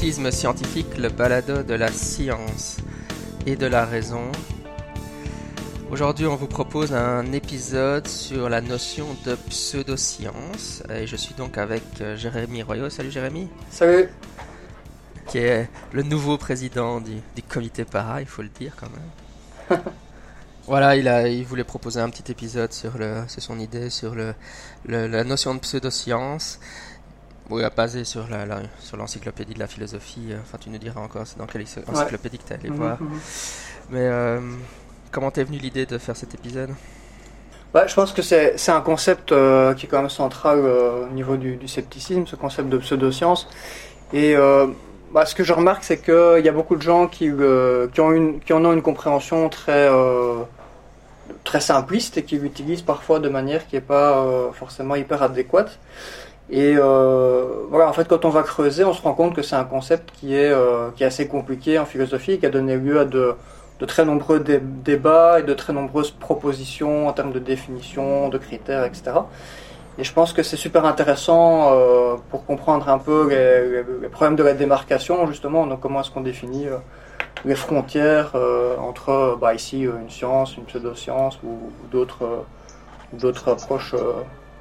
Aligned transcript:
Scientifique, 0.00 0.96
le 0.96 1.10
balado 1.10 1.62
de 1.62 1.74
la 1.74 1.92
science 1.92 2.78
et 3.44 3.54
de 3.54 3.66
la 3.66 3.84
raison. 3.84 4.32
Aujourd'hui, 5.90 6.24
on 6.24 6.36
vous 6.36 6.46
propose 6.46 6.94
un 6.94 7.30
épisode 7.32 8.08
sur 8.08 8.48
la 8.48 8.62
notion 8.62 9.06
de 9.26 9.34
pseudoscience. 9.34 10.82
Et 10.88 11.06
je 11.06 11.16
suis 11.16 11.34
donc 11.34 11.58
avec 11.58 11.82
euh, 12.00 12.16
Jérémy 12.16 12.62
Royaux. 12.62 12.88
Salut 12.88 13.10
Jérémy. 13.10 13.50
Salut. 13.70 14.08
Qui 15.28 15.38
est 15.38 15.68
le 15.92 16.02
nouveau 16.02 16.38
président 16.38 17.02
du, 17.02 17.16
du 17.36 17.42
comité 17.42 17.84
para, 17.84 18.22
il 18.22 18.26
faut 18.26 18.42
le 18.42 18.48
dire 18.48 18.72
quand 18.80 18.88
même. 18.88 19.82
voilà, 20.66 20.96
il, 20.96 21.08
a, 21.08 21.28
il 21.28 21.44
voulait 21.44 21.62
proposer 21.62 22.00
un 22.00 22.08
petit 22.08 22.32
épisode 22.32 22.72
sur 22.72 22.96
le, 22.96 23.24
c'est 23.28 23.42
son 23.42 23.58
idée, 23.58 23.90
sur 23.90 24.14
le, 24.14 24.34
le, 24.86 25.06
la 25.08 25.24
notion 25.24 25.54
de 25.54 25.60
pseudoscience. 25.60 26.58
Oui, 27.50 27.62
basé 27.76 28.04
sur 28.04 28.28
la, 28.28 28.46
la 28.46 28.62
sur 28.78 28.96
l'encyclopédie 28.96 29.54
de 29.54 29.58
la 29.58 29.66
philosophie. 29.66 30.32
euh, 30.32 30.38
Enfin, 30.40 30.58
tu 30.58 30.70
nous 30.70 30.78
diras 30.78 31.00
encore, 31.00 31.26
c'est 31.26 31.38
dans 31.38 31.46
quelle 31.46 31.64
encyclopédie 31.86 32.38
que 32.38 32.44
tu 32.44 32.52
es 32.52 32.56
allé 32.56 32.68
Mhm, 32.68 32.76
voir. 32.76 32.98
mhm. 33.00 33.22
Mais 33.90 34.00
euh, 34.06 34.40
comment 35.12 35.30
t'es 35.30 35.44
venue 35.44 35.58
l'idée 35.58 35.86
de 35.86 35.98
faire 35.98 36.16
cet 36.16 36.34
épisode? 36.34 36.76
Ouais, 37.74 37.86
je 37.86 37.94
pense 37.94 38.12
que 38.12 38.22
c'est 38.22 38.56
c'est 38.58 38.72
un 38.72 38.80
concept 38.80 39.30
euh, 39.30 39.74
qui 39.74 39.86
est 39.86 39.88
quand 39.88 40.00
même 40.00 40.10
central 40.10 40.58
euh, 40.64 41.06
au 41.06 41.08
niveau 41.10 41.36
du, 41.36 41.56
du 41.56 41.68
scepticisme, 41.68 42.26
ce 42.26 42.34
concept 42.34 42.68
de 42.68 42.78
pseudoscience. 42.78 43.48
Et 44.12 44.36
euh, 44.36 44.68
bah, 45.12 45.26
ce 45.26 45.34
que 45.36 45.44
je 45.44 45.52
remarque, 45.52 45.84
c'est 45.84 46.00
qu'il 46.02 46.44
y 46.44 46.48
a 46.48 46.52
beaucoup 46.52 46.76
de 46.76 46.82
gens 46.82 47.08
qui, 47.08 47.28
euh, 47.30 47.88
qui, 47.88 48.00
ont 48.00 48.12
une, 48.12 48.40
qui 48.40 48.52
en 48.54 48.64
ont 48.64 48.72
une 48.72 48.82
compréhension 48.82 49.48
très, 49.50 49.88
euh, 49.90 50.44
très 51.44 51.60
simpliste 51.60 52.18
et 52.18 52.24
qui 52.24 52.38
l'utilisent 52.38 52.82
parfois 52.82 53.20
de 53.20 53.28
manière 53.28 53.66
qui 53.66 53.76
n'est 53.76 53.80
pas 53.82 54.18
euh, 54.24 54.52
forcément 54.52 54.94
hyper 54.96 55.22
adéquate. 55.22 55.78
Et 56.52 56.74
euh, 56.76 57.44
voilà, 57.70 57.88
en 57.88 57.92
fait, 57.92 58.08
quand 58.08 58.24
on 58.24 58.30
va 58.30 58.42
creuser, 58.42 58.84
on 58.84 58.92
se 58.92 59.02
rend 59.02 59.14
compte 59.14 59.34
que 59.34 59.42
c'est 59.42 59.54
un 59.56 59.64
concept 59.64 60.10
qui 60.12 60.34
est, 60.34 60.50
euh, 60.50 60.90
qui 60.96 61.04
est 61.04 61.06
assez 61.06 61.28
compliqué 61.28 61.78
en 61.78 61.84
philosophie 61.84 62.38
qui 62.38 62.46
a 62.46 62.50
donné 62.50 62.76
lieu 62.76 62.98
à 63.00 63.04
de, 63.04 63.34
de 63.78 63.86
très 63.86 64.04
nombreux 64.04 64.40
dé- 64.40 64.60
débats 64.60 65.38
et 65.40 65.42
de 65.44 65.54
très 65.54 65.72
nombreuses 65.72 66.10
propositions 66.10 67.06
en 67.06 67.12
termes 67.12 67.30
de 67.32 67.38
définition, 67.38 68.28
de 68.28 68.38
critères, 68.38 68.84
etc. 68.84 69.12
Et 69.98 70.02
je 70.04 70.12
pense 70.12 70.32
que 70.32 70.42
c'est 70.42 70.56
super 70.56 70.86
intéressant 70.86 71.70
euh, 71.72 72.16
pour 72.30 72.44
comprendre 72.46 72.88
un 72.88 72.98
peu 72.98 73.28
les, 73.28 73.84
les- 74.02 74.08
problèmes 74.08 74.36
de 74.36 74.42
la 74.42 74.54
démarcation, 74.54 75.26
justement, 75.28 75.66
donc 75.66 75.80
comment 75.80 76.00
est-ce 76.00 76.10
qu'on 76.10 76.20
définit 76.22 76.66
euh, 76.66 76.78
les 77.44 77.54
frontières 77.54 78.32
euh, 78.34 78.76
entre, 78.78 79.36
bah, 79.40 79.54
ici, 79.54 79.86
euh, 79.86 79.92
une 80.02 80.10
science, 80.10 80.56
une 80.56 80.64
pseudo-science 80.64 81.38
ou, 81.44 81.48
ou 81.48 81.86
d'autres 81.92 83.48
approches 83.48 83.94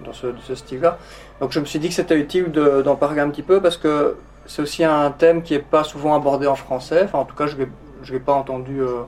dans 0.05 0.13
ce, 0.13 0.27
de 0.27 0.39
ce 0.47 0.55
style-là. 0.55 0.97
Donc 1.39 1.51
je 1.51 1.59
me 1.59 1.65
suis 1.65 1.79
dit 1.79 1.89
que 1.89 1.93
c'était 1.93 2.17
utile 2.19 2.51
de- 2.51 2.81
d'en 2.81 2.95
parler 2.95 3.21
un 3.21 3.29
petit 3.29 3.43
peu 3.43 3.61
parce 3.61 3.77
que 3.77 4.15
c'est 4.45 4.61
aussi 4.61 4.83
un 4.83 5.11
thème 5.11 5.43
qui 5.43 5.53
n'est 5.53 5.59
pas 5.59 5.83
souvent 5.83 6.15
abordé 6.15 6.47
en 6.47 6.55
français. 6.55 7.01
Enfin, 7.03 7.19
en 7.19 7.25
tout 7.25 7.35
cas, 7.35 7.47
je 7.47 7.55
ne 7.55 8.11
l'ai 8.11 8.19
pas 8.19 8.33
entendu 8.33 8.81
euh, 8.81 9.03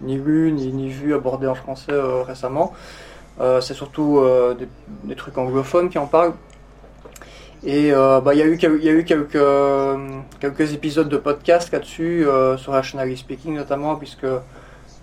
ni 0.00 0.16
lu 0.16 0.52
ni, 0.52 0.72
ni 0.72 0.88
vu 0.88 1.14
abordé 1.14 1.46
en 1.46 1.54
français 1.54 1.92
euh, 1.92 2.22
récemment. 2.22 2.72
Euh, 3.40 3.60
c'est 3.60 3.74
surtout 3.74 4.22
des, 5.04 5.16
trucs 5.16 5.36
anglophones 5.36 5.90
qui 5.90 5.98
en 5.98 6.06
parlent. 6.06 6.34
Et 7.64 7.90
bah, 7.92 8.34
il 8.34 8.38
y 8.38 8.42
a 8.42 8.46
eu, 8.46 8.56
y 8.56 8.88
a 8.88 8.92
eu 8.92 9.04
quelques, 9.04 9.38
quelques 10.38 10.74
épisodes 10.74 11.08
de 11.08 11.16
podcast 11.16 11.72
là-dessus, 11.72 12.26
sur 12.58 12.72
Rationally 12.72 13.16
Speaking 13.16 13.56
notamment, 13.56 13.96
puisque 13.96 14.26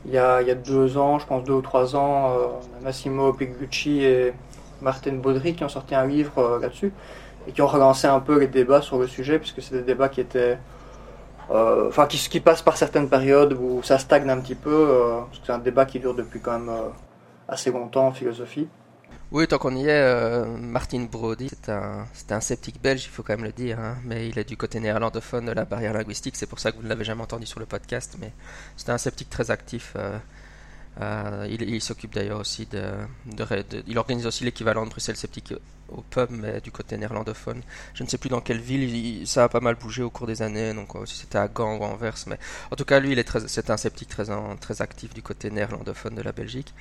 il 0.05 0.13
y, 0.13 0.17
a, 0.17 0.41
il 0.41 0.47
y 0.47 0.51
a 0.51 0.55
deux 0.55 0.97
ans, 0.97 1.19
je 1.19 1.25
pense 1.25 1.43
deux 1.43 1.53
ou 1.53 1.61
trois 1.61 1.95
ans, 1.95 2.37
Massimo 2.83 3.33
Pigliucci 3.33 4.03
et 4.03 4.33
Martin 4.81 5.13
Baudry 5.13 5.55
qui 5.55 5.63
ont 5.63 5.69
sorti 5.69 5.95
un 5.95 6.05
livre 6.05 6.37
euh, 6.37 6.59
là-dessus 6.59 6.91
et 7.47 7.51
qui 7.51 7.61
ont 7.61 7.67
relancé 7.67 8.07
un 8.07 8.19
peu 8.19 8.39
les 8.39 8.47
débats 8.47 8.81
sur 8.81 8.99
le 8.99 9.07
sujet, 9.07 9.39
puisque 9.39 9.61
c'est 9.61 9.75
des 9.75 9.81
débats 9.83 10.09
qui 10.09 10.21
étaient. 10.21 10.57
euh, 11.49 11.89
qui, 12.07 12.17
qui 12.17 12.39
passent 12.39 12.61
par 12.61 12.77
certaines 12.77 13.09
périodes 13.09 13.53
où 13.53 13.81
ça 13.83 13.97
stagne 13.97 14.29
un 14.29 14.39
petit 14.39 14.55
peu, 14.55 14.69
euh, 14.73 15.21
parce 15.21 15.39
que 15.39 15.45
c'est 15.45 15.51
un 15.51 15.59
débat 15.59 15.85
qui 15.85 15.99
dure 15.99 16.13
depuis 16.15 16.39
quand 16.39 16.59
même 16.59 16.71
assez 17.47 17.71
longtemps 17.71 18.07
en 18.07 18.11
philosophie. 18.11 18.67
Oui, 19.31 19.47
tant 19.47 19.57
qu'on 19.57 19.75
y 19.75 19.87
est, 19.87 20.45
Martin 20.59 21.05
Brody, 21.09 21.49
c'est 21.49 21.69
un, 21.69 22.05
c'est 22.13 22.31
un 22.31 22.41
sceptique 22.41 22.81
belge, 22.81 23.05
il 23.05 23.09
faut 23.09 23.23
quand 23.23 23.33
même 23.37 23.45
le 23.45 23.53
dire, 23.53 23.79
hein, 23.79 23.95
mais 24.05 24.27
il 24.27 24.37
est 24.37 24.47
du 24.47 24.57
côté 24.57 24.79
néerlandophone 24.79 25.45
de 25.45 25.51
la 25.53 25.65
barrière 25.65 25.93
linguistique, 25.93 26.35
c'est 26.35 26.47
pour 26.47 26.59
ça 26.59 26.71
que 26.71 26.77
vous 26.77 26.83
ne 26.83 26.89
l'avez 26.89 27.05
jamais 27.05 27.21
entendu 27.23 27.45
sur 27.45 27.59
le 27.59 27.65
podcast, 27.65 28.17
mais 28.19 28.33
c'est 28.75 28.89
un 28.91 28.97
sceptique 28.97 29.29
très 29.29 29.49
actif. 29.49 29.95
Euh, 30.99 31.47
il 31.49 31.81
s'occupe 31.81 32.13
d'ailleurs 32.13 32.39
aussi 32.41 32.65
de, 32.65 32.91
Il 33.87 33.97
organise 33.97 34.25
aussi 34.27 34.43
l'équivalent 34.43 34.85
de 34.85 34.89
Bruxelles 34.89 35.15
Sceptique 35.15 35.53
au 35.89 36.01
pub, 36.01 36.29
mais 36.31 36.61
du 36.61 36.71
côté 36.71 36.97
néerlandophone. 36.97 37.61
Je 37.93 38.03
ne 38.03 38.07
sais 38.09 38.17
plus 38.17 38.29
dans 38.29 38.41
quelle 38.41 38.59
ville, 38.59 38.83
il- 38.83 39.27
ça 39.27 39.43
a 39.45 39.49
pas 39.49 39.59
mal 39.59 39.75
bougé 39.75 40.03
au 40.03 40.09
cours 40.09 40.27
des 40.27 40.41
années, 40.41 40.73
donc 40.73 40.89
si 41.05 41.15
c'était 41.15 41.37
à 41.37 41.47
Gand 41.47 41.77
ou 41.77 41.83
à 41.83 41.87
Anvers, 41.87 42.15
mais 42.27 42.37
en 42.71 42.75
tout 42.75 42.85
cas, 42.85 42.99
lui, 42.99 43.15
c'est 43.47 43.69
un 43.69 43.77
sceptique 43.77 44.09
très, 44.09 44.25
très 44.59 44.81
actif 44.81 45.13
du 45.13 45.21
côté 45.21 45.49
néerlandophone 45.51 46.15
de 46.15 46.21
la 46.21 46.31
Belgique. 46.31 46.73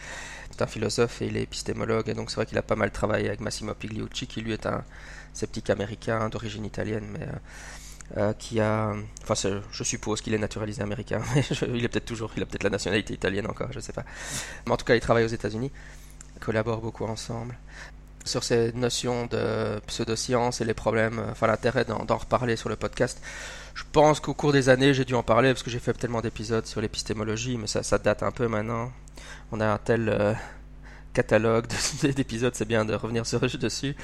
C'est 0.51 0.63
un 0.63 0.67
philosophe 0.67 1.23
et 1.23 1.27
il 1.27 1.37
est 1.37 1.43
épistémologue, 1.43 2.09
et 2.09 2.15
donc 2.15 2.31
c'est 2.31 2.37
vrai 2.37 2.47
qu'il 2.47 2.59
a 2.59 2.63
pas 2.63 2.77
mal 2.77 2.91
travaillé 2.91 3.29
avec 3.29 3.41
Massimo 3.41 3.75
Pigliucci, 3.75 4.27
qui 4.27 4.41
lui 4.43 4.53
est 4.53 4.67
un 4.67 4.85
sceptique 5.33 5.71
américain 5.71 6.29
d'origine 6.29 6.65
italienne, 6.65 7.07
mais 7.13 7.23
euh, 7.23 7.33
euh, 8.17 8.33
qui 8.33 8.61
a, 8.61 8.93
enfin, 9.23 9.35
je 9.71 9.85
suppose 9.85 10.21
qu'il 10.21 10.35
est 10.35 10.39
naturalisé 10.39 10.83
américain, 10.83 11.23
il 11.69 11.85
est 11.85 11.89
peut-être 11.89 12.07
toujours, 12.07 12.33
il 12.37 12.43
a 12.43 12.47
peut-être 12.47 12.65
la 12.65 12.71
nationalité 12.71 13.15
italienne 13.15 13.47
encore, 13.47 13.73
je 13.73 13.81
sais 13.81 13.93
pas. 13.93 14.05
Mais 14.67 14.73
en 14.73 14.77
tout 14.77 14.85
cas, 14.85 14.95
il 14.95 15.01
travaille 15.01 15.25
aux 15.25 15.29
États-Unis, 15.29 15.71
ils 16.37 16.41
collaborent 16.41 16.81
beaucoup 16.81 17.05
ensemble 17.05 17.57
sur 18.25 18.45
ces 18.45 18.73
notions 18.73 19.27
de 19.27 19.81
pseudoscience 19.87 20.61
et 20.61 20.65
les 20.65 20.75
problèmes, 20.75 21.19
euh, 21.19 21.31
enfin 21.31 21.47
l'intérêt 21.47 21.85
d'en 21.85 22.17
reparler 22.17 22.57
sur 22.57 22.69
le 22.69 22.77
podcast. 22.77 23.21
Je 23.75 23.85
pense 23.93 24.21
qu'au 24.21 24.35
cours 24.35 24.53
des 24.53 24.69
années, 24.69 24.93
j'ai 24.93 25.05
dû 25.05 25.15
en 25.15 25.23
parler 25.23 25.51
parce 25.53 25.63
que 25.63 25.71
j'ai 25.71 25.79
fait 25.79 25.93
tellement 25.95 26.21
d'épisodes 26.21 26.67
sur 26.67 26.81
l'épistémologie, 26.81 27.57
mais 27.57 27.67
ça, 27.67 27.83
ça 27.83 27.99
date 27.99 28.23
un 28.23 28.31
peu 28.31 28.47
maintenant. 28.49 28.93
On 29.53 29.61
a 29.61 29.67
un 29.67 29.79
tel 29.79 30.09
euh, 30.09 30.35
catalogue 31.15 31.67
de- 32.03 32.13
d'épisodes, 32.13 32.55
c'est 32.55 32.67
bien 32.69 32.85
de 32.85 32.95
revenir 32.95 33.27
sur, 33.27 33.41
dessus. 33.41 33.97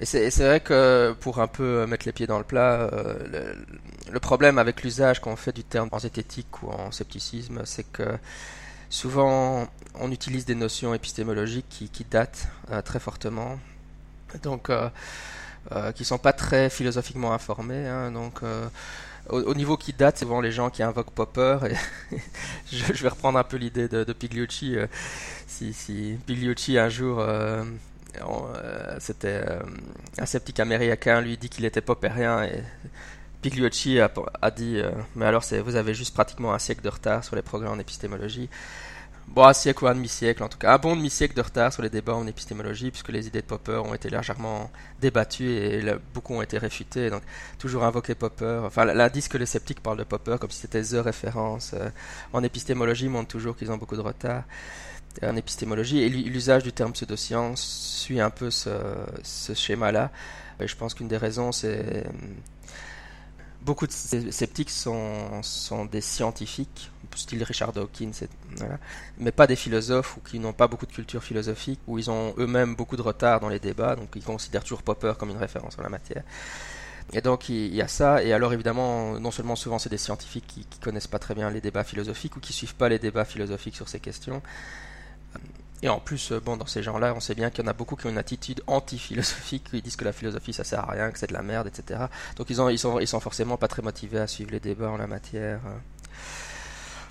Et 0.00 0.06
c'est 0.06 0.30
vrai 0.30 0.60
que 0.60 1.14
pour 1.20 1.40
un 1.40 1.46
peu 1.46 1.86
mettre 1.86 2.06
les 2.06 2.12
pieds 2.12 2.26
dans 2.26 2.38
le 2.38 2.44
plat, 2.44 2.88
euh, 2.92 3.54
le, 4.10 4.20
problème 4.20 4.58
avec 4.58 4.82
l'usage 4.82 5.20
qu'on 5.20 5.36
fait 5.36 5.52
du 5.54 5.62
terme 5.62 5.88
en 5.92 5.98
zététique 5.98 6.62
ou 6.62 6.70
en 6.70 6.90
scepticisme, 6.90 7.62
c'est 7.66 7.84
que 7.84 8.16
souvent 8.88 9.68
on 9.94 10.10
utilise 10.10 10.46
des 10.46 10.54
notions 10.54 10.94
épistémologiques 10.94 11.66
qui, 11.68 11.88
qui 11.90 12.04
datent 12.04 12.48
euh, 12.70 12.80
très 12.82 12.98
fortement, 12.98 13.58
donc 14.42 14.70
euh, 14.70 14.88
euh, 15.72 15.92
qui 15.92 16.04
sont 16.06 16.18
pas 16.18 16.32
très 16.32 16.70
philosophiquement 16.70 17.32
informés. 17.34 17.86
hein. 17.86 18.10
donc 18.10 18.42
euh, 18.42 18.66
au, 19.28 19.40
au 19.42 19.54
niveau 19.54 19.76
qui 19.76 19.92
date, 19.92 20.18
c'est 20.18 20.24
souvent 20.24 20.40
les 20.40 20.52
gens 20.52 20.70
qui 20.70 20.82
invoquent 20.82 21.10
Popper. 21.12 21.58
Et 22.10 22.16
je, 22.72 23.02
vais 23.02 23.08
reprendre 23.08 23.38
un 23.38 23.44
peu 23.44 23.56
l'idée 23.56 23.88
de, 23.88 24.04
de 24.04 24.12
Pigliucci. 24.12 24.76
euh, 24.76 24.86
si, 25.46 25.72
si 25.72 26.16
Pigliucci 26.26 26.78
un 26.78 26.88
jour 26.88 27.20
euh, 27.20 27.62
euh, 27.62 27.64
c'était 28.98 29.42
euh, 29.46 29.60
un 30.18 30.26
sceptique 30.26 30.60
américain 30.60 31.20
lui 31.20 31.36
dit 31.36 31.48
qu'il 31.48 31.64
était 31.64 31.80
popérien 31.80 32.44
et 32.44 32.62
Pigliucci 33.42 34.00
a, 34.00 34.50
dit 34.50 34.78
euh, 34.78 34.90
mais 35.16 35.24
alors 35.24 35.42
vous 35.64 35.76
avez 35.76 35.94
juste 35.94 36.14
pratiquement 36.14 36.52
un 36.52 36.58
siècle 36.58 36.82
de 36.82 36.90
retard 36.90 37.24
sur 37.24 37.36
les 37.36 37.42
progrès 37.42 37.68
en 37.68 37.78
épistémologie. 37.78 38.50
Bon 39.28 39.44
un 39.44 39.52
siècle 39.52 39.84
ou 39.84 39.86
un 39.86 39.94
demi-siècle 39.94 40.42
en 40.42 40.48
tout 40.48 40.58
cas 40.58 40.74
un 40.74 40.78
bon 40.78 40.96
demi-siècle 40.96 41.34
de 41.34 41.40
retard 41.40 41.72
sur 41.72 41.82
les 41.82 41.88
débats 41.88 42.14
en 42.14 42.26
épistémologie 42.26 42.90
puisque 42.90 43.10
les 43.10 43.28
idées 43.28 43.40
de 43.40 43.46
Popper 43.46 43.76
ont 43.76 43.94
été 43.94 44.10
légèrement 44.10 44.70
débattues 45.00 45.50
et 45.50 45.82
beaucoup 46.12 46.34
ont 46.34 46.42
été 46.42 46.58
réfutées. 46.58 47.10
Donc 47.10 47.22
toujours 47.58 47.84
invoquer 47.84 48.14
Popper. 48.14 48.60
Enfin 48.64 48.84
l'indice 48.84 49.28
que 49.28 49.38
les 49.38 49.46
sceptiques 49.46 49.82
parlent 49.82 49.98
de 49.98 50.04
Popper 50.04 50.36
comme 50.40 50.50
si 50.50 50.58
c'était 50.58 50.82
the 50.82 51.02
référence 51.02 51.72
euh, 51.74 51.88
en 52.32 52.42
épistémologie 52.42 53.08
montre 53.08 53.28
toujours 53.28 53.56
qu'ils 53.56 53.70
ont 53.72 53.78
beaucoup 53.78 53.96
de 53.96 54.02
retard 54.02 54.44
en 55.22 55.36
épistémologie 55.36 56.00
et 56.00 56.08
l'usage 56.08 56.62
du 56.62 56.72
terme 56.72 56.92
pseudoscience 56.92 57.60
suit 57.60 58.20
un 58.20 58.30
peu 58.30 58.50
ce, 58.50 58.70
schéma-là. 59.54 60.10
Je 60.60 60.74
pense 60.76 60.94
qu'une 60.94 61.08
des 61.08 61.16
raisons, 61.16 61.52
c'est 61.52 62.04
beaucoup 63.62 63.86
de 63.86 63.92
sceptiques 63.92 64.70
sont, 64.70 65.42
des 65.90 66.00
scientifiques, 66.00 66.90
style 67.14 67.42
Richard 67.42 67.72
Dawkins, 67.72 68.12
mais 69.18 69.32
pas 69.32 69.46
des 69.46 69.56
philosophes 69.56 70.16
ou 70.16 70.20
qui 70.20 70.38
n'ont 70.38 70.52
pas 70.52 70.68
beaucoup 70.68 70.86
de 70.86 70.92
culture 70.92 71.22
philosophique, 71.22 71.80
où 71.86 71.98
ils 71.98 72.10
ont 72.10 72.34
eux-mêmes 72.38 72.74
beaucoup 72.74 72.96
de 72.96 73.02
retard 73.02 73.40
dans 73.40 73.48
les 73.48 73.58
débats, 73.58 73.96
donc 73.96 74.08
ils 74.14 74.24
considèrent 74.24 74.62
toujours 74.62 74.82
Popper 74.82 75.14
comme 75.18 75.30
une 75.30 75.36
référence 75.36 75.78
en 75.78 75.82
la 75.82 75.88
matière. 75.88 76.22
Et 77.12 77.20
donc 77.20 77.48
il 77.48 77.74
y 77.74 77.82
a 77.82 77.88
ça, 77.88 78.22
et 78.22 78.32
alors 78.32 78.52
évidemment, 78.52 79.18
non 79.18 79.32
seulement 79.32 79.56
souvent 79.56 79.78
c'est 79.80 79.88
des 79.88 79.98
scientifiques 79.98 80.46
qui, 80.46 80.64
qui 80.64 80.78
connaissent 80.78 81.08
pas 81.08 81.18
très 81.18 81.34
bien 81.34 81.50
les 81.50 81.60
débats 81.60 81.82
philosophiques 81.82 82.36
ou 82.36 82.40
qui 82.40 82.52
suivent 82.52 82.76
pas 82.76 82.88
les 82.88 83.00
débats 83.00 83.24
philosophiques 83.24 83.74
sur 83.74 83.88
ces 83.88 83.98
questions, 83.98 84.40
et 85.82 85.88
en 85.88 85.98
plus, 85.98 86.32
bon, 86.32 86.56
dans 86.56 86.66
ces 86.66 86.82
gens-là, 86.82 87.14
on 87.16 87.20
sait 87.20 87.34
bien 87.34 87.50
qu'il 87.50 87.64
y 87.64 87.66
en 87.66 87.70
a 87.70 87.72
beaucoup 87.72 87.96
qui 87.96 88.06
ont 88.06 88.10
une 88.10 88.18
attitude 88.18 88.62
anti-philosophique, 88.66 89.64
qui 89.70 89.82
disent 89.82 89.96
que 89.96 90.04
la 90.04 90.12
philosophie 90.12 90.52
ça 90.52 90.64
sert 90.64 90.80
à 90.80 90.92
rien, 90.92 91.10
que 91.10 91.18
c'est 91.18 91.28
de 91.28 91.32
la 91.32 91.42
merde, 91.42 91.66
etc. 91.66 92.00
Donc 92.36 92.50
ils, 92.50 92.60
ont, 92.60 92.68
ils, 92.68 92.78
sont, 92.78 92.98
ils 93.00 93.08
sont 93.08 93.20
forcément 93.20 93.56
pas 93.56 93.68
très 93.68 93.82
motivés 93.82 94.18
à 94.18 94.26
suivre 94.26 94.50
les 94.50 94.60
débats 94.60 94.90
en 94.90 94.96
la 94.96 95.06
matière. 95.06 95.60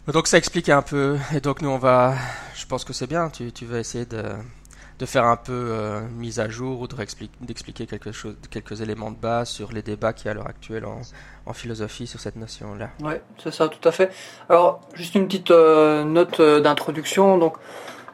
Donc 0.07 0.27
ça 0.27 0.37
explique 0.37 0.69
un 0.69 0.81
peu. 0.81 1.17
Et 1.33 1.41
donc 1.41 1.61
nous 1.61 1.69
on 1.69 1.77
va, 1.77 2.15
je 2.55 2.65
pense 2.65 2.83
que 2.83 2.93
c'est 2.93 3.07
bien. 3.07 3.29
Tu, 3.29 3.51
tu 3.51 3.65
vas 3.65 3.79
essayer 3.79 4.05
de 4.05 4.23
de 4.99 5.05
faire 5.05 5.23
un 5.23 5.37
peu 5.37 5.53
euh, 5.53 6.01
mise 6.17 6.39
à 6.41 6.49
jour 6.49 6.81
ou 6.81 6.87
d'expliquer 7.41 7.87
quelque 7.87 8.11
chose, 8.11 8.35
quelques 8.51 8.81
éléments 8.81 9.11
de 9.11 9.15
base 9.15 9.49
sur 9.49 9.71
les 9.71 9.81
débats 9.81 10.11
qu'il 10.11 10.25
y 10.25 10.27
a 10.27 10.31
à 10.31 10.33
l'heure 10.33 10.47
actuelle 10.47 10.85
en, 10.85 10.99
en, 11.45 11.53
philosophie 11.53 12.05
sur 12.05 12.19
cette 12.19 12.35
notion-là. 12.35 12.89
Oui, 13.01 13.13
c'est 13.41 13.53
ça, 13.53 13.69
tout 13.69 13.87
à 13.87 13.93
fait. 13.93 14.11
Alors, 14.49 14.81
juste 14.93 15.15
une 15.15 15.27
petite 15.27 15.51
euh, 15.51 16.03
note 16.03 16.41
euh, 16.41 16.59
d'introduction. 16.59 17.37
Donc, 17.37 17.55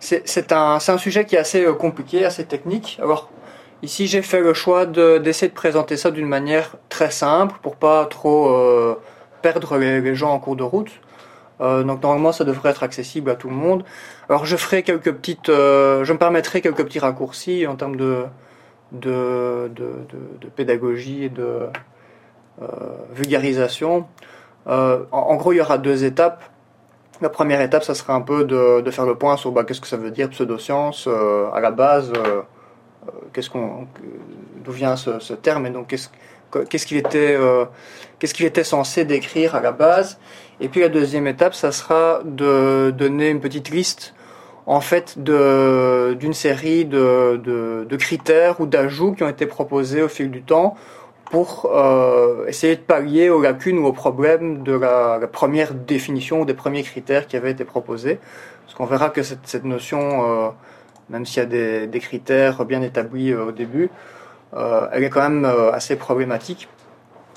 c'est 0.06 0.52
un, 0.52 0.80
sujet 0.98 1.26
qui 1.26 1.36
est 1.36 1.40
assez 1.40 1.66
compliqué, 1.80 2.26
assez 2.26 2.46
technique. 2.46 3.00
Alors, 3.02 3.30
ici, 3.82 4.08
j'ai 4.08 4.22
fait 4.22 4.40
le 4.40 4.54
choix 4.54 4.86
d'essayer 4.86 5.50
de, 5.50 5.54
présenter 5.54 5.98
ça 5.98 6.12
d'une 6.12 6.28
manière 6.28 6.76
très 6.90 7.12
simple 7.12 7.56
pour 7.62 7.76
pas 7.76 8.06
trop 8.06 8.98
perdre 9.42 9.78
les, 9.78 10.16
gens 10.16 10.32
en 10.32 10.40
cours 10.40 10.56
de 10.56 10.64
route. 10.64 10.92
donc, 11.60 12.04
normalement, 12.04 12.32
ça 12.32 12.44
devrait 12.44 12.70
être 12.70 12.84
accessible 12.84 13.30
à 13.30 13.36
tout 13.36 13.50
le 13.50 13.56
monde. 13.56 13.84
Alors 14.30 14.46
je 14.46 14.56
ferai 14.56 14.82
quelques 14.84 15.12
petites, 15.14 15.50
euh, 15.50 16.04
je 16.04 16.14
me 16.14 16.18
permettrai 16.18 16.62
quelques 16.62 16.84
petits 16.84 17.00
raccourcis 17.00 17.68
en 17.68 17.76
termes 17.76 17.96
de 17.96 18.26
pédagogie 20.56 21.26
et 21.26 21.30
de 21.30 21.70
euh, 22.62 22.66
vulgarisation. 23.14 24.08
Euh, 24.68 25.04
en, 25.12 25.36
gros, 25.36 25.52
il 25.52 25.58
y 25.58 25.62
aura 25.62 25.78
deux 25.78 26.06
étapes. 26.06 26.44
La 27.22 27.30
première 27.30 27.62
étape, 27.62 27.84
ça 27.84 27.96
sera 27.96 28.14
un 28.14 28.22
peu 28.22 28.44
de, 28.44 28.82
de 28.82 28.92
faire 28.92 29.06
le 29.06 29.16
point 29.16 29.38
sur 29.38 29.52
bah, 29.52 29.64
qu'est-ce 29.64 29.82
que 29.82 29.88
ça 29.88 29.98
veut 29.98 30.12
dire 30.12 30.30
pseudoscience 30.30 31.08
à 31.54 31.60
la 31.60 31.72
base, 31.72 32.12
qu'est-ce 33.34 33.50
qu'on, 33.50 33.88
d'où 34.64 34.72
vient 34.72 34.96
ce, 34.96 35.34
terme 35.34 35.66
et 35.66 35.70
donc 35.70 35.88
qu'est-ce 35.88 36.10
qu'est-ce 36.70 36.86
qu'il 36.86 36.98
était, 36.98 37.38
qu'est-ce 38.20 38.34
qu'il 38.34 38.46
était 38.46 38.64
censé 38.64 39.06
décrire 39.06 39.56
à 39.56 39.62
la 39.62 39.72
base. 39.72 40.20
Et 40.60 40.70
puis 40.70 40.82
la 40.82 40.90
deuxième 40.90 41.28
étape, 41.28 41.54
ça 41.54 41.72
sera 41.72 42.22
de 42.24 42.92
donner 42.92 43.30
une 43.30 43.42
petite 43.42 43.70
liste 43.70 44.14
en 44.66 44.82
fait 44.82 45.18
d'une 45.20 46.34
série 46.34 46.86
de, 46.86 47.38
de, 47.88 47.96
critères 47.98 48.60
ou 48.60 48.66
d'ajouts 48.66 49.14
qui 49.14 49.24
ont 49.24 49.30
été 49.30 49.46
proposés 49.46 50.02
au 50.02 50.08
fil 50.08 50.32
du 50.32 50.42
temps 50.42 50.76
pour 51.32 51.72
euh, 51.74 52.46
essayer 52.48 52.76
de 52.76 52.82
pallier 52.82 53.30
aux 53.30 53.42
lacunes 53.42 53.80
ou 53.80 53.86
aux 53.86 53.94
problèmes 53.94 54.64
de 54.64 54.74
la, 54.74 55.20
première 55.32 55.74
définition 55.74 56.42
ou 56.42 56.46
des 56.46 56.54
premiers 56.54 56.84
critères 56.84 57.28
qui 57.28 57.36
avaient 57.36 57.52
été 57.52 57.66
proposés. 57.66 58.20
Parce 58.66 58.76
qu'on 58.76 58.86
verra 58.86 59.10
que 59.10 59.24
cette, 59.24 59.64
notion, 59.64 60.46
euh, 60.46 60.50
même 61.10 61.26
s'il 61.26 61.44
y 61.44 61.46
a 61.46 61.88
des, 61.88 62.00
critères 62.00 62.66
bien 62.66 62.82
établis 62.82 63.32
euh, 63.32 63.46
au 63.48 63.52
début, 63.52 63.90
elle 64.94 65.04
est 65.04 65.10
quand 65.10 65.30
même 65.30 65.44
assez 65.74 65.98
problématique. 65.98 66.70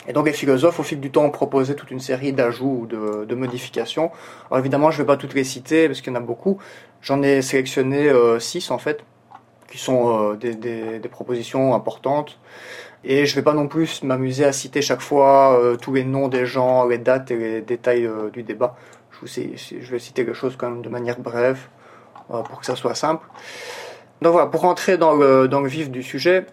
Et 0.09 0.13
donc 0.15 0.27
les 0.27 0.33
philosophes, 0.33 0.81
au 0.81 0.83
fil 0.83 1.01
du 1.01 1.11
temps, 1.11 1.25
ont 1.25 1.31
proposé 1.31 1.75
toute 1.75 1.91
une 1.91 2.01
série 2.01 2.33
d'ajouts 2.33 2.81
ou 2.83 2.87
de, 2.87 3.35
modifications. 3.35 4.11
Alors 4.47 4.61
évidemment, 4.61 4.91
je 4.91 4.99
ne 4.99 5.03
vais 5.03 5.07
pas 5.07 5.17
toutes 5.19 5.35
les 5.35 5.45
citer 5.45 5.87
parce 5.87 6.01
qu'il 6.01 6.13
y 6.13 6.17
en 6.17 6.19
a 6.19 6.23
beaucoup, 6.23 6.59
J'en 7.01 7.23
ai 7.23 7.43
sélectionné 7.43 8.11
6 8.39 8.71
euh, 8.71 8.75
en 8.75 8.79
fait, 8.79 9.05
qui 9.71 9.79
sont 9.79 10.33
euh, 10.33 10.37
des, 10.37 11.09
propositions 11.09 11.75
importantes. 11.75 12.39
Et 13.05 13.27
je 13.27 13.35
vais 13.35 13.43
pas 13.43 13.55
non 13.55 13.69
plus 13.69 14.03
m'amuser 14.03 14.45
à 14.45 14.53
citer 14.53 14.83
chaque 14.83 15.01
fois 15.01 15.59
euh, 15.59 15.77
tous 15.77 15.95
les 15.95 16.05
noms 16.05 16.29
des 16.29 16.47
gens, 16.47 16.87
les 16.87 16.99
dates 16.99 17.31
et 17.31 17.37
les 17.37 17.61
détails 17.61 18.09
du 18.33 18.43
débat. 18.43 18.77
Je, 19.25 19.91
vais 19.91 19.99
citer 19.99 20.25
quelque 20.25 20.35
chose 20.35 20.57
quand 20.57 20.71
même 20.71 20.83
de 20.83 20.89
manière 20.89 21.19
brève 21.19 21.59
pour 22.29 22.61
que 22.61 22.67
ça 22.67 22.77
soit 22.77 22.95
simple. 22.95 23.27
Donc 24.23 24.33
voilà, 24.33 24.47
pour 24.47 24.61
rentrer 24.61 24.97
dans 24.97 25.15
le, 25.15 25.69
vif 25.69 25.91
du 25.91 26.03
sujet, 26.03 26.47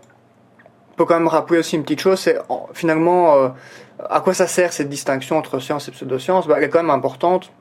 on 0.93 0.95
peut 0.95 1.05
quand 1.05 1.15
même 1.15 1.27
rappeler 1.27 1.59
aussi 1.59 1.75
une 1.75 1.83
petite 1.83 1.99
chose, 1.99 2.19
c'est 2.19 2.39
finalement 2.73 3.53
à 4.09 4.21
quoi 4.21 4.33
ça 4.33 4.47
sert 4.47 4.73
cette 4.73 4.89
distinction 4.89 5.37
entre 5.37 5.59
science 5.59 5.87
et 5.89 5.91
pseudoscience? 5.91 6.47
Bah, 6.47 6.55
Elle 6.57 6.63
est 6.63 6.69
quand 6.69 6.81
même 6.81 6.89
importante. 6.89 7.51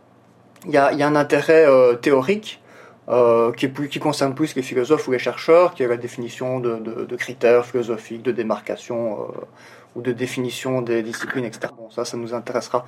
Il 0.64 0.72
y 0.72 0.78
a 0.78 0.88
un 0.88 1.16
intérêt 1.16 1.66
théorique 2.00 2.62
euh, 3.08 3.52
qui, 3.52 3.70
qui, 3.70 3.98
concerne 3.98 4.34
plus 4.34 4.54
les 4.54 4.62
philosophes 4.62 5.06
ou 5.08 5.12
les 5.12 5.18
chercheurs, 5.18 5.74
qui 5.74 5.82
est 5.82 5.88
la 5.88 5.98
définition 5.98 6.58
de, 6.58 6.76
de, 6.76 7.04
de 7.04 7.16
critères 7.16 7.66
philosophiques, 7.66 8.22
de 8.22 8.32
démarcation 8.32 9.20
euh, 9.20 9.26
ou 9.94 10.00
de 10.02 10.12
définition 10.12 10.80
des 10.80 11.02
disciplines, 11.02 11.44
etc. 11.44 11.72
Bon, 11.76 11.90
ça, 11.90 12.04
ça 12.04 12.16
nous 12.16 12.32
intéressera 12.32 12.86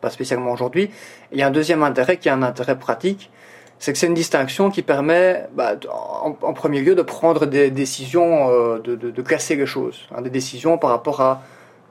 pas 0.00 0.10
spécialement 0.10 0.52
aujourd'hui. 0.52 0.90
Il 1.32 1.38
y 1.38 1.42
a 1.42 1.46
un 1.46 1.50
deuxième 1.50 1.82
intérêt 1.82 2.18
qui 2.18 2.28
est 2.28 2.32
un 2.32 2.42
intérêt 2.42 2.78
pratique, 2.78 3.30
c'est 3.78 3.92
que 3.92 3.98
c'est 3.98 4.06
une 4.06 4.14
distinction 4.14 4.70
qui 4.70 4.82
permet, 4.82 5.46
bah, 5.54 5.76
en, 5.90 6.36
en, 6.40 6.52
premier 6.52 6.80
lieu, 6.80 6.94
de 6.94 7.02
prendre 7.02 7.46
des 7.46 7.70
décisions, 7.70 8.50
euh, 8.50 8.78
de, 8.80 8.96
de, 8.96 9.10
de, 9.10 9.22
classer 9.22 9.56
les 9.56 9.66
choses, 9.66 10.08
hein, 10.14 10.22
des 10.22 10.30
décisions 10.30 10.78
par 10.78 10.90
rapport 10.90 11.20
à 11.20 11.42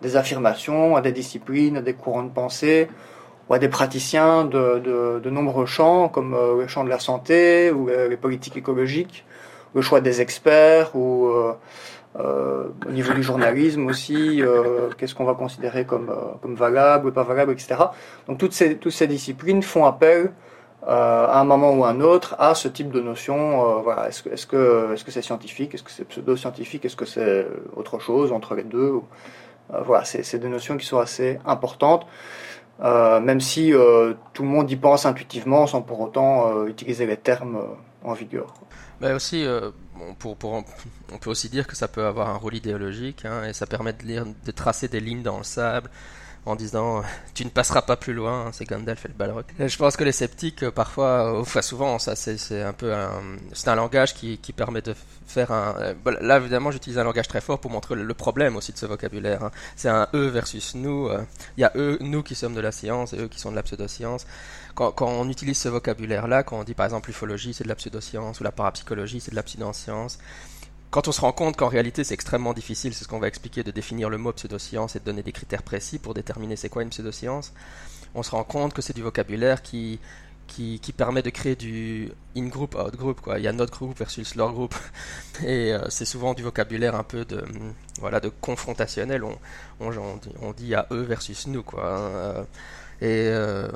des 0.01 0.15
affirmations, 0.15 0.95
à 0.95 1.01
des 1.01 1.11
disciplines, 1.11 1.77
à 1.77 1.81
des 1.81 1.93
courants 1.93 2.23
de 2.23 2.29
pensée, 2.29 2.87
ou 3.49 3.53
à 3.53 3.59
des 3.59 3.69
praticiens 3.69 4.45
de, 4.45 4.79
de, 4.79 5.19
de 5.19 5.29
nombreux 5.29 5.65
champs, 5.65 6.09
comme 6.09 6.33
euh, 6.33 6.61
le 6.61 6.67
champ 6.67 6.83
de 6.83 6.89
la 6.89 6.99
santé 6.99 7.71
ou 7.71 7.89
euh, 7.89 8.07
les 8.07 8.17
politiques 8.17 8.57
écologiques, 8.57 9.25
le 9.75 9.81
choix 9.81 10.01
des 10.01 10.21
experts 10.21 10.95
ou 10.95 11.27
euh, 11.27 11.53
euh 12.19 12.67
au 12.87 12.91
niveau 12.91 13.13
du 13.13 13.23
journalisme 13.23 13.87
aussi, 13.87 14.41
qu'est-ce 14.97 15.15
qu'on 15.15 15.25
va 15.25 15.33
considérer 15.33 15.85
comme, 15.85 16.15
comme 16.41 16.55
valable 16.55 17.07
ou 17.07 17.11
pas 17.11 17.23
valable, 17.23 17.51
etc. 17.53 17.75
Donc 18.27 18.37
toutes 18.37 18.53
ces, 18.53 18.77
toutes 18.77 18.93
ces 18.93 19.07
disciplines 19.07 19.63
font 19.63 19.85
appel 19.85 20.31
à 20.85 21.39
un 21.39 21.43
moment 21.45 21.71
ou 21.73 21.85
à 21.85 21.89
un 21.89 22.01
autre 22.01 22.35
à 22.39 22.53
ce 22.55 22.67
type 22.67 22.91
de 22.91 23.01
notion. 23.01 23.81
voilà, 23.81 24.09
est-ce 24.09 24.29
est-ce 24.29 24.45
que 24.45 24.93
est-ce 24.93 25.03
que 25.03 25.11
c'est 25.11 25.23
scientifique, 25.23 25.73
est-ce 25.73 25.83
que 25.83 25.91
c'est 25.91 26.07
pseudo-scientifique, 26.07 26.85
est-ce 26.85 26.95
que 26.95 27.05
c'est 27.05 27.47
autre 27.75 27.97
chose 27.99 28.31
entre 28.31 28.53
les 28.53 28.63
deux 28.63 28.93
Voilà, 29.69 30.03
c'est 30.05 30.37
des 30.37 30.49
notions 30.49 30.77
qui 30.77 30.85
sont 30.85 30.99
assez 30.99 31.39
importantes. 31.45 32.05
Euh, 32.81 33.19
même 33.19 33.39
si 33.39 33.71
euh, 33.71 34.13
tout 34.33 34.43
le 34.43 34.49
monde 34.49 34.69
y 34.69 34.75
pense 34.75 35.05
intuitivement 35.05 35.67
sans 35.67 35.81
pour 35.81 35.99
autant 35.99 36.49
euh, 36.49 36.65
utiliser 36.65 37.05
les 37.05 37.17
termes 37.17 37.61
en 38.03 38.13
vigueur. 38.13 38.53
Mais 38.99 39.13
aussi, 39.13 39.45
pour, 40.19 40.37
pour, 40.37 40.63
on 41.11 41.17
peut 41.17 41.29
aussi 41.29 41.49
dire 41.49 41.67
que 41.67 41.75
ça 41.75 41.87
peut 41.87 42.05
avoir 42.05 42.29
un 42.29 42.37
rôle 42.37 42.55
idéologique 42.55 43.25
hein, 43.25 43.43
et 43.43 43.53
ça 43.53 43.65
permet 43.65 43.93
de, 43.93 44.03
lire, 44.03 44.25
de 44.25 44.51
tracer 44.51 44.87
des 44.87 44.99
lignes 44.99 45.23
dans 45.23 45.37
le 45.37 45.43
sable 45.43 45.89
en 46.45 46.55
disant 46.55 47.03
tu 47.33 47.45
ne 47.45 47.49
passeras 47.49 47.81
pas 47.81 47.95
plus 47.95 48.13
loin, 48.13 48.49
c'est 48.51 48.65
Gandalf 48.65 49.05
et 49.05 49.07
le 49.07 49.13
Balrog. 49.13 49.45
Je 49.59 49.77
pense 49.77 49.97
que 49.97 50.03
les 50.03 50.11
sceptiques, 50.11 50.69
parfois, 50.69 51.39
enfin 51.39 51.61
souvent, 51.61 51.99
ça 51.99 52.15
c'est 52.15 52.61
un 52.61 52.73
peu 52.73 52.93
un, 52.93 53.21
c'est 53.53 53.69
un 53.69 53.75
langage 53.75 54.13
qui, 54.13 54.37
qui 54.37 54.53
permet 54.53 54.81
de 54.81 54.95
faire 55.27 55.51
un. 55.51 55.75
Là 56.21 56.37
évidemment, 56.37 56.71
j'utilise 56.71 56.97
un 56.97 57.03
langage 57.03 57.27
très 57.27 57.41
fort 57.41 57.59
pour 57.59 57.71
montrer 57.71 57.95
le 57.95 58.13
problème 58.13 58.55
aussi 58.55 58.71
de 58.71 58.77
ce 58.77 58.85
vocabulaire. 58.85 59.43
Hein. 59.43 59.51
C'est 59.75 59.89
un 59.89 60.07
eux 60.13 60.27
versus 60.27 60.75
nous. 60.75 61.09
Il 61.57 61.61
y 61.61 61.63
a 61.63 61.71
eux, 61.75 61.97
nous 62.01 62.23
qui 62.23 62.35
sommes 62.35 62.55
de 62.55 62.61
la 62.61 62.71
science 62.71 63.13
et 63.13 63.17
eux 63.17 63.27
qui 63.27 63.39
sont 63.39 63.51
de 63.51 63.55
la 63.55 63.63
pseudoscience. 63.63 64.25
Quand, 64.75 64.91
quand 64.91 65.07
on 65.07 65.29
utilise 65.29 65.59
ce 65.59 65.69
vocabulaire-là, 65.69 66.43
quand 66.43 66.59
on 66.59 66.63
dit 66.63 66.73
par 66.73 66.85
exemple 66.85 67.09
l'ufologie 67.09 67.53
c'est 67.53 67.63
de 67.63 67.69
la 67.69 67.75
pseudoscience 67.75 68.39
ou 68.39 68.43
la 68.43 68.51
parapsychologie 68.51 69.19
c'est 69.19 69.31
de 69.31 69.35
la 69.35 69.43
pseudoscience, 69.43 70.17
quand 70.93 71.07
on 71.07 71.11
se 71.11 71.21
rend 71.21 71.31
compte 71.31 71.57
qu'en 71.57 71.69
réalité 71.69 72.03
c'est 72.03 72.13
extrêmement 72.13 72.53
difficile, 72.53 72.93
c'est 72.93 73.03
ce 73.03 73.07
qu'on 73.07 73.17
va 73.17 73.27
expliquer, 73.27 73.63
de 73.63 73.71
définir 73.71 74.11
le 74.11 74.19
mot 74.19 74.31
pseudoscience 74.31 74.95
et 74.95 74.99
de 74.99 75.03
donner 75.03 75.23
des 75.23 75.31
critères 75.31 75.63
précis 75.63 75.97
pour 75.97 76.13
déterminer 76.13 76.55
c'est 76.55 76.69
quoi 76.69 76.83
une 76.83 76.91
pseudoscience, 76.91 77.51
on 78.13 78.21
se 78.21 78.29
rend 78.29 78.43
compte 78.43 78.75
que 78.75 78.83
c'est 78.83 78.93
du 78.93 79.01
vocabulaire 79.01 79.63
qui, 79.63 79.99
qui, 80.45 80.93
permet 80.95 81.23
de 81.23 81.31
créer 81.31 81.55
du 81.55 82.11
in-group, 82.37 82.75
out-group. 82.75 83.21
Quoi. 83.21 83.39
Il 83.39 83.43
y 83.43 83.47
a 83.47 83.53
notre 83.53 83.73
groupe 83.73 83.97
versus 83.97 84.35
leur 84.35 84.51
groupe. 84.51 84.75
Et 85.43 85.73
euh, 85.73 85.89
c'est 85.89 86.05
souvent 86.05 86.35
du 86.35 86.43
vocabulaire 86.43 86.93
un 86.93 87.03
peu 87.03 87.25
de, 87.25 87.43
voilà, 87.99 88.19
de 88.19 88.29
confrontationnel. 88.29 89.23
On, 89.23 89.35
on, 89.79 90.51
dit 90.51 90.75
à 90.75 90.85
eux 90.91 91.01
versus 91.01 91.47
nous. 91.47 91.63
Quoi. 91.63 91.97
Hein. 91.97 92.45
Et 93.01 93.27
euh, 93.29 93.67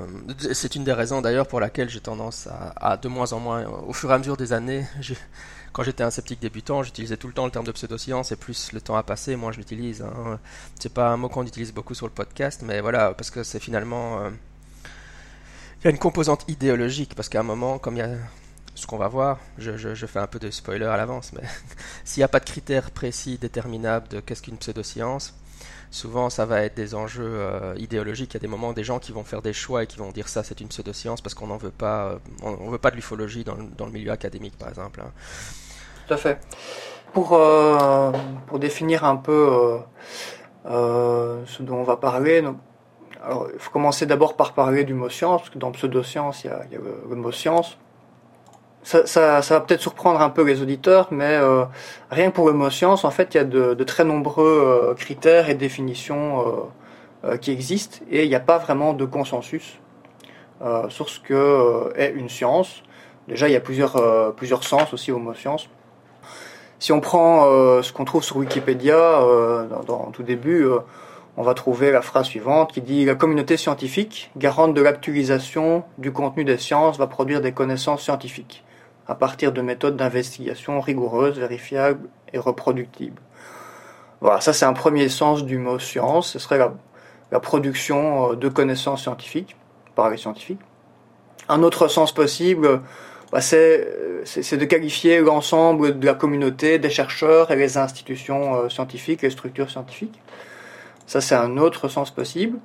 c'est 0.53 0.75
une 0.75 0.83
des 0.83 0.93
raisons 0.93 1.21
d'ailleurs 1.21 1.47
pour 1.47 1.59
laquelle 1.59 1.89
j'ai 1.89 1.99
tendance 1.99 2.47
à, 2.75 2.95
de 2.97 3.07
moins 3.07 3.33
en 3.33 3.39
moins, 3.39 3.65
au 3.65 3.93
fur 3.93 4.11
et 4.11 4.13
à 4.13 4.17
mesure 4.19 4.37
des 4.37 4.53
années, 4.53 4.85
quand 5.77 5.83
j'étais 5.83 6.03
un 6.03 6.09
sceptique 6.09 6.39
débutant, 6.39 6.81
j'utilisais 6.81 7.17
tout 7.17 7.27
le 7.27 7.33
temps 7.33 7.45
le 7.45 7.51
terme 7.51 7.63
de 7.63 7.71
pseudoscience 7.71 8.31
et 8.31 8.35
plus 8.35 8.71
le 8.73 8.81
temps 8.81 8.95
a 8.95 9.03
passé, 9.03 9.35
moins 9.35 9.51
je 9.51 9.59
l'utilise. 9.59 10.01
Hein. 10.01 10.39
C'est 10.79 10.91
pas 10.91 11.09
un 11.09 11.17
mot 11.17 11.29
qu'on 11.29 11.45
utilise 11.45 11.71
beaucoup 11.71 11.93
sur 11.93 12.07
le 12.07 12.11
podcast, 12.11 12.63
mais 12.65 12.81
voilà, 12.81 13.13
parce 13.13 13.29
que 13.29 13.43
c'est 13.43 13.59
finalement. 13.59 14.19
Euh, 14.21 14.31
il 15.79 15.85
y 15.85 15.87
a 15.87 15.91
une 15.91 15.99
composante 15.99 16.45
idéologique, 16.47 17.13
parce 17.13 17.29
qu'à 17.29 17.41
un 17.41 17.43
moment, 17.43 17.77
comme 17.77 17.95
il 17.95 17.99
y 17.99 18.01
a 18.01 18.09
ce 18.73 18.87
qu'on 18.87 18.97
va 18.97 19.07
voir, 19.07 19.37
je, 19.59 19.93
fais 20.07 20.17
un 20.17 20.25
peu 20.25 20.39
de 20.39 20.49
spoiler 20.49 20.85
à 20.85 20.97
l'avance, 20.97 21.31
mais 21.33 21.47
s'il 22.03 22.21
n'y 22.21 22.25
a 22.25 22.27
pas 22.27 22.39
de 22.39 22.45
critères 22.45 22.89
précis, 22.89 23.37
déterminables 23.37 24.07
de 24.07 24.19
qu'est-ce 24.19 24.41
qu'une 24.41 24.57
pseudoscience, 24.57 25.35
souvent 25.91 26.31
ça 26.31 26.47
va 26.47 26.63
être 26.63 26.75
des 26.75 26.95
enjeux 26.95 27.23
euh, 27.23 27.75
idéologiques. 27.77 28.31
Il 28.31 28.37
y 28.37 28.37
a 28.37 28.39
des 28.39 28.47
moments 28.47 28.73
des 28.73 28.83
gens 28.83 28.97
qui 28.97 29.11
vont 29.11 29.23
faire 29.23 29.43
des 29.43 29.53
choix 29.53 29.83
et 29.83 29.87
qui 29.87 29.99
vont 29.99 30.11
dire 30.11 30.27
ça 30.27 30.43
c'est 30.43 30.59
une 30.59 30.69
pseudoscience 30.69 31.21
parce 31.21 31.35
qu'on 31.35 31.47
n'en 31.47 31.57
veut 31.57 31.69
pas, 31.69 32.13
euh, 32.13 32.17
on, 32.41 32.71
veut 32.71 32.79
pas 32.79 32.89
de 32.89 32.95
l'ufologie 32.95 33.43
dans, 33.43 33.57
dans, 33.77 33.85
le 33.85 33.91
milieu 33.91 34.11
académique 34.11 34.57
par 34.57 34.69
exemple. 34.69 35.01
Hein. 35.01 35.11
Tout 36.07 36.13
à 36.13 36.17
fait. 36.17 36.39
Pour, 37.11 37.33
euh, 37.33 38.11
pour 38.47 38.59
définir 38.59 39.03
un 39.03 39.17
peu 39.17 39.49
euh, 39.51 39.77
euh, 40.69 41.41
ce 41.45 41.63
dont 41.63 41.75
on 41.75 41.83
va 41.83 41.97
parler, 41.97 42.43
alors, 43.25 43.47
il 43.53 43.59
faut 43.59 43.71
commencer 43.71 44.05
d'abord 44.05 44.37
par 44.37 44.53
parler 44.53 44.85
du 44.85 44.93
mot 44.93 45.09
science, 45.09 45.41
parce 45.41 45.49
que 45.49 45.57
dans 45.57 45.71
pseudoscience, 45.71 46.45
il 46.45 46.47
y 46.47 46.49
a, 46.49 46.61
il 46.71 46.77
le, 46.77 47.03
le, 47.09 47.15
mot 47.15 47.31
science. 47.31 47.77
Ça, 48.83 49.05
ça, 49.05 49.41
va 49.41 49.59
peut-être 49.59 49.81
surprendre 49.81 50.21
un 50.21 50.29
peu 50.29 50.43
les 50.43 50.61
auditeurs, 50.61 51.09
mais 51.11 51.37
rien 52.09 52.29
que 52.29 52.35
pour 52.35 52.47
le 52.47 52.53
mot 52.53 52.69
science, 52.69 53.03
en 53.03 53.11
fait, 53.11 53.33
il 53.33 53.37
y 53.37 53.41
a 53.41 53.43
de, 53.43 53.83
très 53.83 54.05
nombreux 54.05 54.95
critères 54.97 55.49
et 55.49 55.55
définitions 55.55 56.69
qui 57.41 57.51
existent, 57.51 57.97
et 58.09 58.23
il 58.23 58.29
n'y 58.29 58.35
a 58.35 58.39
pas 58.39 58.59
vraiment 58.59 58.93
de 58.93 59.03
consensus 59.03 59.77
sur 60.87 61.09
ce 61.09 61.19
que 61.19 61.91
est 61.97 62.11
une 62.11 62.29
science. 62.29 62.81
Déjà, 63.27 63.49
il 63.49 63.51
y 63.51 63.57
a 63.57 63.59
plusieurs, 63.59 64.33
plusieurs 64.35 64.63
sens 64.63 64.93
aussi 64.93 65.11
au 65.11 65.19
mot 65.19 65.33
science. 65.33 65.67
Si 66.79 66.91
on 66.91 66.99
prend 66.99 67.45
euh, 67.47 67.81
ce 67.81 67.91
qu'on 67.91 68.05
trouve 68.05 68.23
sur 68.23 68.37
Wikipédia, 68.37 68.95
euh, 68.95 69.65
dans, 69.87 70.11
tout 70.11 70.21
début, 70.21 70.63
euh, 70.63 70.79
on 71.35 71.41
va 71.41 71.55
trouver 71.55 71.91
la 71.91 72.01
phrase 72.01 72.27
suivante 72.27 72.71
qui 72.71 72.81
dit 72.81 73.05
La 73.05 73.15
communauté 73.15 73.57
scientifique, 73.57 74.31
garante 74.37 74.75
de 74.75 74.81
l'actualisation 74.81 75.83
du 75.97 76.11
contenu 76.11 76.43
des 76.43 76.57
sciences, 76.57 76.97
va 76.99 77.07
produire 77.07 77.41
des 77.41 77.51
connaissances 77.51 78.03
scientifiques 78.03 78.63
à 79.07 79.15
partir 79.15 79.53
de 79.53 79.61
méthodes 79.61 79.95
d'investigation 79.95 80.81
rigoureuses, 80.81 81.39
vérifiables 81.39 82.09
et 82.33 82.37
reproductibles. 82.37 83.21
Voilà, 84.19 84.41
ça 84.41 84.51
c'est 84.51 84.65
un 84.65 84.73
premier 84.73 85.09
sens 85.09 85.45
du 85.45 85.57
mot 85.57 85.79
science, 85.79 86.31
ce 86.31 86.39
serait 86.39 86.57
la, 86.57 86.73
la 87.31 87.39
production 87.39 88.33
de 88.33 88.49
connaissances 88.49 89.03
scientifiques 89.03 89.55
par 89.95 90.09
les 90.09 90.17
scientifiques. 90.17 90.59
Un 91.47 91.63
autre 91.63 91.87
sens 91.87 92.11
possible, 92.11 92.81
bah, 93.31 93.41
c'est 93.41 94.57
de 94.57 94.65
qualifier 94.65 95.19
l'ensemble 95.19 95.99
de 95.99 96.05
la 96.05 96.13
communauté, 96.13 96.79
des 96.79 96.89
chercheurs 96.89 97.51
et 97.51 97.55
les 97.55 97.77
institutions 97.77 98.55
euh, 98.55 98.69
scientifiques, 98.69 99.21
les 99.21 99.29
structures 99.29 99.69
scientifiques. 99.69 100.19
Ça, 101.07 101.21
c'est 101.21 101.35
un 101.35 101.57
autre 101.57 101.87
sens 101.87 102.11
possible. 102.11 102.59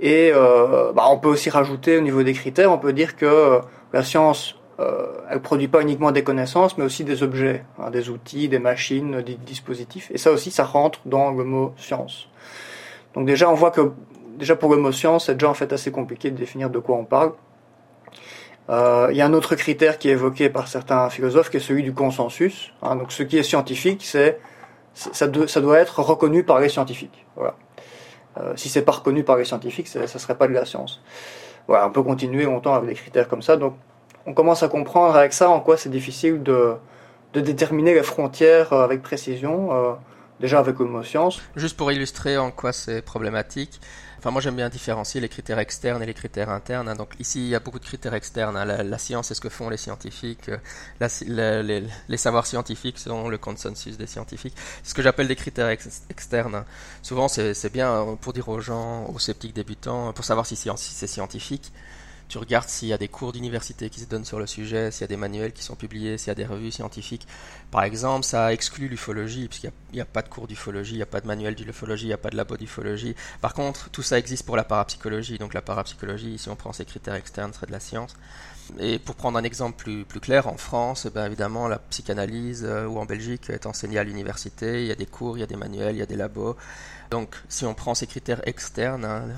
Et 0.00 0.32
euh, 0.34 0.92
bah, 0.92 1.04
on 1.08 1.18
peut 1.18 1.28
aussi 1.28 1.50
rajouter 1.50 1.96
au 1.98 2.00
niveau 2.00 2.22
des 2.22 2.32
critères, 2.32 2.72
on 2.72 2.78
peut 2.78 2.92
dire 2.92 3.16
que 3.16 3.26
euh, 3.26 3.60
la 3.92 4.02
science, 4.02 4.56
euh, 4.80 5.06
elle 5.30 5.40
produit 5.40 5.68
pas 5.68 5.82
uniquement 5.82 6.10
des 6.10 6.24
connaissances, 6.24 6.76
mais 6.76 6.84
aussi 6.84 7.04
des 7.04 7.22
objets, 7.22 7.64
hein, 7.78 7.90
des 7.90 8.08
outils, 8.08 8.48
des 8.48 8.58
machines, 8.58 9.22
des 9.22 9.36
dispositifs. 9.36 10.10
Et 10.12 10.18
ça 10.18 10.32
aussi, 10.32 10.50
ça 10.50 10.64
rentre 10.64 11.00
dans 11.06 11.30
le 11.30 11.44
mot 11.44 11.72
science. 11.76 12.28
Donc 13.14 13.26
déjà, 13.26 13.48
on 13.48 13.54
voit 13.54 13.70
que 13.70 13.92
déjà 14.36 14.56
pour 14.56 14.74
le 14.74 14.80
mot 14.80 14.90
science, 14.90 15.26
c'est 15.26 15.34
déjà 15.34 15.48
en 15.48 15.54
fait 15.54 15.72
assez 15.72 15.92
compliqué 15.92 16.30
de 16.30 16.36
définir 16.36 16.70
de 16.70 16.80
quoi 16.80 16.96
on 16.96 17.04
parle. 17.04 17.32
Euh, 18.70 19.08
il 19.10 19.16
y 19.16 19.20
a 19.20 19.26
un 19.26 19.32
autre 19.34 19.54
critère 19.56 19.98
qui 19.98 20.08
est 20.08 20.12
évoqué 20.12 20.48
par 20.48 20.68
certains 20.68 21.10
philosophes, 21.10 21.50
qui 21.50 21.58
est 21.58 21.60
celui 21.60 21.82
du 21.82 21.92
consensus. 21.92 22.72
Hein, 22.82 22.96
donc, 22.96 23.12
ce 23.12 23.22
qui 23.22 23.36
est 23.38 23.42
scientifique, 23.42 24.02
c'est 24.04 24.40
ça, 24.94 25.26
doit 25.26 25.78
être 25.78 26.00
reconnu 26.00 26.44
par 26.44 26.60
les 26.60 26.68
scientifiques. 26.68 27.26
Voilà. 27.36 27.56
Euh, 28.38 28.52
si 28.56 28.68
c'est 28.68 28.82
pas 28.82 28.92
reconnu 28.92 29.22
par 29.24 29.36
les 29.36 29.44
scientifiques, 29.44 29.88
ça 29.88 30.06
serait 30.06 30.36
pas 30.36 30.48
de 30.48 30.52
la 30.52 30.64
science. 30.64 31.02
Voilà, 31.68 31.86
on 31.86 31.90
peut 31.90 32.02
continuer 32.02 32.44
longtemps 32.44 32.74
avec 32.74 32.88
des 32.88 32.94
critères 32.94 33.28
comme 33.28 33.42
ça. 33.42 33.56
Donc, 33.56 33.74
on 34.26 34.34
commence 34.34 34.62
à 34.62 34.68
comprendre 34.68 35.16
avec 35.16 35.32
ça 35.32 35.50
en 35.50 35.60
quoi 35.60 35.76
c'est 35.76 35.90
difficile 35.90 36.42
de, 36.42 36.74
de 37.34 37.40
déterminer 37.40 37.94
les 37.94 38.02
frontières 38.02 38.72
euh, 38.72 38.84
avec 38.84 39.02
précision. 39.02 39.72
Euh, 39.72 39.92
déjà 40.40 40.58
avec 40.58 40.78
mot 40.78 41.02
science. 41.02 41.40
Juste 41.56 41.76
pour 41.76 41.90
illustrer 41.92 42.36
en 42.38 42.50
quoi 42.50 42.72
c'est 42.72 43.02
problématique, 43.02 43.80
Enfin, 44.24 44.30
moi 44.30 44.40
j'aime 44.40 44.56
bien 44.56 44.70
différencier 44.70 45.20
les 45.20 45.28
critères 45.28 45.58
externes 45.58 46.02
et 46.02 46.06
les 46.06 46.14
critères 46.14 46.48
internes. 46.48 46.88
Hein. 46.88 46.94
Donc 46.96 47.10
ici, 47.18 47.40
il 47.40 47.48
y 47.48 47.54
a 47.54 47.60
beaucoup 47.60 47.78
de 47.78 47.84
critères 47.84 48.14
externes. 48.14 48.56
Hein. 48.56 48.64
La, 48.64 48.96
science, 48.96 49.28
c'est 49.28 49.34
ce 49.34 49.40
que 49.42 49.50
font 49.50 49.68
les 49.68 49.76
scientifiques. 49.76 50.48
Euh, 50.48 51.82
les, 52.08 52.16
savoirs 52.16 52.46
scientifiques 52.46 52.98
sont 52.98 53.28
le 53.28 53.36
consensus 53.36 53.98
des 53.98 54.06
scientifiques. 54.06 54.56
Ce 54.82 54.94
que 54.94 55.02
j'appelle 55.02 55.28
des 55.28 55.36
critères 55.36 55.68
externes. 55.68 56.54
Hein. 56.54 56.64
Souvent, 57.02 57.28
c'est 57.28 57.70
bien 57.70 58.16
pour 58.18 58.32
dire 58.32 58.48
aux 58.48 58.60
gens, 58.60 59.04
aux 59.08 59.18
sceptiques 59.18 59.54
débutants, 59.54 60.14
pour 60.14 60.24
savoir 60.24 60.46
si 60.46 60.56
c'est 60.56 61.06
scientifique 61.06 61.70
tu 62.28 62.38
regardes 62.38 62.68
s'il 62.68 62.88
y 62.88 62.92
a 62.92 62.98
des 62.98 63.08
cours 63.08 63.32
d'université 63.32 63.90
qui 63.90 64.00
se 64.00 64.06
donnent 64.06 64.24
sur 64.24 64.38
le 64.38 64.46
sujet, 64.46 64.90
s'il 64.90 65.02
y 65.02 65.04
a 65.04 65.08
des 65.08 65.16
manuels 65.16 65.52
qui 65.52 65.62
sont 65.62 65.76
publiés, 65.76 66.18
s'il 66.18 66.28
y 66.28 66.30
a 66.30 66.34
des 66.34 66.46
revues 66.46 66.70
scientifiques. 66.70 67.26
Par 67.70 67.84
exemple, 67.84 68.24
ça 68.24 68.52
exclut 68.52 68.88
l'ufologie, 68.88 69.48
puisqu'il 69.48 69.72
n'y 69.92 70.00
a, 70.00 70.04
pas 70.04 70.22
de 70.22 70.28
cours 70.28 70.46
d'ufologie, 70.46 70.94
il 70.94 70.96
n'y 70.96 71.02
a 71.02 71.06
pas 71.06 71.20
de 71.20 71.26
manuel 71.26 71.54
d'ufologie, 71.54 72.04
il 72.04 72.08
n'y 72.08 72.14
a 72.14 72.18
pas 72.18 72.30
de 72.30 72.36
labo 72.36 72.56
d'ufologie. 72.56 73.14
Par 73.40 73.54
contre, 73.54 73.90
tout 73.90 74.02
ça 74.02 74.18
existe 74.18 74.46
pour 74.46 74.56
la 74.56 74.64
parapsychologie. 74.64 75.38
Donc 75.38 75.54
la 75.54 75.62
parapsychologie, 75.62 76.38
si 76.38 76.48
on 76.48 76.56
prend 76.56 76.72
ces 76.72 76.84
critères 76.84 77.14
externes, 77.14 77.52
serait 77.52 77.66
de 77.66 77.72
la 77.72 77.80
science. 77.80 78.14
Et 78.78 78.98
pour 78.98 79.14
prendre 79.14 79.38
un 79.38 79.44
exemple 79.44 79.76
plus, 79.76 80.04
plus 80.04 80.20
clair, 80.20 80.46
en 80.48 80.56
France, 80.56 81.06
ben 81.14 81.26
évidemment, 81.26 81.68
la 81.68 81.78
psychanalyse 81.78 82.64
euh, 82.64 82.86
ou 82.86 82.98
en 82.98 83.04
Belgique 83.04 83.50
est 83.50 83.66
enseignée 83.66 83.98
à 83.98 84.04
l'université. 84.04 84.80
Il 84.82 84.86
y 84.86 84.92
a 84.92 84.94
des 84.94 85.06
cours, 85.06 85.36
il 85.36 85.40
y 85.40 85.44
a 85.44 85.46
des 85.46 85.56
manuels, 85.56 85.96
il 85.96 85.98
y 85.98 86.02
a 86.02 86.06
des 86.06 86.16
labos. 86.16 86.56
Donc, 87.10 87.36
si 87.48 87.66
on 87.66 87.74
prend 87.74 87.94
ces 87.94 88.06
critères 88.06 88.46
externes, 88.48 89.04
hein, 89.04 89.28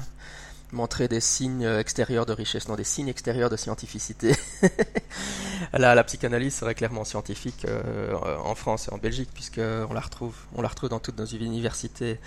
montrer 0.73 1.08
des 1.08 1.20
signes 1.20 1.64
extérieurs 1.64 2.26
de 2.26 2.32
richesse, 2.32 2.68
non 2.68 2.75
des 2.75 2.85
signes 2.85 3.08
extérieurs 3.08 3.50
de 3.50 3.56
scientificité. 3.56 4.35
la, 5.73 6.04
psychanalyse 6.04 6.54
serait 6.54 6.75
clairement 6.75 7.04
scientifique 7.04 7.64
euh, 7.64 8.14
en 8.44 8.54
France 8.54 8.88
et 8.88 8.94
en 8.94 8.99
Belgique 8.99 9.30
puisque 9.32 9.61
on 9.61 9.92
la 9.92 10.00
retrouve, 10.00 10.35
on 10.54 10.62
la 10.62 10.68
retrouve 10.68 10.90
dans 10.90 11.00
toutes 11.00 11.18
nos 11.18 11.26
universités. 11.26 12.18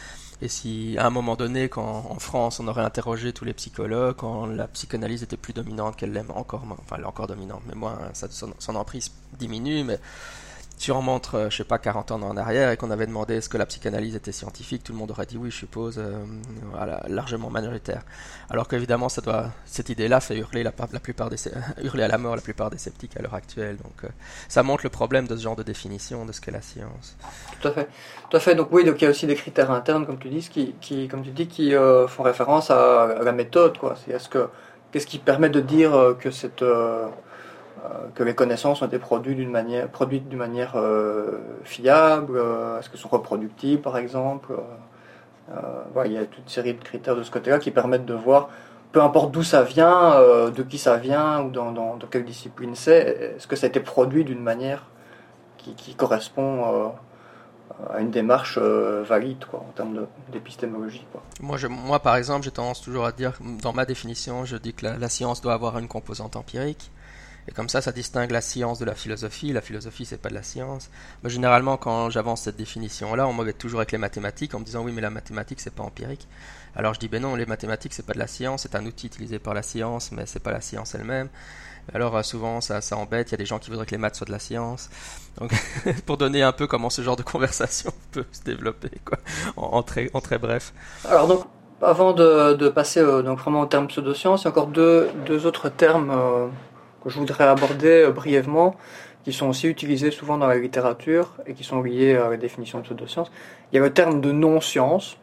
Et 0.42 0.48
si 0.48 0.96
à 0.98 1.06
un 1.06 1.10
moment 1.10 1.36
donné, 1.36 1.68
quand 1.68 2.08
en 2.10 2.20
France 2.20 2.60
on 2.60 2.68
aurait 2.68 2.84
interrogé 2.84 3.34
tous 3.34 3.46
les 3.46 3.54
psychologues, 3.54 4.16
quand 4.16 4.46
la 4.46 4.68
psychanalyse 4.68 5.24
était 5.24 5.38
plus 5.38 5.54
dominante 5.54 5.98
qu'elle 5.98 6.14
l'aime 6.14 6.32
encore, 6.34 6.64
enfin 6.70 6.96
elle 6.98 7.04
est 7.04 7.08
encore 7.08 7.28
dominante, 7.28 7.62
mais 7.68 7.76
moi 7.76 8.00
son, 8.14 8.54
son 8.58 8.76
emprise 8.76 9.12
diminue, 9.38 9.84
mais 9.84 10.00
si 10.80 10.94
on 10.94 10.98
remonte, 11.00 11.30
euh, 11.34 11.50
je 11.50 11.58
sais 11.58 11.66
pas, 11.66 11.78
40 11.78 12.12
ans 12.12 12.22
en 12.22 12.38
arrière 12.38 12.72
et 12.72 12.78
qu'on 12.78 12.90
avait 12.90 13.06
demandé 13.06 13.36
est-ce 13.36 13.50
que 13.50 13.58
la 13.58 13.66
psychanalyse 13.66 14.16
était 14.16 14.32
scientifique, 14.32 14.82
tout 14.82 14.94
le 14.94 14.98
monde 14.98 15.12
aurait 15.12 15.26
dit 15.26 15.38
oui, 15.38 15.52
je 15.52 15.58
suppose, 15.58 16.00
euh, 16.00 16.24
largement 17.10 17.50
majoritaire. 17.50 18.04
Alors 18.50 18.70
qu'évidemment, 18.70 19.10
cette 19.10 19.90
idée-là 19.90 20.22
fait 20.22 20.38
hurler 20.38 20.64
la, 20.64 20.72
plupart 20.72 21.30
des, 21.30 21.36
hurler 21.84 22.04
à 22.04 22.08
la 22.08 22.18
mort 22.18 22.34
la 22.34 22.42
plupart 22.42 22.70
des 22.70 22.78
sceptiques 22.78 23.18
à 23.18 23.22
l'heure 23.22 23.34
actuelle. 23.34 23.76
Donc, 23.76 24.06
euh, 24.06 24.08
ça 24.48 24.64
montre 24.64 24.86
le 24.86 24.90
problème 24.90 25.28
de 25.28 25.36
ce 25.36 25.44
genre 25.44 25.58
de 25.58 25.64
définition 25.64 26.26
de 26.26 26.32
ce 26.32 26.40
qu'est 26.40 26.52
la 26.52 26.62
science. 26.62 27.18
Tout 27.60 27.68
à 27.68 27.72
fait, 27.72 27.90
tout 28.30 28.38
à 28.38 28.40
fait. 28.40 28.56
Donc 28.56 28.70
oui, 28.72 28.86
donc 28.86 29.02
il 29.02 29.04
y 29.04 29.08
a 29.08 29.10
aussi 29.10 29.28
des 29.28 29.36
critères 29.36 29.72
internes, 29.72 30.06
comme 30.06 30.18
tu 30.18 30.30
dis, 30.30 30.48
qui, 30.48 31.10
comme 31.10 31.24
tu 31.24 31.32
dis, 31.32 31.48
qui 31.48 31.74
font 32.08 32.24
référence 32.24 32.72
à, 32.72 33.18
la 33.22 33.34
méthode, 33.34 33.78
quoi. 33.78 33.96
C'est 33.98 34.14
est-ce 34.14 34.30
que 34.30 34.48
qu'est-ce 34.94 35.08
qui 35.08 35.20
permet 35.20 35.50
de 35.50 35.60
dire 35.60 36.16
que 36.22 36.32
cette 36.32 36.64
que 38.16 38.24
les 38.24 38.36
connaissances 38.36 38.82
ont 38.82 38.88
été 38.88 39.00
produites 39.00 39.38
d'une 39.38 39.52
manière, 39.52 39.88
produites 39.88 40.28
d'une 40.28 40.40
manière 40.40 40.74
euh, 40.76 41.40
fiable, 41.64 42.38
euh, 42.38 42.80
est-ce 42.80 42.90
qu'elles 42.90 43.00
sont 43.00 43.10
reproductibles 43.10 43.82
par 43.82 43.98
exemple. 43.98 44.54
il 46.06 46.12
y 46.12 46.18
a 46.18 46.26
toute 46.26 46.40
une 46.40 46.48
série 46.48 46.74
de 46.74 46.84
critères 46.84 47.16
de 47.16 47.24
ce 47.24 47.32
côté-là 47.32 47.60
qui 47.60 47.72
permettent 47.72 48.06
de 48.06 48.14
voir, 48.14 48.50
peu 48.92 49.02
importe 49.02 49.32
d'où 49.32 49.44
ça 49.44 49.64
vient, 49.64 50.20
de 50.50 50.64
qui 50.64 50.78
ça 50.78 50.98
vient 50.98 51.42
ou 51.44 51.50
dans, 51.50 51.98
quelle 52.12 52.26
discipline 52.26 52.76
c'est, 52.76 53.34
est-ce 53.36 53.48
que 53.48 53.56
ça 53.56 53.66
a 53.66 53.70
été 53.70 53.80
produit 53.80 54.24
d'une 54.24 54.42
manière 54.42 54.86
qui, 55.58 55.96
correspond 55.96 56.94
à 57.92 58.00
une 58.00 58.12
démarche 58.12 58.58
valide 58.58 59.44
quoi, 59.46 59.60
en 59.60 59.72
termes 59.72 60.08
d'épistémologie. 60.32 61.06
Moi, 61.42 61.58
moi, 61.70 62.00
par 62.00 62.16
exemple, 62.16 62.44
j'ai 62.44 62.52
tendance 62.52 62.82
toujours 62.82 63.06
à 63.06 63.12
dire, 63.12 63.34
dans 63.62 63.74
ma 63.74 63.86
définition, 63.86 64.46
je 64.46 64.58
dis 64.58 64.74
que 64.74 64.86
la 64.86 65.10
science 65.10 65.42
doit 65.42 65.54
avoir 65.54 65.78
une 65.80 65.88
composante 65.88 66.36
empirique. 66.36 66.92
Et 67.48 67.52
comme 67.52 67.70
ça, 67.70 67.82
ça 67.82 67.92
distingue 67.92 68.32
la 68.32 68.42
science 68.42 68.80
de 68.80 68.86
la 68.86 68.96
philosophie. 68.96 69.54
La 69.54 69.62
philosophie, 69.62 70.06
c'est 70.06 70.22
pas 70.22 70.30
de 70.30 70.36
la 70.36 70.44
science. 70.44 70.90
Mais 71.24 71.30
généralement, 71.30 71.78
quand 71.78 72.10
j'avance 72.10 72.42
cette 72.42 72.58
définition-là, 72.58 73.28
on 73.28 73.34
m'avait 73.34 73.54
toujours 73.54 73.80
avec 73.80 73.92
les 73.92 73.98
mathématiques 73.98 74.54
en 74.54 74.60
me 74.60 74.66
disant 74.66 74.84
oui, 74.84 74.92
mais 74.92 75.02
la 75.02 75.10
mathématique, 75.10 75.60
c'est 75.60 75.74
pas 75.74 75.84
empirique. 75.84 76.28
Alors 76.76 76.94
je 76.94 77.00
dis 77.00 77.08
ben 77.08 77.22
non, 77.22 77.36
les 77.36 77.46
mathématiques, 77.46 77.94
c'est 77.94 78.06
pas 78.06 78.14
de 78.14 78.20
la 78.20 78.28
science, 78.28 78.62
c'est 78.64 78.76
un 78.76 78.86
outil 78.86 79.08
utilisé 79.08 79.40
par 79.40 79.54
la 79.54 79.64
science, 79.64 80.12
mais 80.12 80.26
c'est 80.26 80.40
pas 80.40 80.52
la 80.52 80.62
science 80.62 80.94
elle-même. 80.96 81.30
Alors 81.94 82.16
euh, 82.16 82.24
souvent, 82.24 82.62
ça, 82.62 82.82
ça 82.82 82.98
embête. 82.98 83.30
Il 83.30 83.32
y 83.32 83.36
a 83.36 83.38
des 83.38 83.46
gens 83.46 83.60
qui 83.60 83.70
voudraient 83.70 83.86
que 83.86 83.92
les 83.92 83.98
maths 83.98 84.16
soient 84.16 84.28
de 84.28 84.32
la 84.32 84.40
science. 84.40 84.90
Donc, 85.40 85.52
pour 86.06 86.18
donner 86.18 86.44
un 86.44 86.52
peu 86.52 86.68
comment 86.68 86.90
ce 86.90 87.02
genre 87.02 87.16
de 87.16 87.24
conversation 87.24 87.92
peut 88.12 88.26
se 88.32 88.44
développer, 88.44 88.92
quoi, 89.06 89.18
en, 89.58 89.82
très, 89.84 90.10
en 90.14 90.22
très 90.22 90.38
bref. 90.38 90.74
Alors 91.06 91.28
donc, 91.28 91.46
avant 91.82 92.14
de, 92.14 92.54
de 92.54 92.70
passer 92.70 93.00
euh, 93.00 93.22
donc 93.22 93.40
vraiment 93.40 93.62
au 93.62 93.66
terme 93.66 93.88
pseudo-science, 93.88 94.42
il 94.42 94.46
y 94.46 94.48
a 94.48 94.52
encore 94.52 94.68
deux, 94.68 95.10
deux 95.26 95.46
autres 95.46 95.70
termes. 95.70 96.12
Euh, 96.12 96.48
que 97.04 97.10
je 97.10 97.20
voudrais 97.20 97.46
aborder 97.46 98.04
euh, 98.04 98.12
brièvement, 98.12 98.76
qui 99.24 99.34
sont 99.34 99.48
aussi 99.48 99.68
utilisés 99.68 100.12
souvent 100.12 100.38
dans 100.38 100.48
la 100.48 100.58
littérature 100.58 101.36
et 101.46 101.54
qui 101.54 101.64
sont 101.64 101.82
liés 101.82 102.16
à 102.16 102.30
la 102.30 102.38
définition 102.38 102.80
de 102.80 102.84
pseudoscience. 102.84 103.32
Il 103.72 103.76
y 103.76 103.80
a 103.80 103.82
le 103.82 103.92
terme 103.92 104.22
de 104.22 104.32
non-science. 104.32 105.18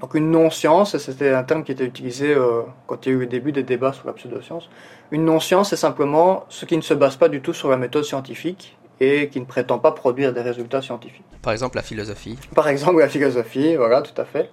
Donc 0.00 0.14
une 0.14 0.30
non-science, 0.30 0.96
c'était 0.98 1.32
un 1.32 1.42
terme 1.42 1.64
qui 1.64 1.72
était 1.72 1.84
utilisé 1.84 2.32
euh, 2.32 2.62
quand 2.86 3.04
il 3.04 3.08
y 3.08 3.12
a 3.12 3.16
eu 3.16 3.20
le 3.20 3.26
début 3.26 3.52
des 3.52 3.64
débats 3.64 3.92
sur 3.92 4.06
la 4.06 4.12
pseudoscience. 4.12 4.70
Une 5.10 5.24
non-science, 5.24 5.70
c'est 5.70 5.76
simplement 5.76 6.44
ce 6.48 6.64
qui 6.64 6.76
ne 6.76 6.82
se 6.82 6.94
base 6.94 7.16
pas 7.16 7.28
du 7.28 7.40
tout 7.40 7.52
sur 7.52 7.68
la 7.68 7.76
méthode 7.76 8.04
scientifique 8.04 8.76
et 9.00 9.28
qui 9.28 9.40
ne 9.40 9.46
prétend 9.46 9.78
pas 9.78 9.92
produire 9.92 10.32
des 10.32 10.42
résultats 10.42 10.82
scientifiques. 10.82 11.24
Par 11.42 11.52
exemple 11.52 11.76
la 11.76 11.82
philosophie. 11.82 12.38
Par 12.54 12.68
exemple 12.68 13.00
la 13.00 13.08
philosophie, 13.08 13.74
voilà, 13.74 14.02
tout 14.02 14.18
à 14.20 14.24
fait 14.24 14.50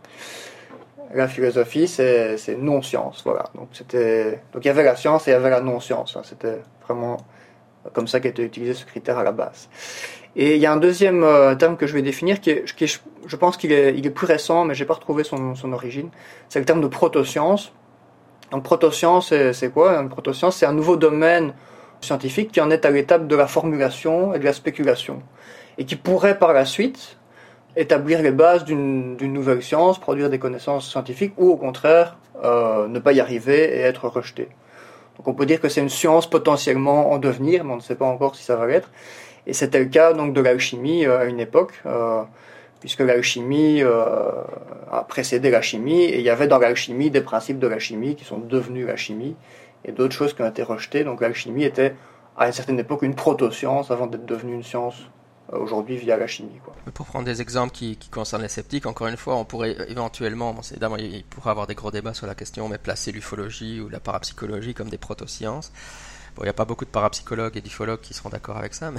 la 1.13 1.27
philosophie, 1.27 1.87
c'est 1.87 2.57
non-science. 2.57 3.21
Voilà. 3.25 3.45
Donc, 3.55 3.69
c'était, 3.73 4.39
donc 4.53 4.63
il 4.63 4.67
y 4.67 4.71
avait 4.71 4.83
la 4.83 4.95
science 4.95 5.27
et 5.27 5.31
il 5.31 5.33
y 5.33 5.37
avait 5.37 5.49
la 5.49 5.61
non-science. 5.61 6.15
Hein. 6.17 6.21
C'était 6.23 6.59
vraiment 6.85 7.17
comme 7.93 8.07
ça 8.07 8.19
qu'était 8.19 8.43
utilisé 8.43 8.73
ce 8.73 8.85
critère 8.85 9.17
à 9.17 9.23
la 9.23 9.31
base. 9.31 9.69
Et 10.35 10.55
il 10.55 10.61
y 10.61 10.65
a 10.65 10.71
un 10.71 10.77
deuxième 10.77 11.23
euh, 11.23 11.55
terme 11.55 11.77
que 11.77 11.87
je 11.87 11.93
vais 11.93 12.01
définir 12.01 12.41
qui, 12.41 12.51
est, 12.51 12.65
je 13.25 13.35
pense 13.35 13.57
qu'il 13.57 13.71
est, 13.71 14.09
plus 14.09 14.27
récent, 14.27 14.65
mais 14.65 14.75
j'ai 14.75 14.85
pas 14.85 14.93
retrouvé 14.93 15.23
son, 15.23 15.55
son 15.55 15.73
origine. 15.73 16.09
C'est 16.49 16.59
le 16.59 16.65
terme 16.65 16.81
de 16.81 16.87
protoscience. 16.87 17.71
Donc 18.51 18.63
protoscience, 18.63 19.33
c'est 19.51 19.73
quoi? 19.73 19.97
Une 19.99 20.09
protoscience, 20.09 20.57
c'est 20.57 20.65
un 20.65 20.73
nouveau 20.73 20.95
domaine 20.95 21.53
scientifique 22.01 22.51
qui 22.51 22.61
en 22.61 22.69
est 22.69 22.85
à 22.85 22.91
l'étape 22.91 23.27
de 23.27 23.35
la 23.35 23.47
formulation 23.47 24.33
et 24.33 24.39
de 24.39 24.45
la 24.45 24.53
spéculation, 24.53 25.21
et 25.77 25.85
qui 25.85 25.95
pourrait 25.95 26.37
par 26.37 26.53
la 26.53 26.65
suite 26.65 27.16
établir 27.77 28.21
les 28.21 28.31
bases 28.31 28.65
d'une 28.65 29.15
nouvelle 29.21 29.61
science, 29.61 29.99
produire 29.99 30.29
des 30.29 30.39
connaissances 30.39 30.89
scientifiques, 30.89 31.33
ou 31.37 31.51
au 31.51 31.57
contraire, 31.57 32.17
euh, 32.43 32.87
ne 32.87 32.99
pas 32.99 33.13
y 33.13 33.21
arriver 33.21 33.77
et 33.77 33.79
être 33.81 34.07
rejeté. 34.09 34.49
Donc 35.17 35.27
on 35.27 35.33
peut 35.33 35.45
dire 35.45 35.61
que 35.61 35.69
c'est 35.69 35.81
une 35.81 35.89
science 35.89 36.29
potentiellement 36.29 37.11
en 37.11 37.19
devenir, 37.19 37.63
mais 37.63 37.73
on 37.73 37.77
ne 37.77 37.81
sait 37.81 37.95
pas 37.95 38.05
encore 38.05 38.35
si 38.35 38.43
ça 38.43 38.55
va 38.55 38.67
l'être. 38.67 38.91
Et 39.45 39.53
c'était 39.53 39.79
le 39.79 39.85
cas 39.85 40.13
donc 40.13 40.33
de 40.33 40.41
l'alchimie 40.41 41.05
à 41.05 41.25
une 41.25 41.39
époque, 41.39 41.81
puisque 42.79 42.99
l'alchimie 42.99 43.81
a 43.81 45.03
précédé 45.07 45.49
la 45.49 45.61
chimie, 45.61 46.03
et 46.03 46.17
il 46.17 46.23
y 46.23 46.29
avait 46.29 46.47
dans 46.47 46.59
l'alchimie 46.59 47.09
des 47.09 47.21
principes 47.21 47.57
de 47.57 47.67
la 47.67 47.79
chimie 47.79 48.15
qui 48.15 48.25
sont 48.25 48.39
devenus 48.39 48.85
la 48.85 48.97
chimie, 48.97 49.35
et 49.85 49.91
d'autres 49.91 50.13
choses 50.13 50.33
qui 50.33 50.41
ont 50.41 50.49
été 50.49 50.63
rejetées. 50.63 51.03
Donc 51.03 51.21
l'alchimie 51.21 51.63
était 51.63 51.95
à 52.37 52.47
une 52.47 52.53
certaine 52.53 52.79
époque 52.79 53.01
une 53.01 53.15
proto-science 53.15 53.89
avant 53.89 54.05
d'être 54.07 54.25
devenue 54.25 54.53
une 54.53 54.63
science 54.63 54.95
euh, 54.99 55.16
aujourd'hui 55.51 55.97
via 55.97 56.17
la 56.17 56.27
chimie. 56.27 56.59
Pour 56.93 57.05
prendre 57.05 57.25
des 57.25 57.41
exemples 57.41 57.73
qui, 57.73 57.97
concernent 58.11 58.41
les 58.41 58.49
sceptiques, 58.49 58.85
encore 58.85 59.07
une 59.07 59.17
fois, 59.17 59.35
on 59.35 59.45
pourrait 59.45 59.75
éventuellement, 59.89 60.53
bon, 60.53 60.61
évidemment, 60.71 60.97
il 60.97 61.23
pourrait 61.23 61.51
avoir 61.51 61.67
des 61.67 61.75
gros 61.75 61.91
débats 61.91 62.13
sur 62.13 62.27
la 62.27 62.35
question, 62.35 62.67
mais 62.67 62.77
placer 62.77 63.11
l'ufologie 63.11 63.79
ou 63.79 63.89
la 63.89 63.99
parapsychologie 63.99 64.73
comme 64.73 64.89
des 64.89 64.97
proto-sciences. 64.97 65.71
Bon, 66.35 66.43
il 66.43 66.45
n'y 66.45 66.49
a 66.49 66.53
pas 66.53 66.65
beaucoup 66.65 66.85
de 66.85 66.89
parapsychologues 66.89 67.57
et 67.57 67.61
d'ufologues 67.61 68.01
qui 68.01 68.13
seront 68.13 68.29
d'accord 68.29 68.57
avec 68.57 68.73
ça, 68.73 68.91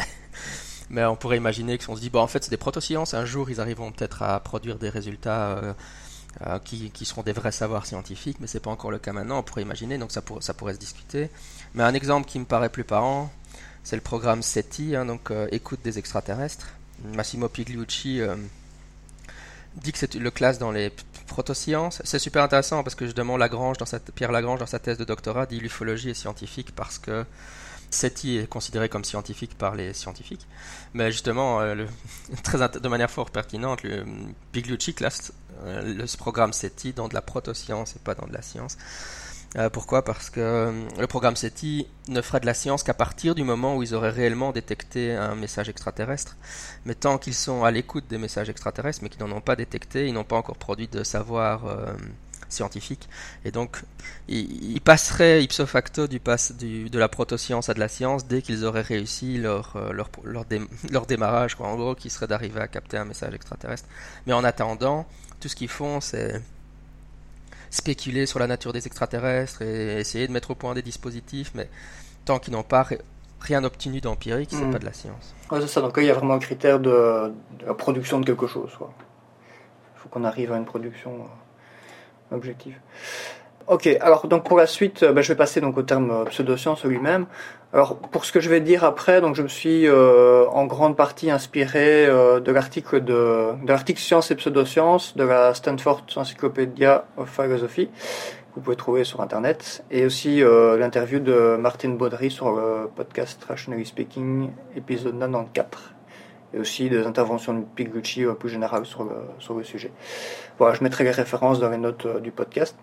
mais, 0.91 1.05
on 1.05 1.17
pourrait 1.17 1.37
imaginer 1.37 1.79
qu'on 1.79 1.97
se 1.97 2.01
dit, 2.01 2.11
bon, 2.11 2.21
en 2.21 2.27
fait, 2.27 2.45
c'est 2.45 2.51
des 2.51 2.57
proto-sciences, 2.57 3.15
un 3.15 3.25
jour, 3.25 3.51
ils 3.51 3.61
arriveront 3.61 3.93
peut-être 3.93 4.23
à 4.23 4.41
produire 4.41 4.79
des 4.79 4.89
résultats 4.89 5.59
euh, 5.59 5.73
euh, 6.47 6.59
qui, 6.61 7.05
seront 7.05 7.23
des 7.23 7.33
vrais 7.33 7.53
savoirs 7.53 7.87
scientifiques, 7.87 8.39
mais 8.41 8.47
c'est 8.47 8.61
pas 8.61 8.71
encore 8.71 8.91
le 8.91 8.99
cas 8.99 9.13
maintenant, 9.13 9.39
on 9.39 9.43
pourrait 9.43 9.63
imaginer, 9.63 9.99
donc 9.99 10.13
ça 10.13 10.23
pourrait 10.23 10.75
se 10.75 10.79
discuter. 10.79 11.31
Mais 11.75 11.83
un 11.83 11.95
exemple 11.95 12.27
qui 12.27 12.39
me 12.39 12.45
paraît 12.45 12.71
plus 12.71 12.85
parent, 12.85 13.31
c'est 13.85 13.97
le 13.97 14.03
programme 14.03 14.43
SETI, 14.43 14.97
hein, 14.97 15.07
donc 15.07 15.31
euh, 15.31 15.49
écoute 15.53 15.81
des 15.83 15.99
extraterrestres. 15.99 16.69
Massimo 17.15 17.49
Pigliucci 17.49 18.21
euh, 18.21 18.37
dit 19.77 19.93
que 19.93 19.99
c'est 19.99 20.15
le 20.15 20.31
classe 20.31 20.59
dans 20.59 20.73
les 20.73 20.93
protosciences. 21.27 22.03
C'est 22.05 22.19
super 22.19 22.43
intéressant 22.43 22.83
parce 22.83 22.95
que 22.95 23.05
justement 23.05 23.37
Lagrange, 23.37 23.79
dans 23.79 23.87
Pierre 24.15 24.33
Lagrange, 24.33 24.59
dans 24.59 24.67
sa 24.67 24.79
thèse 24.79 24.99
de 24.99 25.05
doctorat, 25.05 25.47
dit 25.47 25.61
l'ufologie 25.61 26.11
est 26.11 26.15
scientifique 26.15 26.75
parce 26.75 26.99
que 26.99 27.25
SETI 27.91 28.39
est 28.39 28.47
considéré 28.47 28.89
comme 28.89 29.05
scientifique 29.05 29.57
par 29.57 29.75
les 29.75 29.95
scientifiques. 29.95 30.47
Mais 30.93 31.11
justement, 31.13 31.61
euh, 31.61 31.87
de 32.83 32.89
manière 32.89 33.11
fort 33.11 33.31
pertinente, 33.31 33.81
Pigliucci 34.53 34.95
classe 34.95 35.33
le, 35.65 36.17
programme 36.17 36.53
SETI 36.53 36.93
dans 36.93 37.09
de 37.09 37.15
la 37.15 37.23
protoscience 37.23 37.97
et 37.97 37.99
pas 37.99 38.15
dans 38.15 38.27
de 38.27 38.33
la 38.33 38.43
science. 38.43 38.77
Euh, 39.57 39.71
pourquoi? 39.71 40.05
Parce 40.05 40.29
que 40.29 40.41
euh, 40.41 40.89
le 40.99 41.07
programme 41.07 41.35
SETI 41.35 41.87
ne 42.09 42.21
fera 42.21 42.39
de 42.39 42.47
la 42.47 42.53
science 42.53 42.83
qu'à 42.83 42.93
partir 42.93 43.35
du 43.35 43.45
moment 43.45 43.77
où 43.77 43.83
ils 43.83 43.95
auraient 43.95 44.11
réellement 44.11 44.53
détecté 44.53 45.13
un 45.15 45.35
message 45.35 45.71
extraterrestre. 45.71 46.37
Mais 46.85 46.95
tant 46.95 47.17
qu'ils 47.17 47.35
sont 47.35 47.65
à 47.65 47.71
l'écoute 47.71 48.05
des 48.09 48.19
messages 48.19 48.51
extraterrestres, 48.51 49.01
mais 49.03 49.09
qu'ils 49.09 49.25
n'en 49.25 49.35
ont 49.35 49.41
pas 49.41 49.57
détecté, 49.57 50.07
ils 50.07 50.13
n'ont 50.13 50.25
pas 50.25 50.37
encore 50.37 50.57
produit 50.57 50.87
de 50.87 51.03
savoir 51.03 51.67
euh, 51.67 51.87
scientifique. 52.51 53.09
Et 53.47 53.51
donc, 53.51 53.83
ils, 54.29 54.81
passeraient 54.83 55.43
ipso 55.43 55.65
facto 55.67 56.07
du, 56.07 56.21
de 56.21 56.99
la 56.99 57.09
protoscience 57.09 57.71
à 57.71 57.75
de 57.75 57.81
la 57.81 57.89
science 57.89 58.27
dès 58.27 58.43
qu'ils 58.43 58.65
auraient 58.67 58.83
réussi 58.83 59.39
leur, 59.39 59.79
leur, 59.93 60.11
leur, 60.25 61.07
démarrage, 61.07 61.57
en 61.59 61.77
gros, 61.77 61.95
qui 61.95 62.11
serait 62.11 62.27
d'arriver 62.27 62.61
à 62.61 62.69
capter 62.69 62.97
un 62.99 63.05
message 63.05 63.35
extraterrestre. 63.35 63.89
Mais 64.27 64.33
en 64.33 64.45
attendant, 64.45 65.07
tout 65.41 65.49
ce 65.49 65.57
qu'ils 65.57 65.69
font, 65.69 66.01
c'est 66.01 66.43
spéculer 67.71 68.27
sur 68.27 68.39
la 68.39 68.47
nature 68.47 68.73
des 68.73 68.87
extraterrestres 68.87 69.63
et 69.63 70.01
essayer 70.01 70.27
de 70.27 70.33
mettre 70.33 70.51
au 70.51 70.55
point 70.55 70.75
des 70.75 70.83
dispositifs, 70.83 71.53
mais 71.55 71.69
tant 72.25 72.39
qu'ils 72.39 72.53
n'ont 72.53 72.63
pas 72.63 72.87
rien 73.41 73.65
obtenu 73.65 74.01
d'empirique, 74.01 74.51
c'est 74.51 74.65
hmm. 74.65 74.73
pas 74.73 74.79
de 74.79 74.85
la 74.85 74.93
science. 74.93 75.35
Ouais, 75.51 75.61
c'est 75.61 75.69
ça. 75.69 75.81
Donc 75.81 75.95
il 75.99 76.05
y 76.05 76.11
a 76.11 76.15
vraiment 76.15 76.35
un 76.35 76.39
critère 76.39 76.81
de, 76.81 77.33
la 77.67 77.75
production 77.75 78.21
de 78.21 78.27
quelque 78.27 78.47
chose. 78.47 78.71
Il 78.73 80.01
faut 80.01 80.09
qu'on 80.09 80.25
arrive 80.25 80.53
à 80.53 80.57
une 80.57 80.65
production 80.65 81.27
euh, 82.33 82.37
objective. 82.37 82.79
Ok, 83.67 83.87
alors 84.01 84.27
donc 84.27 84.45
pour 84.45 84.57
la 84.57 84.67
suite, 84.67 85.03
euh, 85.03 85.13
ben, 85.13 85.21
je 85.21 85.29
vais 85.29 85.37
passer 85.37 85.61
donc 85.61 85.77
au 85.77 85.83
terme 85.83 86.11
euh, 86.11 86.25
pseudoscience 86.25 86.85
lui-même. 86.85 87.27
Alors 87.75 87.99
pour 87.99 88.25
ce 88.25 88.33
que 88.33 88.41
je 88.41 88.49
vais 88.49 88.61
dire 88.61 88.83
après, 88.83 89.21
donc 89.21 89.35
je 89.35 89.43
me 89.43 89.49
suis 89.49 89.87
euh, 89.87 90.47
en 90.49 90.65
grande 90.65 90.97
partie 90.97 91.31
inspiré 91.31 92.07
de 92.07 92.51
l'article 92.51 93.05
de, 93.05 93.53
de 93.63 93.69
l'article 93.69 94.01
Science 94.01 94.31
et 94.31 94.37
pseudosciences 94.37 95.17
de 95.17 95.25
la 95.25 95.53
Stanford 95.53 96.07
Encyclopedia 96.17 97.05
of 97.19 97.29
Philosophy 97.29 97.89
que 97.89 98.55
vous 98.55 98.63
pouvez 98.63 98.77
trouver 98.77 99.05
sur 99.05 99.21
internet 99.21 99.85
et 99.91 100.07
aussi 100.07 100.41
l'interview 100.41 101.21
de 101.21 101.59
Martine 101.61 101.99
Baudry 101.99 102.31
sur 102.31 102.53
le 102.53 102.89
podcast 102.89 103.45
Rationally 103.47 103.85
Speaking 103.85 104.51
épisode 104.75 105.19
94 105.19 105.93
et 106.55 106.59
aussi 106.59 106.89
des 106.89 107.05
interventions 107.05 107.53
de 107.53 107.65
Pigucci 107.75 108.25
plus 108.39 108.49
générales 108.49 108.87
sur 108.87 109.05
le, 109.05 109.13
sur 109.41 109.53
le 109.53 109.63
sujet. 109.63 109.93
Voilà, 110.59 110.75
je 110.75 110.83
mettrai 110.83 111.05
les 111.05 111.11
références 111.11 111.61
dans 111.61 111.69
les 111.69 111.77
notes 111.77 112.23
du 112.23 112.31
podcast. 112.31 112.75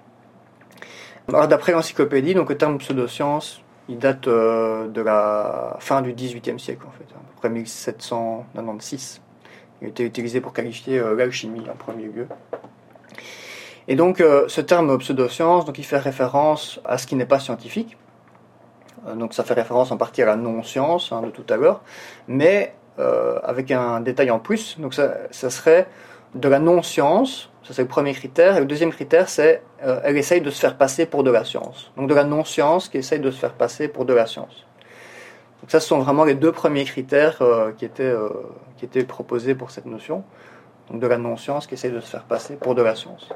Alors 1.28 1.48
d'après 1.48 1.72
l'encyclopédie, 1.72 2.36
donc 2.36 2.50
le 2.50 2.58
terme 2.58 2.78
pseudoscience, 2.78 3.64
il 3.88 4.00
date 4.00 4.28
euh, 4.28 4.88
de 4.88 5.02
la 5.02 5.78
fin 5.80 6.02
du 6.02 6.14
XVIIIe 6.14 6.60
siècle 6.60 6.86
en 6.88 6.92
fait, 6.92 7.04
à 7.04 7.20
peu 7.20 7.36
près 7.38 7.50
1796. 7.50 9.22
Il 9.82 9.90
été 9.90 10.04
utilisé 10.04 10.42
pour 10.42 10.54
qualifier 10.54 11.00
euh, 11.00 11.16
l'alchimie 11.16 11.64
en 11.70 11.76
premier 11.76 12.06
lieu. 12.06 12.28
Et 13.88 13.96
donc 13.96 14.22
euh, 14.22 14.46
ce 14.48 14.62
terme 14.62 14.98
pseudoscience, 14.98 15.66
donc 15.66 15.78
il 15.78 15.84
fait 15.84 16.00
référence 16.00 16.80
à 16.86 16.98
ce 16.98 17.06
qui 17.06 17.16
n'est 17.16 17.28
pas 17.28 17.40
scientifique. 17.40 17.98
donc 19.16 19.34
ça 19.36 19.44
fait 19.44 19.54
référence 19.54 19.92
en 19.92 19.98
partie 19.98 20.24
à 20.24 20.26
la 20.26 20.36
non-science 20.36 21.12
hein, 21.12 21.22
de 21.22 21.30
tout 21.30 21.46
à 21.50 21.58
l'heure, 21.58 21.82
mais 22.28 22.74
avec 23.44 23.72
un 23.72 24.00
détail 24.00 24.32
en 24.32 24.40
plus. 24.40 24.80
Donc 24.80 24.94
ça 24.94 25.50
serait 25.50 25.86
de 26.36 26.48
la 26.48 26.60
non-science 26.60 27.50
ça, 27.66 27.74
c'est 27.74 27.82
le 27.82 27.88
premier 27.88 28.14
critère. 28.14 28.58
Et 28.58 28.60
le 28.60 28.68
deuxième 28.68 28.92
critère, 28.92 29.28
c'est 29.28 29.64
euh, 29.84 30.00
elle 30.04 30.18
essaye 30.18 30.40
de 30.40 30.52
se 30.52 30.60
faire 30.60 30.78
passer 30.78 31.08
pour 31.08 31.24
de 31.24 31.32
la 31.32 31.44
science. 31.44 31.92
Donc 31.98 32.08
de 32.08 32.14
la 32.14 32.24
non-science 32.24 32.90
qui 32.90 32.98
essaye 32.98 33.20
de 33.20 33.32
se 33.32 33.40
faire 33.40 33.54
passer 33.54 33.88
pour 33.88 34.06
de 34.06 34.14
la 34.14 34.28
science. 34.28 34.68
Donc 35.62 35.72
ça, 35.72 35.80
ce 35.80 35.88
sont 35.88 36.00
vraiment 36.00 36.26
les 36.26 36.36
deux 36.36 36.52
premiers 36.52 36.86
critères 36.86 37.42
euh, 37.42 37.72
qui, 37.72 37.86
étaient, 37.86 38.04
euh, 38.04 38.30
qui 38.78 38.86
étaient 38.86 39.04
proposés 39.04 39.56
pour 39.56 39.72
cette 39.72 39.88
notion. 39.88 40.24
Donc 40.92 41.02
de 41.02 41.08
la 41.08 41.18
non-science 41.18 41.66
qui 41.66 41.74
essaye 41.74 41.92
de 41.92 42.00
se 42.00 42.08
faire 42.08 42.24
passer 42.24 42.56
pour 42.56 42.76
de 42.76 42.84
la 42.84 42.94
science. 42.94 43.30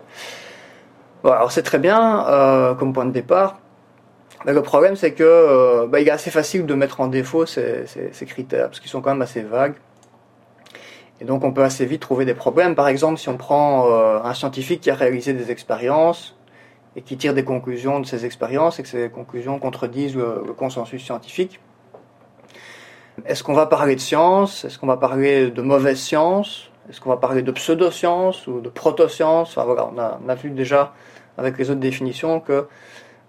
Bon, 1.24 1.32
alors 1.32 1.52
c'est 1.52 1.64
très 1.64 1.80
bien 1.80 2.76
comme 2.78 2.94
point 2.94 3.06
de 3.06 3.12
départ. 3.12 3.60
Mais 4.46 4.54
le 4.54 4.62
problème, 4.62 4.96
c'est 4.96 5.14
que 5.14 5.88
bah, 5.88 6.00
il 6.00 6.08
est 6.08 6.12
assez 6.12 6.30
facile 6.30 6.66
de 6.68 6.74
mettre 6.76 7.02
en 7.02 7.08
défaut 7.08 7.46
ces, 7.46 7.88
ces, 7.88 8.14
ces 8.14 8.26
critères, 8.26 8.68
parce 8.68 8.80
qu'ils 8.80 8.92
sont 8.92 9.02
quand 9.02 9.10
même 9.10 9.24
assez 9.24 9.42
vagues. 9.42 9.74
Et 11.22 11.26
donc 11.26 11.44
on 11.44 11.52
peut 11.52 11.64
assez 11.64 11.86
vite 11.86 12.02
trouver 12.02 12.26
des 12.26 12.34
problèmes. 12.34 12.76
Par 12.76 12.88
exemple, 12.88 13.20
si 13.20 13.30
on 13.30 13.38
prend 13.38 13.90
euh, 13.92 14.22
un 14.24 14.34
scientifique 14.34 14.82
qui 14.82 14.90
a 14.90 14.96
réalisé 14.96 15.34
des 15.34 15.52
expériences 15.52 16.36
et 16.96 17.02
qui 17.02 17.18
tire 17.18 17.34
des 17.34 17.44
conclusions 17.44 18.00
de 18.00 18.06
ces 18.06 18.26
expériences 18.26 18.80
et 18.80 18.84
que 18.84 18.90
ces 18.90 19.10
conclusions 19.10 19.60
contredisent 19.60 20.16
le, 20.16 20.54
consensus 20.58 21.04
scientifique, 21.04 21.60
est-ce 23.26 23.44
qu'on 23.44 23.54
va 23.54 23.66
parler 23.66 23.96
de 23.96 24.02
science? 24.02 24.64
Est-ce 24.64 24.80
qu'on 24.80 24.88
va 24.88 24.98
parler 24.98 25.52
de 25.52 25.62
mauvaise 25.62 26.00
science? 26.00 26.72
Est-ce 26.90 27.02
qu'on 27.02 27.10
va 27.10 27.18
parler 27.18 27.42
de 27.42 27.52
pseudo-science 27.52 28.48
ou 28.48 28.62
de 28.62 28.70
proto-science? 28.70 29.50
Enfin, 29.50 29.66
voilà, 29.66 29.90
on, 29.94 30.00
a, 30.00 30.20
on 30.26 30.30
a, 30.30 30.36
vu 30.36 30.50
déjà 30.52 30.94
avec 31.38 31.58
les 31.58 31.70
autres 31.70 31.82
définitions 31.82 32.40
que 32.40 32.68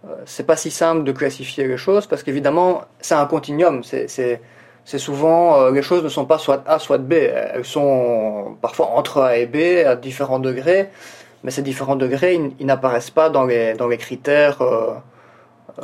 euh, 0.06 0.14
c'est 0.24 0.46
pas 0.46 0.56
si 0.56 0.70
simple 0.70 1.04
de 1.04 1.12
classifier 1.12 1.66
les 1.66 1.76
choses 1.76 2.06
parce 2.06 2.22
qu'évidemment 2.22 2.82
c'est 3.00 3.14
un 3.14 3.26
continuum. 3.26 3.82
C'est 3.82 4.40
c'est 4.90 4.98
souvent 4.98 5.62
euh, 5.62 5.70
les 5.70 5.82
choses 5.82 6.02
ne 6.02 6.08
sont 6.08 6.24
pas 6.24 6.38
soit 6.38 6.64
A 6.66 6.80
soit 6.80 6.98
B, 6.98 7.12
elles 7.12 7.64
sont 7.64 8.56
parfois 8.60 8.86
entre 8.86 9.22
A 9.22 9.36
et 9.36 9.46
B 9.46 9.86
à 9.86 9.94
différents 9.94 10.40
degrés, 10.40 10.88
mais 11.44 11.52
ces 11.52 11.62
différents 11.62 11.94
degrés 11.94 12.34
ils, 12.58 12.66
n'apparaissent 12.66 13.12
pas 13.12 13.30
dans 13.30 13.44
les 13.46 13.98
critères 13.98 14.60
euh, 14.62 14.94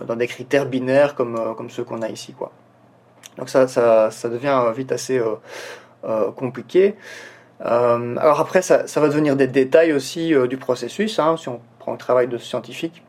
dans 0.09 0.17
des 0.17 0.27
critères 0.27 0.67
binaires 0.67 1.15
comme 1.15 1.37
euh, 1.37 1.69
ceux 1.69 1.85
qu'on 1.85 2.03
a 2.03 2.09
ici. 2.09 2.35
Donc 3.39 3.49
ça 3.49 3.67
devient 4.25 4.61
vite 4.75 4.91
assez 4.91 5.23
compliqué. 6.35 6.97
alors 7.61 8.41
après 8.41 8.61
ça, 8.61 8.89
ça 8.89 9.01
va 9.01 9.07
devenir 9.07 9.37
des 9.37 9.47
détails 9.47 9.93
aussi 9.93 10.35
du 10.49 10.57
processus 10.57 11.21
hein, 11.21 11.37
si 11.37 11.49
on 11.49 11.61
prend 11.79 11.93
le 11.93 11.99
travail 11.99 12.27
de 12.27 12.39
scientifique. 12.39 13.05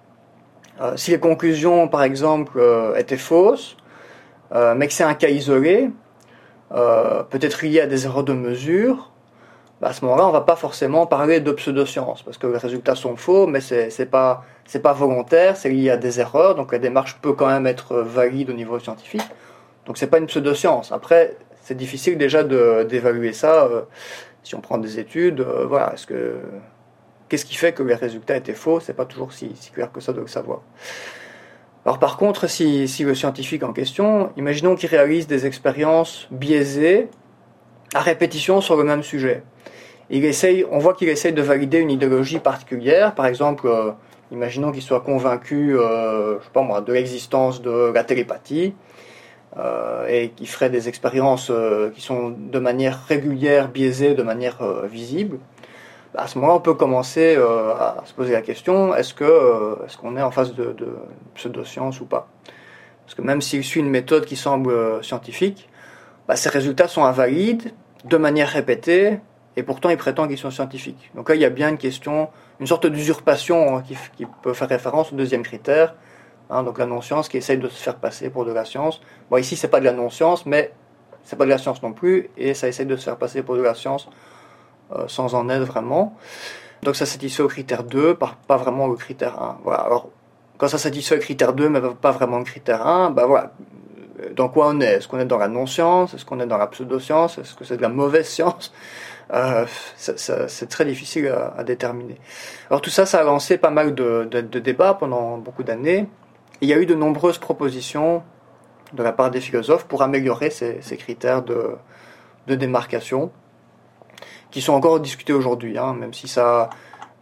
si 0.95 1.09
les 1.09 1.19
conclusions 1.19 1.87
par 1.87 2.03
exemple 2.03 2.61
étaient 2.97 3.23
fausses 3.31 3.77
euh, 4.53 4.75
mais 4.75 4.87
que 4.87 4.93
c'est 4.93 5.03
un 5.03 5.13
cas 5.13 5.29
isolé, 5.29 5.89
euh, 6.71 7.23
peut-être 7.23 7.63
lié 7.63 7.81
à 7.81 7.87
des 7.87 8.05
erreurs 8.05 8.23
de 8.23 8.33
mesure, 8.33 9.11
bah, 9.81 9.89
à 9.89 9.93
ce 9.93 10.03
moment-là, 10.05 10.27
on 10.27 10.31
va 10.31 10.41
pas 10.41 10.55
forcément 10.55 11.05
parler 11.05 11.39
de 11.39 11.51
pseudoscience, 11.51 12.23
parce 12.23 12.37
que 12.37 12.47
les 12.47 12.57
résultats 12.57 12.95
sont 12.95 13.15
faux, 13.15 13.47
mais 13.47 13.61
c'est 13.61 13.89
c'est 13.89 14.07
pas 14.07 14.43
pas 14.83 14.93
volontaire, 14.93 15.55
c'est 15.55 15.69
lié 15.69 15.91
à 15.91 15.97
des 15.97 16.19
erreurs, 16.19 16.55
donc 16.55 16.71
la 16.71 16.79
démarche 16.79 17.17
peut 17.21 17.33
quand 17.33 17.47
même 17.47 17.67
être 17.67 17.97
valide 17.97 18.49
au 18.49 18.53
niveau 18.53 18.79
scientifique. 18.79 19.21
Donc 19.85 19.97
c'est 19.97 20.07
pas 20.07 20.17
une 20.17 20.27
pseudoscience. 20.27 20.91
Après, 20.91 21.37
c'est 21.61 21.75
difficile 21.75 22.17
déjà 22.17 22.43
d'évaluer 22.43 23.33
ça. 23.33 23.65
Euh, 23.65 23.81
si 24.43 24.55
on 24.55 24.61
prend 24.61 24.77
des 24.77 24.99
études, 24.99 25.41
voilà, 25.41 25.93
est-ce 25.93 26.07
que 26.07 26.35
qu'est-ce 27.29 27.45
qui 27.45 27.55
fait 27.55 27.73
que 27.73 27.83
les 27.83 27.95
résultats 27.95 28.37
étaient 28.37 28.53
faux? 28.53 28.79
C'est 28.79 28.93
pas 28.93 29.05
toujours 29.05 29.33
si, 29.33 29.51
si 29.55 29.71
clair 29.71 29.91
que 29.91 29.99
ça 29.99 30.13
de 30.13 30.21
le 30.21 30.27
savoir. 30.27 30.61
Alors 31.87 31.99
par 31.99 32.17
contre, 32.17 32.47
si, 32.47 32.85
le 32.99 33.15
scientifique 33.15 33.63
en 33.63 33.71
question, 33.71 34.31
imaginons 34.35 34.75
qu'il 34.75 34.89
réalise 34.89 35.25
des 35.25 35.45
expériences 35.45 36.27
biaisées 36.31 37.07
à 37.95 38.01
répétition 38.01 38.59
sur 38.59 38.75
le 38.75 38.83
même 38.83 39.03
sujet. 39.03 39.41
Il 40.09 40.25
essaye, 40.25 40.65
on 40.69 40.79
voit 40.79 40.95
qu'il 40.95 41.07
essaye 41.07 41.31
de 41.31 41.41
valider 41.41 41.77
une 41.77 41.89
idéologie 41.89 42.39
particulière, 42.39 43.15
par 43.15 43.25
exemple, 43.25 43.67
euh, 43.67 43.91
imaginons 44.33 44.73
qu'il 44.73 44.81
soit 44.81 44.99
convaincu, 44.99 45.79
euh, 45.79 46.41
sais 46.41 46.49
pas 46.51 46.61
moi, 46.61 46.81
de 46.81 46.91
l'existence 46.91 47.61
de 47.61 47.93
la 47.95 48.03
télépathie. 48.03 48.73
et 50.09 50.33
qui 50.35 50.45
ferait 50.45 50.69
des 50.69 50.89
expériences 50.89 51.51
qui 51.95 52.01
sont 52.01 52.35
de 52.37 52.59
manière 52.59 53.05
régulière, 53.07 53.69
biaisées, 53.69 54.13
de 54.13 54.23
manière 54.23 54.59
visible, 54.85 55.39
à 56.17 56.27
ce 56.27 56.37
moment-là, 56.37 56.55
on 56.55 56.61
peut 56.61 56.73
commencer 56.73 57.35
à 57.35 58.01
se 58.05 58.13
poser 58.13 58.33
la 58.33 58.41
question 58.41 58.95
est-ce 58.95 59.13
que 59.13 59.77
est-ce 59.85 59.97
qu'on 59.97 60.17
est 60.17 60.21
en 60.21 60.31
face 60.31 60.53
de, 60.53 60.73
de 60.73 60.97
pseudoscience 61.35 62.01
ou 62.01 62.05
pas? 62.05 62.27
Parce 63.05 63.15
que 63.15 63.21
même 63.21 63.41
s'il 63.41 63.63
suit 63.63 63.79
une 63.79 63.89
méthode 63.89 64.25
qui 64.25 64.35
semble 64.35 65.03
scientifique, 65.03 65.69
bah, 66.27 66.35
ces 66.35 66.49
résultats 66.49 66.87
sont 66.87 67.05
invalides 67.05 67.71
de 68.03 68.17
manière 68.17 68.49
répétée 68.49 69.19
et 69.55 69.63
pourtant 69.63 69.89
il 69.89 69.97
prétend 69.97 70.27
qu'ils 70.27 70.37
sont 70.37 70.51
scientifiques. 70.51 71.11
Donc 71.15 71.29
là, 71.29 71.35
il 71.35 71.41
y 71.41 71.45
a 71.45 71.49
bien 71.49 71.69
une 71.69 71.77
question, 71.77 72.29
une 72.59 72.67
sorte 72.67 72.85
d'usurpation 72.85 73.77
hein, 73.77 73.83
qui, 74.17 74.25
peut 74.43 74.53
faire 74.53 74.67
référence 74.67 75.13
au 75.13 75.15
deuxième 75.15 75.43
critère, 75.43 75.95
hein, 76.49 76.63
donc 76.63 76.77
la 76.79 76.85
non-science 76.85 77.29
qui 77.29 77.37
essaye 77.37 77.57
de 77.57 77.67
se 77.67 77.81
faire 77.81 77.95
passer 77.95 78.29
pour 78.29 78.45
de 78.45 78.51
la 78.51 78.65
science. 78.65 79.01
Bon, 79.29 79.37
ici, 79.37 79.55
c'est 79.55 79.67
pas 79.67 79.79
de 79.79 79.85
la 79.85 79.93
non-science, 79.93 80.45
mais 80.45 80.73
c'est 81.23 81.37
pas 81.37 81.45
de 81.45 81.49
la 81.49 81.57
science 81.57 81.81
non 81.81 81.93
plus, 81.93 82.29
et 82.37 82.53
ça 82.53 82.67
essaye 82.67 82.85
de 82.85 82.95
se 82.95 83.05
faire 83.05 83.17
passer 83.17 83.41
pour 83.41 83.55
de 83.55 83.61
la 83.61 83.73
science 83.73 84.07
euh, 84.07 84.26
sans 85.07 85.35
en 85.35 85.49
être 85.49 85.63
vraiment. 85.63 86.15
Donc 86.83 86.95
ça 86.95 87.05
satisfait 87.05 87.43
au 87.43 87.47
critère 87.47 87.83
2, 87.83 88.15
pas 88.15 88.57
vraiment 88.57 88.85
au 88.85 88.95
critère 88.95 89.41
1. 89.41 89.59
Voilà. 89.63 89.81
Alors, 89.81 90.09
quand 90.57 90.67
ça 90.67 90.77
satisfait 90.77 91.15
le 91.15 91.21
critère 91.21 91.53
2, 91.53 91.69
mais 91.69 91.81
pas 92.01 92.11
vraiment 92.11 92.39
le 92.39 92.43
critère 92.43 92.85
1, 92.85 93.11
bah 93.11 93.25
voilà, 93.25 93.51
dans 94.35 94.49
quoi 94.49 94.69
on 94.69 94.79
est? 94.81 94.93
Est-ce 94.93 95.07
qu'on 95.07 95.19
est 95.19 95.25
dans 95.25 95.37
la 95.37 95.47
non-science? 95.47 96.13
Est-ce 96.13 96.25
qu'on 96.25 96.39
est 96.39 96.47
dans 96.47 96.57
la 96.57 96.67
pseudo-science? 96.67 97.37
Est-ce 97.37 97.55
que 97.55 97.63
c'est 97.63 97.77
de 97.77 97.81
la 97.81 97.89
mauvaise 97.89 98.27
science? 98.27 98.73
Euh, 99.33 99.65
C'est 99.97 100.69
très 100.69 100.85
difficile 100.85 101.27
à, 101.57 101.61
déterminer. 101.65 102.17
Alors 102.69 102.79
tout 102.79 102.89
ça, 102.89 103.05
ça 103.05 103.19
a 103.19 103.23
lancé 103.25 103.57
pas 103.57 103.71
mal 103.71 103.93
de, 103.93 104.23
débats 104.39 104.93
pendant 104.93 105.37
beaucoup 105.37 105.63
d'années. 105.63 106.07
Il 106.61 106.69
y 106.69 106.73
a 106.73 106.77
eu 106.77 106.85
de 106.85 106.95
nombreuses 106.95 107.37
propositions 107.37 108.23
de 108.93 109.03
la 109.03 109.11
part 109.11 109.29
des 109.29 109.41
philosophes 109.41 109.83
pour 109.83 110.01
améliorer 110.01 110.49
ces, 110.49 110.79
critères 110.97 111.43
de, 111.43 111.75
démarcation, 112.47 113.29
sont 114.61 114.73
encore 114.73 114.99
discutés 114.99 115.33
aujourd'hui, 115.33 115.77
hein, 115.77 115.93
même 115.93 116.13
si 116.13 116.27
ça, 116.27 116.69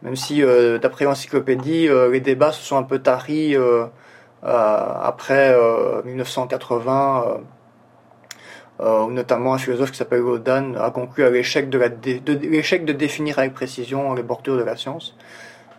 même 0.01 0.15
si 0.15 0.43
euh, 0.43 0.77
d'après 0.77 1.05
l'encyclopédie, 1.05 1.87
euh, 1.87 2.11
les 2.11 2.21
débats 2.21 2.51
se 2.51 2.61
sont 2.61 2.77
un 2.77 2.83
peu 2.83 2.99
taris 2.99 3.55
euh, 4.45 4.93
après 5.01 5.55
1980, 6.03 7.25
euh, 7.25 7.37
euh, 8.81 9.07
notamment 9.09 9.55
un 9.55 9.57
philosophe 9.57 9.91
qui 9.91 9.97
s'appelle 9.97 10.21
Godan 10.21 10.75
a 10.75 10.91
conclu 10.91 11.23
à 11.23 11.31
l'échec 11.31 11.69
de, 11.69 11.79
l'échec 12.43 12.85
de 12.85 12.93
définir 12.93 13.39
avec 13.39 13.53
précision 13.53 14.13
les 14.13 14.21
bordures 14.21 14.57
de 14.57 14.63
la 14.63 14.77
science. 14.77 15.15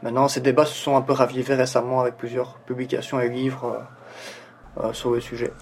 Maintenant, 0.03 0.27
ces 0.27 0.41
débats 0.41 0.67
se 0.67 0.75
sont 0.75 0.97
un 0.97 1.01
peu 1.03 1.13
ravivés 1.13 1.55
récemment 1.55 2.01
avec 2.01 2.17
plusieurs 2.17 2.55
publications 2.61 3.21
et 3.21 3.29
livres 3.29 3.83
sur 4.93 5.11
le 5.11 5.21
sujet. 5.21 5.53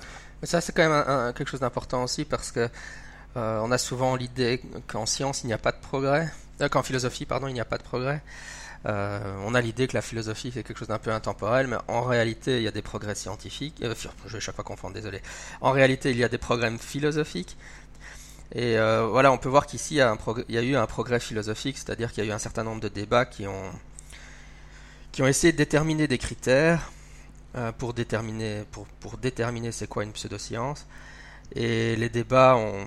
Mais 0.41 0.49
ça, 0.49 0.61
c'est 0.61 0.75
quand 0.75 0.89
même 0.89 1.33
quelque 1.35 1.49
chose 1.49 1.61
d'important 1.61 2.03
aussi 2.03 2.25
parce 2.25 2.51
que 2.51 2.69
on 3.37 3.71
a 3.71 3.79
souvent 3.79 4.17
l'idée 4.17 4.63
qu'en 4.87 5.07
science, 5.07 5.43
il 5.43 5.49
n'y 5.49 5.53
a 5.53 5.59
pas 5.59 5.73
de 5.73 5.81
progrès, 5.81 6.31
qu'en 6.71 6.83
philosophie, 6.83 7.27
pardon, 7.27 7.49
il 7.49 7.55
n'y 7.55 7.61
a 7.61 7.65
pas 7.65 7.79
de 7.79 7.83
progrès. 7.83 8.23
Euh, 8.87 9.19
on 9.47 9.55
a 9.55 9.61
l'idée 9.63 9.87
que 9.87 9.95
la 9.95 10.03
philosophie 10.03 10.51
c'est 10.53 10.63
quelque 10.63 10.79
chose 10.79 10.89
d'un 10.89 10.99
peu 10.99 11.11
intemporel, 11.11 11.67
mais 11.69 11.77
en 11.89 12.03
réalité 12.03 12.59
il 12.59 12.65
y 12.65 12.69
a 12.69 12.71
des 12.71 12.83
progrès 12.83 13.15
scientifiques. 13.15 13.81
Euh, 13.83 13.95
je 14.27 14.33
vais 14.33 14.41
chaque 14.41 14.55
fois 14.55 14.65
confondre, 14.65 14.95
désolé. 14.95 15.23
En 15.61 15.73
réalité 15.73 16.11
il 16.11 16.19
y 16.19 16.25
a 16.25 16.29
des 16.29 16.39
progrès 16.39 16.71
philosophiques. 16.79 17.57
Et 18.55 18.79
euh, 18.79 19.07
voilà, 19.11 19.33
on 19.33 19.39
peut 19.39 19.49
voir 19.49 19.67
qu'ici 19.67 19.95
il, 19.95 20.55
y 20.55 20.59
a 20.59 20.63
eu 20.63 20.77
un 20.77 20.87
progrès 20.87 21.19
philosophique, 21.19 21.79
c'est-à-dire 21.79 22.13
qu'il 22.13 22.25
y 22.25 22.27
a 22.27 22.31
eu 22.31 22.33
un 22.35 22.39
certain 22.39 22.63
nombre 22.63 22.81
de 22.83 22.89
débats 22.89 23.25
qui 23.25 23.47
ont, 23.47 23.73
qui 25.13 25.23
ont 25.23 25.27
essayé 25.27 25.53
de 25.53 25.59
déterminer 25.59 26.07
des 26.07 26.19
critères 26.19 26.93
pour 27.79 27.95
déterminer, 27.95 28.65
pour 29.01 29.17
déterminer 29.17 29.73
c'est 29.73 29.87
quoi 29.87 30.05
une 30.05 30.13
pseudoscience. 30.13 30.87
Et 31.55 31.97
les 31.97 32.09
débats 32.09 32.57
ont, 32.57 32.87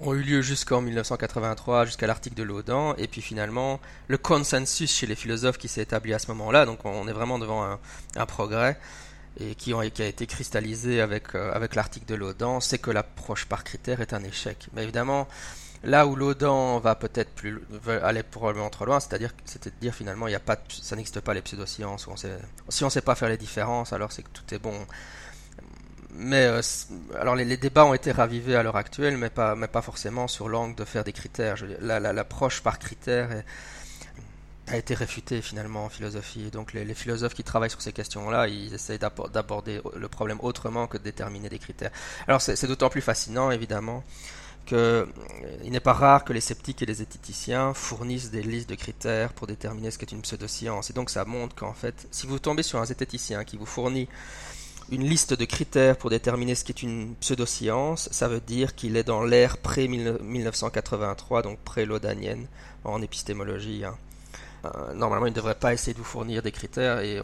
ont 0.00 0.14
eu 0.14 0.22
lieu 0.22 0.42
jusqu'en 0.42 0.80
1983, 0.80 1.84
jusqu'à 1.84 2.06
l'article 2.06 2.36
de 2.36 2.42
Laudan, 2.42 2.94
et 2.96 3.06
puis 3.06 3.20
finalement 3.20 3.80
le 4.08 4.18
consensus 4.18 4.92
chez 4.92 5.06
les 5.06 5.14
philosophes 5.14 5.58
qui 5.58 5.68
s'est 5.68 5.82
établi 5.82 6.14
à 6.14 6.18
ce 6.18 6.28
moment-là, 6.28 6.66
donc 6.66 6.84
on 6.84 7.06
est 7.06 7.12
vraiment 7.12 7.38
devant 7.38 7.78
un, 8.16 8.26
progrès, 8.26 8.78
et 9.38 9.54
qui, 9.54 9.72
a 9.72 9.84
été 9.84 10.26
cristallisé 10.26 11.00
avec, 11.00 11.34
euh, 11.34 11.52
avec 11.52 11.74
l'article 11.74 12.06
de 12.06 12.14
Laudan, 12.14 12.60
c'est 12.60 12.78
que 12.78 12.90
l'approche 12.90 13.46
par 13.46 13.62
critère 13.62 14.00
est 14.00 14.12
un 14.12 14.24
échec. 14.24 14.68
Mais 14.74 14.82
évidemment, 14.82 15.28
là 15.84 16.06
où 16.06 16.16
Laudan 16.16 16.78
va 16.78 16.94
peut-être 16.94 17.30
plus 17.30 17.60
aller 18.02 18.22
probablement 18.22 18.70
trop 18.70 18.86
loin, 18.86 19.00
c'est-à-dire 19.00 19.30
c'était 19.44 19.70
de 19.70 19.76
dire 19.80 19.94
finalement 19.94 20.26
il 20.28 20.32
y 20.32 20.36
a 20.36 20.40
pas 20.40 20.56
ça 20.68 20.96
n'existe 20.96 21.20
pas 21.20 21.34
les 21.34 21.42
pseudosciences, 21.42 22.08
sait, 22.16 22.38
si 22.68 22.84
on 22.84 22.88
ne 22.88 22.90
sait 22.90 23.00
pas 23.00 23.14
faire 23.14 23.28
les 23.28 23.38
différences, 23.38 23.92
alors 23.92 24.12
c'est 24.12 24.22
que 24.22 24.30
tout 24.32 24.54
est 24.54 24.58
bon 24.58 24.86
mais 26.14 26.46
euh, 26.46 26.60
alors 27.18 27.34
les, 27.34 27.56
débats 27.56 27.84
ont 27.84 27.94
été 27.94 28.12
ravivés 28.12 28.56
à 28.56 28.62
l'heure 28.62 28.76
actuelle, 28.76 29.16
mais 29.16 29.30
pas, 29.30 29.54
mais 29.54 29.68
pas 29.68 29.82
forcément 29.82 30.28
sur 30.28 30.48
l'angle 30.48 30.74
de 30.74 30.84
faire 30.84 31.04
des 31.04 31.12
critères. 31.12 31.56
L'approche 31.80 32.62
par 32.62 32.78
critères 32.78 33.42
a 34.68 34.76
été 34.76 34.94
réfutée 34.94 35.42
finalement 35.42 35.84
en 35.84 35.88
philosophie. 35.88 36.50
Donc 36.50 36.72
les, 36.72 36.94
philosophes 36.94 37.34
qui 37.34 37.44
travaillent 37.44 37.70
sur 37.70 37.82
ces 37.82 37.92
questions-là, 37.92 38.48
ils 38.48 38.74
essayent 38.74 38.98
d'aborder 38.98 39.80
le 39.96 40.08
problème 40.08 40.38
autrement 40.40 40.86
que 40.86 40.98
de 40.98 41.02
déterminer 41.02 41.48
des 41.48 41.58
critères. 41.58 41.90
Alors 42.26 42.40
c'est 42.40 42.66
d'autant 42.66 42.88
plus 42.88 43.02
fascinant 43.02 43.50
évidemment 43.50 44.04
qu'il 44.66 44.76
euh, 44.76 45.06
n'est 45.64 45.80
pas 45.80 45.94
rare 45.94 46.24
que 46.24 46.32
les 46.32 46.40
sceptiques 46.40 46.82
et 46.82 46.86
les 46.86 46.94
zététiciens 46.94 47.74
fournissent 47.74 48.30
des 48.30 48.42
listes 48.42 48.68
de 48.68 48.74
critères 48.74 49.32
pour 49.32 49.46
déterminer 49.46 49.90
ce 49.90 49.98
qu'est 49.98 50.12
une 50.12 50.22
pseudoscience. 50.22 50.90
Et 50.90 50.92
donc 50.92 51.10
ça 51.10 51.24
montre 51.24 51.56
qu'en 51.56 51.72
fait, 51.72 52.06
si 52.10 52.26
vous 52.26 52.38
tombez 52.38 52.62
sur 52.62 52.78
un 52.78 52.84
zététicien 52.84 53.44
qui 53.44 53.56
vous 53.56 53.66
fournit 53.66 54.08
une 54.90 55.04
liste 55.04 55.34
de 55.34 55.44
critères 55.44 55.96
pour 55.96 56.10
déterminer 56.10 56.54
ce 56.54 56.64
qui 56.64 56.72
est 56.72 56.82
une 56.82 57.14
pseudoscience, 57.16 58.08
ça 58.12 58.28
veut 58.28 58.40
dire 58.40 58.74
qu'il 58.74 58.96
est 58.96 59.04
dans 59.04 59.22
l'ère 59.22 59.58
pré-1983, 59.58 61.42
donc 61.42 61.58
pré-lodanienne 61.60 62.46
en 62.84 63.00
épistémologie. 63.02 63.84
Hein. 63.84 63.96
Euh, 64.64 64.92
normalement, 64.94 65.26
il 65.26 65.30
ne 65.30 65.36
devrait 65.36 65.54
pas 65.54 65.72
essayer 65.72 65.92
de 65.94 65.98
vous 65.98 66.04
fournir 66.04 66.42
des 66.42 66.52
critères 66.52 67.00
et 67.00 67.20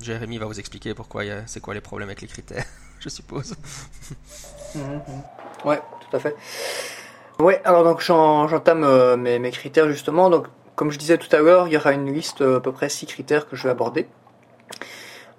Jérémy 0.00 0.38
va 0.38 0.46
vous 0.46 0.58
expliquer 0.58 0.94
pourquoi 0.94 1.22
c'est 1.46 1.60
quoi 1.60 1.74
les 1.74 1.80
problèmes 1.80 2.08
avec 2.08 2.20
les 2.20 2.28
critères, 2.28 2.64
je 3.00 3.08
suppose. 3.08 3.54
Oui, 4.74 4.80
Ouais, 5.64 5.80
tout 6.00 6.16
à 6.16 6.20
fait. 6.20 6.36
Ouais, 7.38 7.60
alors 7.64 7.84
donc 7.84 8.00
j'entame 8.00 8.84
euh, 8.84 9.16
mes, 9.16 9.38
mes, 9.38 9.50
critères 9.50 9.88
justement. 9.88 10.30
Donc, 10.30 10.46
comme 10.74 10.90
je 10.90 10.98
disais 10.98 11.18
tout 11.18 11.34
à 11.34 11.40
l'heure, 11.40 11.68
il 11.68 11.72
y 11.72 11.76
aura 11.76 11.92
une 11.92 12.12
liste 12.12 12.40
euh, 12.40 12.58
à 12.58 12.60
peu 12.60 12.72
près 12.72 12.88
six 12.88 13.06
critères 13.06 13.48
que 13.48 13.56
je 13.56 13.64
vais 13.64 13.70
aborder. 13.70 14.06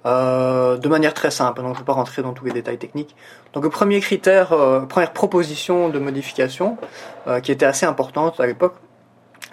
Euh, 0.08 0.78
de 0.78 0.88
manière 0.88 1.14
très 1.14 1.32
simple, 1.32 1.62
donc 1.62 1.74
je 1.74 1.74
ne 1.74 1.80
vais 1.80 1.86
pas 1.86 1.94
rentrer 1.94 2.22
dans 2.22 2.32
tous 2.32 2.46
les 2.46 2.54
détails 2.54 2.78
techniques. 2.78 3.14
Donc 3.52 3.64
le 3.64 3.70
premier 3.70 4.00
critère, 4.00 4.54
euh, 4.54 4.82
première 4.82 5.12
proposition 5.12 5.90
de 5.90 6.00
modification, 6.00 6.78
euh, 7.28 7.42
qui 7.42 7.52
était 7.52 7.66
assez 7.66 7.86
importante 7.86 8.40
à 8.40 8.46
l'époque, 8.46 8.76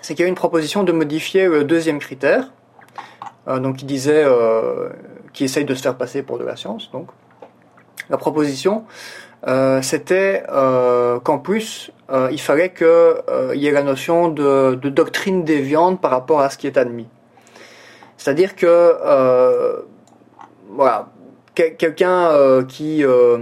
c'est 0.00 0.14
qu'il 0.14 0.22
y 0.22 0.26
a 0.26 0.28
une 0.28 0.36
proposition 0.36 0.84
de 0.84 0.92
modifier 0.92 1.48
le 1.48 1.64
deuxième 1.64 1.98
critère, 1.98 2.52
donc 3.46 3.76
qui 3.76 3.84
disait, 3.84 4.24
qui 5.32 5.44
essaye 5.44 5.64
de 5.64 5.74
se 5.74 5.82
faire 5.82 5.96
passer 5.96 6.22
pour 6.22 6.38
de 6.38 6.44
la 6.44 6.56
science. 6.56 6.90
Donc 6.92 7.08
la 8.10 8.18
proposition, 8.18 8.84
c'était 9.80 10.42
qu'en 10.46 11.38
plus, 11.38 11.90
il 12.30 12.40
fallait 12.40 12.72
qu'il 12.72 13.54
y 13.54 13.66
ait 13.66 13.72
la 13.72 13.82
notion 13.82 14.28
de, 14.28 14.74
de, 14.74 14.88
doctrine 14.90 15.42
déviante 15.44 16.02
par 16.02 16.10
rapport 16.10 16.40
à 16.40 16.50
ce 16.50 16.58
qui 16.58 16.66
est 16.66 16.76
admis. 16.76 17.08
C'est-à-dire 18.18 18.56
que 18.56 19.86
voilà, 20.74 21.08
quelqu'un 21.54 22.30
euh, 22.30 22.64
qui 22.64 23.04
euh, 23.04 23.38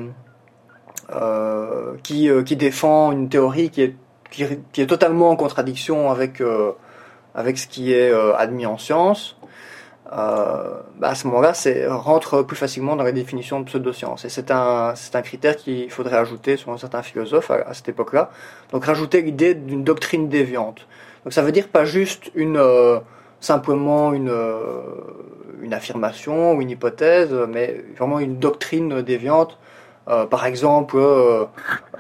euh, 1.13 1.95
qui, 2.03 2.57
défend 2.57 3.13
une 3.13 3.29
théorie 3.29 3.71
qui 3.71 3.83
est 3.83 3.97
qui, 4.31 4.45
est 4.45 4.87
totalement 4.87 5.31
en 5.31 5.37
contradiction 5.37 6.11
avec 6.11 6.43
avec 7.35 7.59
ce 7.59 7.67
qui 7.67 7.93
est 7.93 8.13
admis 8.37 8.67
en 8.67 8.79
science, 8.79 9.37
à 10.11 11.15
ce 11.15 11.27
moment-là, 11.27 11.53
rentre 11.89 12.43
plus 12.43 12.57
facilement 12.57 12.97
dans 12.97 13.05
la 13.05 13.13
définition 13.13 13.61
de 13.61 13.67
pseudoscience. 13.67 14.25
Et 14.25 14.31
c'est 14.31 14.51
un, 14.51 14.95
un 15.15 15.23
critère 15.23 15.57
qu'il 15.57 15.91
faudrait 15.91 16.17
ajouter, 16.17 16.57
selon 16.57 16.79
certains 16.79 17.03
philosophes, 17.03 17.51
à, 17.51 17.57
à 17.69 17.75
cette 17.75 17.91
époque-là. 17.91 18.31
Donc 18.73 18.85
rajouter 18.87 19.21
l'idée 19.21 19.55
d'une 19.55 19.85
doctrine 19.85 20.29
déviante. 20.31 20.87
Donc 21.25 21.35
ça 21.35 21.43
veut 21.43 21.53
dire 21.53 21.69
pas 21.69 21.85
juste 21.85 22.31
une, 22.35 22.59
simplement 23.41 24.15
une, 24.15 24.33
une 25.63 25.75
affirmation 25.75 26.55
ou 26.55 26.61
une 26.61 26.71
hypothèse, 26.71 27.33
mais 27.49 27.85
vraiment 27.97 28.19
une 28.19 28.39
doctrine 28.39 29.03
déviante. 29.03 29.59
Euh, 30.09 30.27
par 30.27 30.47
exemple, 30.47 30.97
euh, 30.97 31.45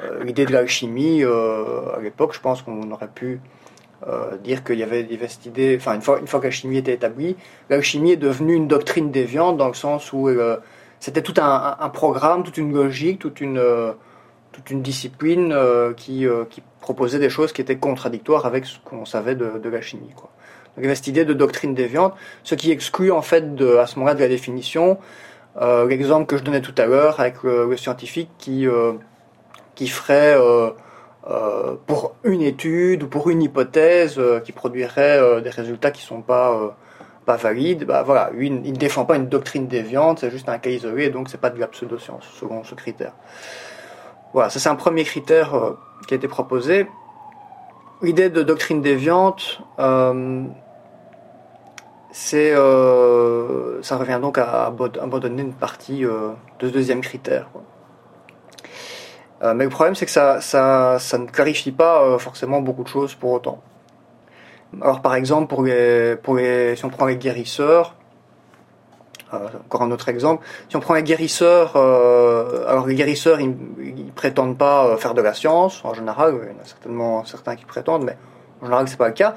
euh, 0.03 0.25
l'idée 0.25 0.45
de 0.45 0.53
l'alchimie, 0.53 1.23
à 1.23 2.01
l'époque, 2.01 2.35
je 2.35 2.41
pense 2.41 2.63
qu'on 2.63 2.91
aurait 2.91 3.09
pu 3.09 3.41
dire 4.43 4.65
qu'il 4.65 4.81
y 4.81 4.83
avait 4.83 5.05
diverses 5.05 5.39
idées, 5.47 5.77
enfin 5.79 5.95
une 5.95 6.03
fois, 6.03 6.19
une 6.19 6.27
fois 6.27 6.41
que 6.41 6.47
l'alchimie 6.47 6.77
était 6.77 6.93
établie, 6.93 7.37
l'alchimie 7.71 8.11
est 8.11 8.17
devenue 8.17 8.55
une 8.55 8.67
doctrine 8.67 9.13
déviante 9.13 9.57
dans 9.57 9.69
le 9.69 9.75
sens 9.75 10.13
où 10.13 10.29
c'était 10.99 11.23
tout 11.23 11.35
un, 11.41 11.89
programme, 11.91 12.43
toute 12.43 12.57
une 12.57 12.75
logique, 12.75 13.21
toute 13.21 13.41
une, 13.41 13.63
toute 14.51 14.71
une 14.73 14.83
discipline 14.83 15.57
qui, 15.97 16.27
qui, 16.51 16.63
proposait 16.81 17.21
des 17.21 17.31
choses 17.31 17.53
qui 17.53 17.61
étaient 17.61 17.77
contradictoires 17.77 18.45
avec 18.45 18.67
ce 18.67 18.81
qu'on 18.85 19.05
savait 19.05 19.37
de, 19.37 19.61
de 19.63 19.69
la 19.69 19.81
chimie. 19.81 20.11
Quoi. 20.17 20.31
Donc 20.77 20.79
il 20.79 20.85
y 20.85 20.87
avait 20.87 20.95
cette 20.95 21.09
idée 21.09 21.25
de 21.25 21.35
doctrine 21.35 21.75
déviante, 21.75 22.15
ce 22.45 22.55
qui 22.55 22.71
exclut 22.71 23.13
en 23.13 23.23
fait 23.23 23.55
de, 23.55 23.77
à 23.77 23.87
ce 23.87 23.97
moment-là 23.99 24.15
de 24.15 24.21
la 24.21 24.29
définition 24.29 24.99
l'exemple 25.61 26.25
que 26.25 26.39
je 26.39 26.45
donnais 26.45 26.63
tout 26.63 26.75
à 26.79 26.87
l'heure 26.87 27.21
avec 27.21 27.43
le, 27.43 27.77
scientifique 27.77 28.31
qui, 28.39 28.67
qui 29.75 29.87
ferait 29.87 30.35
pour 31.87 32.15
une 32.25 32.41
étude 32.41 33.03
ou 33.03 33.07
pour 33.07 33.29
une 33.29 33.43
hypothèse 33.43 34.19
qui 34.45 34.53
produirait 34.53 35.43
des 35.43 35.51
résultats 35.51 35.91
qui 35.91 36.01
ne 36.05 36.07
sont 36.07 36.23
pas 36.23 36.75
pas 37.25 37.37
valide, 37.37 37.85
bah 37.85 38.03
voilà, 38.03 38.31
il 38.39 38.63
ne 38.63 38.77
défend 38.77 39.05
pas 39.05 39.17
une 39.17 39.29
doctrine 39.29 39.69
déviante, 39.69 40.21
c'est 40.21 40.31
juste 40.31 40.49
un 40.49 40.59
cas 40.59 40.71
isolé, 40.71 41.11
donc 41.11 41.29
c'est 41.29 41.41
pas 41.41 41.51
de 41.51 41.61
la 41.61 41.69
pseudo-science, 41.69 42.25
selon 42.35 42.65
ce 42.65 42.75
critère. 42.75 43.13
Voilà, 44.33 44.51
ça 44.51 44.59
c'est 44.59 44.69
un 44.69 44.75
premier 44.75 45.05
critère 45.05 45.55
euh, 45.55 45.79
qui 46.09 46.15
a 46.15 46.17
été 46.17 46.27
proposé. 46.27 46.87
L'idée 48.01 48.31
de 48.31 48.43
doctrine 48.43 48.83
déviante, 48.83 49.61
euh, 49.79 50.45
c'est, 52.13 52.53
euh, 52.53 53.83
ça 53.83 53.97
revient 53.97 54.19
donc 54.23 54.39
à 54.39 54.67
abandonner 54.67 55.43
une 55.43 55.55
partie 55.55 56.03
de 56.03 56.35
ce 56.61 56.67
deuxième 56.67 57.01
critère. 57.01 57.49
mais 59.43 59.65
le 59.65 59.71
problème, 59.71 59.97
c'est 59.97 60.07
que 60.07 60.13
ça, 60.13 60.41
ça, 60.41 60.99
ça, 61.01 61.19
ne 61.19 61.27
clarifie 61.27 61.73
pas 61.73 62.19
forcément 62.19 62.61
beaucoup 62.61 62.85
de 62.85 62.89
choses 62.89 63.15
pour 63.15 63.33
autant. 63.33 63.61
Alors 64.81 65.03
par 65.03 65.15
exemple, 65.15 65.49
pour 65.49 65.63
les, 65.63 66.17
pour 66.17 66.37
les, 66.37 66.77
si 66.77 66.85
on 66.85 66.89
prend 66.89 67.07
les 67.07 67.17
guérisseurs, 67.17 67.95
euh, 69.35 69.49
encore 69.65 69.83
un 69.83 69.91
autre 69.91 70.09
exemple, 70.09 70.45
si 70.69 70.77
on 70.77 70.81
prend 70.81 70.95
les 70.95 71.03
guérisseurs, 71.03 71.73
euh, 71.77 72.67
alors 72.69 72.87
les 72.87 72.95
guérisseurs, 72.95 73.41
ils, 73.41 73.55
ils 73.83 74.13
prétendent 74.13 74.57
pas 74.57 74.87
euh, 74.87 74.97
faire 74.97 75.15
de 75.15 75.23
la 75.23 75.35
science, 75.35 75.85
en 75.85 75.95
général, 75.95 76.35
il 76.43 76.49
y 76.49 76.59
en 76.59 76.63
a 76.63 76.65
certainement 76.65 77.25
certains 77.25 77.57
qui 77.57 77.65
prétendent, 77.65 78.05
mais 78.05 78.17
en 78.61 78.67
général 78.67 78.89
c'est 78.89 78.99
pas 78.99 79.09
le 79.09 79.15
cas. 79.15 79.35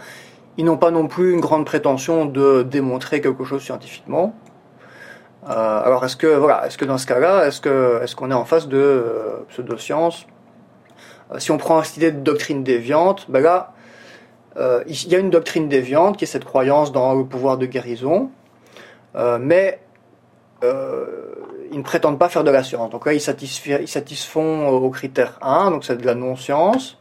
Ils 0.57 0.65
n'ont 0.65 0.77
pas 0.77 0.91
non 0.91 1.07
plus 1.07 1.33
une 1.33 1.41
grande 1.41 1.65
prétention 1.65 2.25
de 2.25 2.63
démontrer 2.63 3.21
quelque 3.21 3.43
chose 3.43 3.61
scientifiquement. 3.61 4.35
Euh, 5.47 5.83
alors 5.83 6.03
est-ce 6.05 6.15
que 6.15 6.27
voilà, 6.27 6.65
est-ce 6.65 6.77
que 6.77 6.85
dans 6.85 6.97
ce 6.97 7.05
cas-là, 7.05 7.45
est-ce 7.45 7.61
que 7.61 7.99
est-ce 8.01 8.15
qu'on 8.15 8.31
est 8.31 8.35
en 8.35 8.45
face 8.45 8.67
de 8.67 8.77
euh, 8.77 9.45
pseudosciences? 9.49 10.25
Si 11.37 11.51
on 11.51 11.57
prend 11.57 11.81
cette 11.83 11.97
idée 11.97 12.11
de 12.11 12.19
doctrine 12.19 12.63
déviante, 12.63 13.25
ben 13.29 13.41
là, 13.41 13.73
euh, 14.57 14.83
il 14.87 15.07
y 15.09 15.15
a 15.15 15.19
une 15.19 15.29
doctrine 15.29 15.67
déviante 15.67 16.17
qui 16.17 16.23
est 16.23 16.27
cette 16.27 16.45
croyance 16.45 16.91
dans 16.91 17.13
le 17.13 17.25
pouvoir 17.25 17.57
de 17.57 17.65
guérison, 17.65 18.31
euh, 19.15 19.37
mais 19.41 19.81
euh, 20.63 21.05
ils 21.71 21.77
ne 21.77 21.83
prétendent 21.83 22.19
pas 22.19 22.29
faire 22.29 22.43
de 22.43 22.51
la 22.51 22.63
science. 22.63 22.89
Donc 22.89 23.05
là, 23.05 23.13
ils, 23.13 23.21
ils 23.81 23.87
satisfont 23.87 24.67
au 24.67 24.89
critère 24.89 25.37
1, 25.41 25.71
donc 25.71 25.83
c'est 25.83 25.97
de 25.97 26.05
la 26.05 26.15
non-science. 26.15 26.97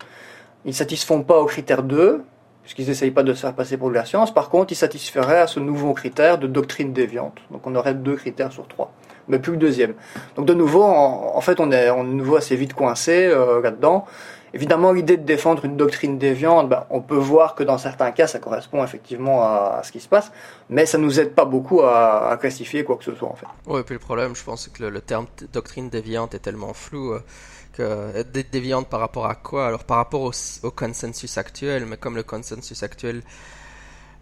Ils 0.64 0.70
ne 0.70 0.74
satisfont 0.74 1.22
pas 1.22 1.38
au 1.38 1.44
critère 1.44 1.82
2, 1.82 2.24
puisqu'ils 2.64 2.88
n'essayent 2.88 3.12
pas 3.12 3.22
de 3.22 3.32
se 3.32 3.40
faire 3.42 3.54
passer 3.54 3.76
pour 3.76 3.90
de 3.90 3.94
la 3.94 4.04
science. 4.04 4.34
Par 4.34 4.50
contre, 4.50 4.72
ils 4.72 4.76
satisferaient 4.76 5.40
à 5.40 5.46
ce 5.46 5.60
nouveau 5.60 5.94
critère 5.94 6.38
de 6.38 6.48
doctrine 6.48 6.92
déviante. 6.92 7.38
Donc 7.52 7.66
on 7.66 7.74
aurait 7.76 7.94
deux 7.94 8.16
critères 8.16 8.52
sur 8.52 8.66
trois, 8.66 8.92
mais 9.28 9.38
plus 9.38 9.52
le 9.52 9.58
deuxième. 9.58 9.94
Donc 10.36 10.46
de 10.46 10.54
nouveau, 10.54 10.82
en, 10.82 11.40
fait, 11.40 11.60
on 11.60 11.70
est, 11.70 11.90
on 11.90 12.02
est 12.02 12.08
de 12.08 12.14
nouveau 12.14 12.36
assez 12.36 12.56
vite 12.56 12.74
coincé 12.74 13.28
là-dedans. 13.62 14.06
Évidemment, 14.54 14.92
l'idée 14.92 15.16
de 15.16 15.24
défendre 15.24 15.64
une 15.64 15.76
doctrine 15.76 16.16
déviante, 16.16 16.68
ben, 16.68 16.84
on 16.88 17.00
peut 17.00 17.16
voir 17.16 17.56
que 17.56 17.64
dans 17.64 17.76
certains 17.76 18.12
cas, 18.12 18.28
ça 18.28 18.38
correspond 18.38 18.84
effectivement 18.84 19.42
à, 19.42 19.80
ce 19.82 19.90
qui 19.90 19.98
se 19.98 20.06
passe, 20.06 20.30
mais 20.70 20.86
ça 20.86 20.96
nous 20.96 21.18
aide 21.18 21.34
pas 21.34 21.44
beaucoup 21.44 21.82
à, 21.82 22.38
classifier 22.40 22.84
quoi 22.84 22.96
que 22.96 23.02
ce 23.02 23.16
soit 23.16 23.28
en 23.28 23.34
fait. 23.34 23.46
Oui, 23.66 23.80
et 23.80 23.82
puis 23.82 23.94
le 23.94 23.98
problème, 23.98 24.36
je 24.36 24.44
pense 24.44 24.68
que 24.68 24.84
le, 24.84 25.00
terme 25.00 25.26
doctrine 25.52 25.88
déviante 25.88 26.36
est 26.36 26.38
tellement 26.38 26.72
flou. 26.72 27.14
Euh, 27.14 27.20
que 27.74 28.22
déviante 28.22 28.88
par 28.88 29.00
rapport 29.00 29.26
à 29.26 29.34
quoi? 29.34 29.66
Alors 29.66 29.84
par 29.84 29.98
rapport 29.98 30.22
au, 30.22 30.70
consensus 30.70 31.38
actuel, 31.38 31.86
mais 31.86 31.96
comme 31.96 32.16
le 32.16 32.22
consensus 32.22 32.82
actuel 32.82 33.22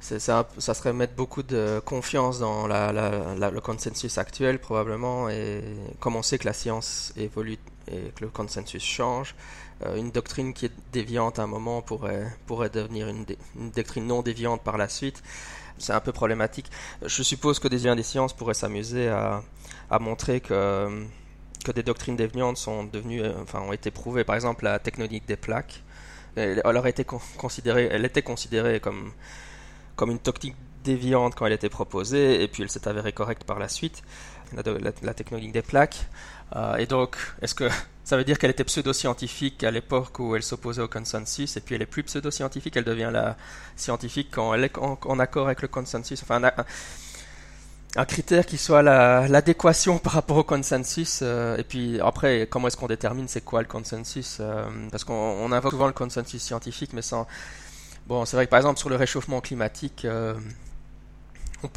ça, 0.00 0.44
serait 0.58 0.92
mettre 0.92 1.14
beaucoup 1.14 1.44
de 1.44 1.80
confiance 1.84 2.40
dans 2.40 2.66
le 2.66 3.60
consensus 3.60 4.18
actuel 4.18 4.58
probablement 4.58 5.28
et 5.28 5.62
comme 6.00 6.16
on 6.16 6.22
sait 6.22 6.38
que 6.38 6.46
la 6.46 6.52
science 6.52 7.12
évolue 7.16 7.58
et 7.88 8.10
que 8.16 8.24
le 8.24 8.28
consensus 8.28 8.82
change, 8.82 9.34
euh, 9.84 9.96
une 9.96 10.10
doctrine 10.10 10.54
qui 10.54 10.66
est 10.66 10.72
déviante 10.92 11.38
à 11.38 11.42
un 11.42 11.46
moment 11.46 11.82
pourrait, 11.82 12.70
devenir 12.72 13.08
une, 13.08 13.24
doctrine 13.74 14.06
non 14.06 14.22
déviante 14.22 14.62
par 14.62 14.76
la 14.76 14.88
suite. 14.88 15.22
C'est 15.78 15.92
un 15.92 16.00
peu 16.00 16.12
problématique. 16.12 16.70
Je 17.04 17.22
suppose 17.22 17.58
que 17.58 17.66
des 17.66 17.78
liens 17.78 17.96
des 17.96 18.02
sciences 18.02 18.32
pourraient 18.32 18.54
s'amuser 18.54 19.08
à, 19.08 19.42
à, 19.90 19.98
montrer 19.98 20.40
que, 20.40 21.06
que 21.64 21.72
des 21.72 21.82
doctrines 21.82 22.16
déviantes 22.16 22.56
sont 22.56 22.84
devenues, 22.84 23.22
euh, 23.22 23.32
enfin, 23.42 23.60
ont 23.60 23.72
été 23.72 23.90
prouvées. 23.90 24.24
Par 24.24 24.34
exemple, 24.34 24.64
la 24.64 24.78
technologie 24.78 25.20
des 25.20 25.36
plaques, 25.36 25.82
elle, 26.36 26.62
elle, 26.64 27.04
considérée, 27.36 27.88
elle 27.90 28.04
était 28.04 28.22
considérée 28.22 28.80
comme, 28.80 29.12
comme 29.96 30.10
une 30.10 30.18
technique 30.18 30.56
déviante 30.84 31.34
quand 31.34 31.46
elle 31.46 31.52
était 31.52 31.68
proposée, 31.68 32.42
et 32.42 32.48
puis 32.48 32.62
elle 32.62 32.70
s'est 32.70 32.88
avérée 32.88 33.12
correcte 33.12 33.44
par 33.44 33.58
la 33.58 33.68
suite, 33.68 34.02
la, 34.54 34.62
la, 35.02 35.12
des 35.12 35.62
plaques. 35.62 36.06
Euh, 36.56 36.76
et 36.76 36.86
donc, 36.86 37.16
est-ce 37.40 37.54
que 37.54 37.68
ça 38.04 38.16
veut 38.16 38.24
dire 38.24 38.38
qu'elle 38.38 38.50
était 38.50 38.64
pseudo-scientifique 38.64 39.64
à 39.64 39.70
l'époque 39.70 40.18
où 40.18 40.36
elle 40.36 40.42
s'opposait 40.42 40.82
au 40.82 40.88
consensus, 40.88 41.56
et 41.56 41.60
puis 41.60 41.74
elle 41.74 41.82
est 41.82 41.86
plus 41.86 42.02
pseudo-scientifique, 42.02 42.76
elle 42.76 42.84
devient 42.84 43.10
la 43.12 43.36
scientifique 43.76 44.28
quand 44.30 44.54
elle 44.54 44.64
est 44.64 44.78
en, 44.78 45.18
accord 45.18 45.46
avec 45.46 45.62
le 45.62 45.68
consensus? 45.68 46.22
Enfin, 46.22 46.40
critère 48.06 48.46
qui 48.46 48.56
soit 48.56 48.82
l'adéquation 48.82 49.98
par 49.98 50.14
rapport 50.14 50.38
au 50.38 50.44
consensus. 50.44 51.20
Euh, 51.22 51.56
et 51.58 51.64
puis 51.64 52.00
après, 52.00 52.46
comment 52.50 52.68
est-ce 52.68 52.76
qu'on 52.76 52.86
détermine 52.86 53.28
c'est 53.28 53.42
quoi 53.42 53.60
le 53.60 53.68
consensus 53.68 54.38
euh, 54.40 54.64
Parce 54.90 55.04
qu'on 55.04 55.52
invoque 55.52 55.72
souvent 55.72 55.86
le 55.86 55.92
consensus 55.92 56.42
scientifique, 56.42 56.92
mais 56.94 57.02
sans. 57.02 57.26
Bon, 58.06 58.24
c'est 58.24 58.36
vrai 58.36 58.46
que 58.46 58.50
par 58.50 58.58
exemple 58.58 58.78
sur 58.78 58.88
le 58.88 58.96
réchauffement 58.96 59.40
climatique. 59.40 60.04
Euh, 60.04 60.34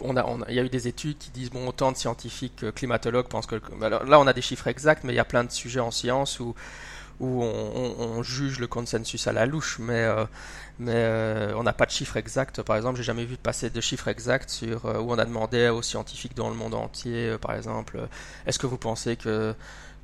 on 0.01 0.17
a, 0.17 0.45
il 0.49 0.56
y 0.56 0.60
a 0.60 0.63
eu 0.63 0.69
des 0.69 0.88
études 0.88 1.17
qui 1.17 1.30
disent 1.32 1.51
bon 1.51 1.67
autant 1.67 1.91
de 1.91 1.97
scientifiques 1.97 2.63
euh, 2.63 2.71
climatologues 2.71 3.28
pensent 3.28 3.45
que 3.45 3.62
bah, 3.80 3.89
là 3.89 4.19
on 4.19 4.28
a 4.28 4.34
des 4.34 4.41
chiffres 4.41 4.67
exacts 4.67 5.04
mais 5.04 5.13
il 5.13 5.15
y 5.15 5.19
a 5.19 5.25
plein 5.25 5.43
de 5.43 5.51
sujets 5.51 5.80
en 5.80 5.91
science 5.91 6.39
où 6.39 6.56
où 7.19 7.43
on, 7.43 8.23
juge 8.23 8.60
le 8.60 8.67
consensus 8.67 9.28
à 9.28 9.34
la 9.34 9.45
louche 9.45 9.78
mais 9.80 10.04
euh, 10.04 10.25
mais 10.80 10.93
euh, 10.95 11.54
on 11.56 11.63
n'a 11.63 11.73
pas 11.73 11.86
de 11.86 11.91
chiffres 11.91 12.17
exacts 12.17 12.62
par 12.62 12.75
exemple 12.75 12.97
j'ai 12.97 13.04
jamais 13.04 13.25
vu 13.25 13.38
passer 13.38 13.69
de 13.69 13.82
chiffres 13.82 14.08
exacts 14.08 14.49
sur 14.49 14.86
où 14.86 15.13
on 15.13 15.17
a 15.17 15.25
demandé 15.25 15.69
aux 15.69 15.82
scientifiques 15.82 16.36
dans 16.36 16.49
le 16.49 16.56
monde 16.56 16.73
entier 16.73 17.38
par 17.39 17.54
exemple 17.54 17.99
est-ce 18.45 18.60
que 18.60 18.67
vous 18.67 18.78
pensez 18.78 19.15
que 19.15 19.56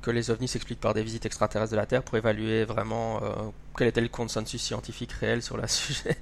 que 0.02 0.10
les 0.10 0.30
ovnis 0.30 0.48
s'expliquent 0.48 0.80
par 0.80 0.92
des 0.92 1.02
visites 1.02 1.24
extraterrestres 1.24 1.70
de 1.70 1.76
la 1.76 1.86
Terre 1.86 2.02
pour 2.02 2.18
évaluer 2.18 2.64
vraiment 2.64 3.22
euh, 3.22 3.50
quel 3.78 3.88
était 3.88 4.00
le 4.00 4.08
consensus 4.08 4.60
scientifique 4.60 5.12
réel 5.12 5.42
sur 5.42 5.56
le 5.56 5.66
sujet? 5.68 6.18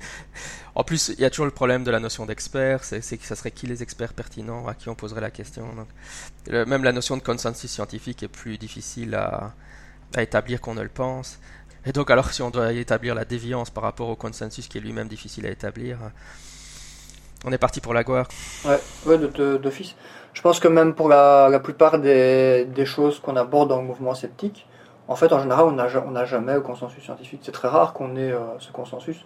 en 0.74 0.84
plus, 0.84 1.08
il 1.08 1.20
y 1.20 1.24
a 1.24 1.30
toujours 1.30 1.46
le 1.46 1.50
problème 1.50 1.82
de 1.82 1.90
la 1.90 1.98
notion 1.98 2.26
d'expert, 2.26 2.84
c'est 2.84 3.00
que 3.00 3.24
ça 3.24 3.34
serait 3.34 3.50
qui 3.50 3.66
les 3.66 3.82
experts 3.82 4.12
pertinents 4.12 4.68
à 4.68 4.74
qui 4.74 4.88
on 4.88 4.94
poserait 4.94 5.22
la 5.22 5.30
question. 5.30 5.66
même 6.48 6.84
la 6.84 6.92
notion 6.92 7.16
de 7.16 7.22
consensus 7.22 7.70
scientifique 7.70 8.22
est 8.22 8.28
plus 8.28 8.58
difficile 8.58 9.14
à, 9.14 9.54
établir 10.18 10.60
qu'on 10.60 10.74
ne 10.74 10.82
le 10.82 10.88
pense. 10.88 11.38
Et 11.86 11.92
donc 11.92 12.10
alors 12.10 12.30
si 12.30 12.42
on 12.42 12.50
doit 12.50 12.72
établir 12.72 13.14
la 13.14 13.24
déviance 13.24 13.70
par 13.70 13.82
rapport 13.82 14.08
au 14.08 14.16
consensus 14.16 14.68
qui 14.68 14.78
est 14.78 14.80
lui-même 14.80 15.08
difficile 15.08 15.46
à 15.46 15.50
établir, 15.50 15.98
on 17.44 17.52
est 17.52 17.58
parti 17.58 17.80
pour 17.80 17.94
la 17.94 18.04
gloire. 18.04 18.26
Ouais, 18.64 18.80
ouais 19.06 19.18
d'office. 19.18 19.94
Je 20.32 20.42
pense 20.42 20.60
que 20.60 20.68
même 20.68 20.94
pour 20.94 21.08
la, 21.08 21.60
plupart 21.62 21.98
des, 21.98 22.66
choses 22.84 23.18
qu'on 23.20 23.36
aborde 23.36 23.68
dans 23.70 23.80
le 23.80 23.86
mouvement 23.86 24.14
sceptique, 24.14 24.66
en 25.08 25.16
fait, 25.16 25.32
en 25.32 25.40
général, 25.40 25.66
on 25.66 26.10
n'a 26.10 26.24
jamais 26.24 26.54
le 26.54 26.60
consensus 26.60 27.02
scientifique. 27.02 27.40
C'est 27.42 27.52
très 27.52 27.66
rare 27.66 27.92
qu'on 27.92 28.14
ait 28.14 28.30
euh, 28.30 28.38
ce 28.60 28.70
consensus. 28.70 29.24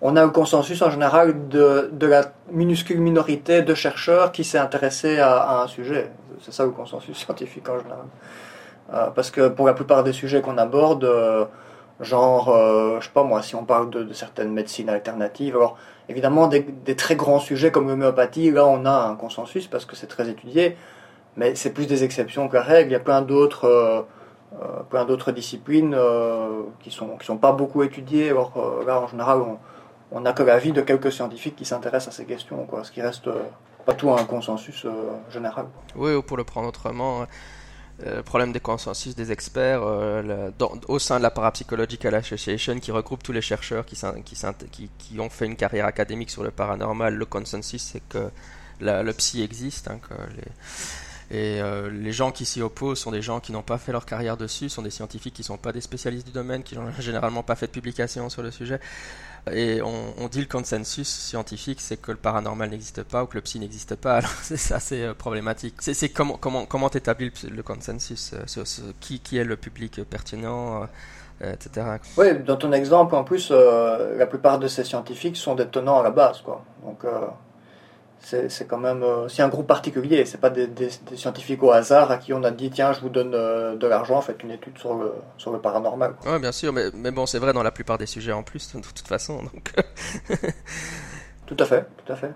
On 0.00 0.14
a 0.14 0.22
le 0.22 0.30
consensus 0.30 0.80
en 0.82 0.90
général 0.90 1.48
de, 1.48 1.90
la 2.00 2.32
minuscule 2.52 3.00
minorité 3.00 3.62
de 3.62 3.74
chercheurs 3.74 4.30
qui 4.30 4.44
s'est 4.44 4.58
intéressé 4.58 5.18
à, 5.18 5.36
à, 5.36 5.62
un 5.64 5.66
sujet. 5.66 6.12
C'est 6.40 6.52
ça 6.52 6.64
le 6.64 6.70
consensus 6.70 7.16
scientifique 7.24 7.68
en 7.68 7.78
général. 7.78 8.04
Euh, 8.92 9.10
parce 9.10 9.30
que 9.30 9.48
pour 9.48 9.66
la 9.66 9.74
plupart 9.74 10.04
des 10.04 10.12
sujets 10.12 10.42
qu'on 10.42 10.58
aborde, 10.58 11.04
euh, 11.04 11.46
genre, 12.00 12.50
euh, 12.50 13.00
je 13.00 13.06
sais 13.06 13.12
pas 13.12 13.24
moi, 13.24 13.42
si 13.42 13.54
on 13.54 13.64
parle 13.64 13.90
de, 13.90 14.12
certaines 14.12 14.52
médecines 14.52 14.88
alternatives, 14.88 15.56
alors 15.56 15.76
Évidemment, 16.10 16.48
des, 16.48 16.66
très 16.96 17.16
grands 17.16 17.38
sujets 17.38 17.70
comme 17.70 17.88
l'homéopathie, 17.88 18.50
là 18.50 18.66
on 18.66 18.84
a 18.84 18.90
un 18.90 19.16
consensus 19.16 19.68
parce 19.68 19.86
que 19.86 19.96
c'est 19.96 20.06
très 20.06 20.28
étudié, 20.28 20.76
mais 21.38 21.54
c'est 21.54 21.72
plus 21.72 21.86
des 21.86 22.04
exceptions 22.04 22.46
que 22.46 22.56
la 22.56 22.62
règle. 22.62 22.90
Il 22.90 22.92
y 22.92 22.96
a 22.96 23.00
plein 23.00 23.22
d'autres, 23.22 23.64
euh, 23.64 24.02
plein 24.90 25.06
d'autres 25.06 25.32
disciplines 25.32 25.96
qui 26.80 26.90
sont 26.90 27.16
qui 27.16 27.24
sont 27.24 27.38
pas 27.38 27.52
beaucoup 27.52 27.82
étudiées. 27.82 28.28
Alors 28.28 28.52
là, 28.86 29.00
en 29.00 29.06
général, 29.06 29.40
on 30.12 30.20
n'a 30.20 30.34
que 30.34 30.42
l'avis 30.42 30.72
de 30.72 30.82
quelques 30.82 31.10
scientifiques 31.10 31.56
qui 31.56 31.64
s'intéressent 31.64 32.12
à 32.14 32.18
ces 32.18 32.26
questions, 32.26 32.66
quoi. 32.66 32.84
Ce 32.84 32.92
qui 32.92 33.00
reste 33.00 33.30
pas 33.86 33.94
tout 33.94 34.12
un 34.12 34.24
consensus 34.24 34.86
général. 35.30 35.64
Oui, 35.96 36.12
ou 36.12 36.20
pour 36.20 36.36
le 36.36 36.44
prendre 36.44 36.68
autrement. 36.68 37.24
Euh, 38.02 38.24
problème 38.24 38.50
des 38.50 38.58
consensus 38.58 39.14
des 39.14 39.30
experts 39.30 39.82
euh, 39.84 40.50
au 40.88 40.98
sein 40.98 41.18
de 41.18 41.22
la 41.22 41.30
Parapsychological 41.30 42.12
Association 42.16 42.80
qui 42.80 42.90
regroupe 42.90 43.22
tous 43.22 43.30
les 43.30 43.40
chercheurs 43.40 43.86
qui, 43.86 43.96
ont 45.20 45.30
fait 45.30 45.46
une 45.46 45.54
carrière 45.54 45.86
académique 45.86 46.30
sur 46.30 46.42
le 46.42 46.50
paranormal. 46.50 47.14
Le 47.14 47.24
consensus, 47.24 47.82
c'est 47.82 48.02
que 48.08 48.30
le 48.80 49.12
psy 49.12 49.42
existe, 49.42 49.88
hein, 49.88 50.00
que 50.02 50.14
Et 51.30 51.62
euh, 51.62 51.88
les 51.88 52.10
gens 52.10 52.32
qui 52.32 52.44
s'y 52.44 52.62
opposent 52.62 52.98
sont 52.98 53.12
des 53.12 53.22
gens 53.22 53.38
qui 53.38 53.52
n'ont 53.52 53.62
pas 53.62 53.78
fait 53.78 53.92
leur 53.92 54.06
carrière 54.06 54.36
dessus, 54.36 54.68
sont 54.68 54.82
des 54.82 54.90
scientifiques 54.90 55.34
qui 55.34 55.42
ne 55.42 55.46
sont 55.46 55.56
pas 55.56 55.70
des 55.70 55.80
spécialistes 55.80 56.26
du 56.26 56.32
domaine, 56.32 56.64
qui 56.64 56.74
n'ont 56.74 56.90
généralement 56.98 57.44
pas 57.44 57.54
fait 57.54 57.68
de 57.68 57.72
publication 57.72 58.28
sur 58.28 58.42
le 58.42 58.50
sujet. 58.50 58.80
Et 59.52 59.82
on, 59.82 60.28
dit 60.28 60.40
le 60.40 60.46
consensus 60.46 61.08
scientifique, 61.08 61.80
c'est 61.80 61.98
que 61.98 62.10
le 62.10 62.16
paranormal 62.16 62.70
n'existe 62.70 63.02
pas 63.02 63.24
ou 63.24 63.26
que 63.26 63.34
le 63.34 63.42
psy 63.42 63.58
n'existe 63.58 63.94
pas. 63.94 64.16
Alors 64.18 64.30
c'est 64.42 64.72
assez 64.72 65.02
euh, 65.02 65.14
problématique. 65.14 65.74
C'est 65.80 66.08
comment 66.08 66.38
comment 66.38 66.64
comment 66.64 66.88
t'établis 66.88 67.30
le, 67.50 67.62
consensus 67.62 68.34
sur, 68.46 68.64
qui 69.00 69.20
qui 69.20 69.36
est 69.36 69.44
le 69.44 69.56
public 69.56 70.02
pertinent 70.04 70.88
etc. 71.40 71.98
Oui, 72.16 72.38
dans 72.46 72.56
ton 72.56 72.72
exemple, 72.72 73.14
en 73.16 73.24
plus, 73.24 73.50
la 73.50 74.26
plupart 74.26 74.58
de 74.58 74.68
ces 74.68 74.84
scientifiques 74.84 75.36
sont 75.36 75.56
des 75.56 75.66
tenants 75.66 75.98
à 75.98 76.02
la 76.02 76.10
base, 76.10 76.40
quoi. 76.40 76.64
Donc, 76.84 77.04
c'est 78.24 78.66
quand 78.66 78.78
même 78.78 79.02
euh, 79.02 79.28
c'est 79.28 79.42
un 79.42 79.48
groupe 79.48 79.66
particulier 79.66 80.24
c'est 80.24 80.40
pas 80.40 80.50
des, 80.50 80.68
scientifiques 81.14 81.62
au 81.62 81.70
hasard 81.70 82.10
à 82.10 82.16
qui 82.16 82.32
on 82.32 82.42
a 82.42 82.50
dit 82.50 82.70
tiens 82.70 82.92
je 82.92 83.00
vous 83.00 83.08
donne 83.08 83.34
euh, 83.34 83.76
de 83.76 83.86
l'argent 83.86 84.20
faites 84.20 84.42
une 84.42 84.50
étude 84.50 84.78
sur 84.78 84.94
le 84.94 85.12
sur 85.36 85.52
le 85.52 85.58
paranormal 85.58 86.14
oui 86.26 86.38
bien 86.38 86.52
sûr 86.52 86.72
mais, 86.72 86.86
mais 86.94 87.10
bon 87.10 87.26
c'est 87.26 87.38
vrai 87.38 87.52
dans 87.52 87.62
la 87.62 87.70
plupart 87.70 87.98
des 87.98 88.06
sujets 88.06 88.32
en 88.32 88.42
plus 88.42 88.72
de 88.74 88.80
toute 88.80 89.06
façon 89.06 89.42
donc 89.42 89.72
tout 91.46 91.56
à 91.58 91.64
fait 91.64 91.86
tout 92.04 92.12
à 92.12 92.16
fait. 92.16 92.32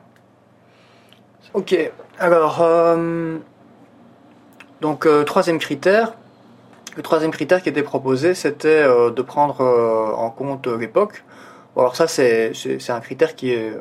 Ok 1.55 1.93
alors 2.19 2.61
euh, 2.61 3.39
donc 4.81 5.09
troisième 5.27 5.59
critère. 5.59 6.15
Le 6.97 7.03
troisième 7.03 7.31
critère 7.31 7.63
qui 7.63 7.69
était 7.69 7.83
proposé 7.83 8.35
c'était 8.35 8.85
de 8.85 9.23
prendre 9.23 9.61
en 9.61 10.31
compte 10.31 10.67
l'époque. 10.67 11.25
Alors 11.77 11.97
ça 11.97 12.07
c'est 12.07 12.53
un 12.91 13.01
critère 13.01 13.35
qui 13.35 13.53
est 13.53 13.73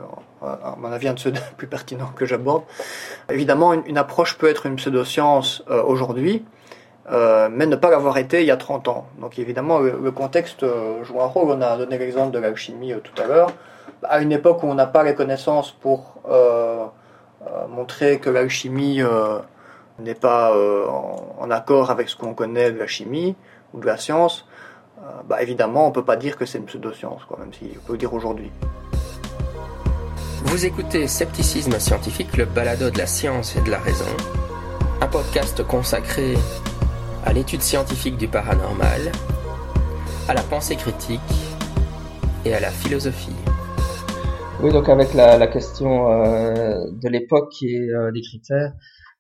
à 0.64 0.76
mon 0.78 0.92
avis, 0.92 1.08
un 1.08 1.14
de 1.14 1.20
ceux 1.20 1.34
plus 1.58 1.68
pertinents 1.68 2.12
que 2.16 2.26
j'aborde. 2.26 2.64
Évidemment, 3.30 3.74
une, 3.74 3.98
approche 3.98 4.38
peut 4.38 4.50
être 4.50 4.66
une 4.66 4.76
pseudoscience 4.76 5.64
euh, 5.70 5.84
aujourd'hui, 5.84 6.46
euh, 7.12 7.50
mais 7.52 7.66
ne 7.66 7.76
pas 7.76 7.90
l'avoir 7.90 8.18
été 8.18 8.42
il 8.42 8.48
y 8.48 8.52
a 8.52 8.58
30 8.58 8.88
ans. 8.88 9.08
Donc 9.20 9.40
évidemment, 9.40 9.80
le, 9.80 10.12
contexte 10.12 10.64
euh, 10.64 11.04
joue 11.04 11.22
un 11.22 11.26
rôle. 11.26 11.52
On 11.52 11.62
a 11.62 11.78
donné 11.78 11.98
l'exemple 11.98 12.32
de 12.32 12.40
l'alchimie 12.40 12.94
tout 13.04 13.22
à 13.22 13.28
l'heure. 13.28 13.52
À 14.04 14.20
une 14.20 14.32
époque 14.32 14.64
où 14.64 14.68
on 14.68 14.76
n'a 14.76 14.86
pas 14.86 15.04
les 15.04 15.16
connaissances 15.16 15.72
pour 15.72 16.22
montrer 17.70 18.20
que 18.20 18.30
l'alchimie 18.30 19.02
n'est 20.00 20.14
pas 20.14 20.54
en, 21.40 21.50
accord 21.50 21.90
avec 21.90 22.10
ce 22.10 22.16
qu'on 22.16 22.34
connaît 22.34 22.72
de 22.72 22.78
la 22.78 22.86
chimie 22.86 23.36
ou 23.74 23.80
de 23.80 23.86
la 23.86 23.98
science, 23.98 24.46
bah, 25.26 25.42
évidemment, 25.42 25.86
on 25.86 25.90
ne 25.90 25.94
peut 25.94 26.04
pas 26.04 26.18
dire 26.18 26.38
que 26.38 26.46
c'est 26.46 26.60
une 26.60 26.66
pseudoscience, 26.66 27.24
quoi, 27.26 27.38
même 27.40 27.54
si 27.54 27.72
on 27.76 27.88
peut 27.88 27.94
le 27.94 27.98
dire 27.98 28.14
aujourd'hui. 28.14 28.52
Vous 30.44 30.66
écoutez 30.66 31.08
Scepticisme 31.08 31.80
scientifique, 31.80 32.38
le 32.38 32.46
balado 32.46 32.92
de 32.92 32.98
la 33.00 33.08
science 33.08 33.56
et 33.56 33.62
de 33.62 33.72
la 33.72 33.80
raison. 33.80 34.06
Un 35.02 35.08
podcast 35.08 35.64
consacré 35.64 36.36
à 37.26 37.34
l'étude 37.34 37.62
scientifique 37.62 38.18
du 38.18 38.28
paranormal, 38.28 39.12
à 40.28 40.34
la 40.36 40.42
pensée 40.44 40.76
critique 40.76 41.20
et 42.46 42.54
à 42.54 42.60
la 42.60 42.70
philosophie. 42.70 43.36
Oui, 44.62 44.72
donc 44.72 44.90
avec 44.90 45.16
la, 45.16 45.48
question 45.48 46.12
euh, 46.12 46.86
de 46.92 47.10
l'époque 47.10 47.54
et 47.64 47.90
euh, 47.90 48.12
des 48.12 48.22
critères, 48.22 48.74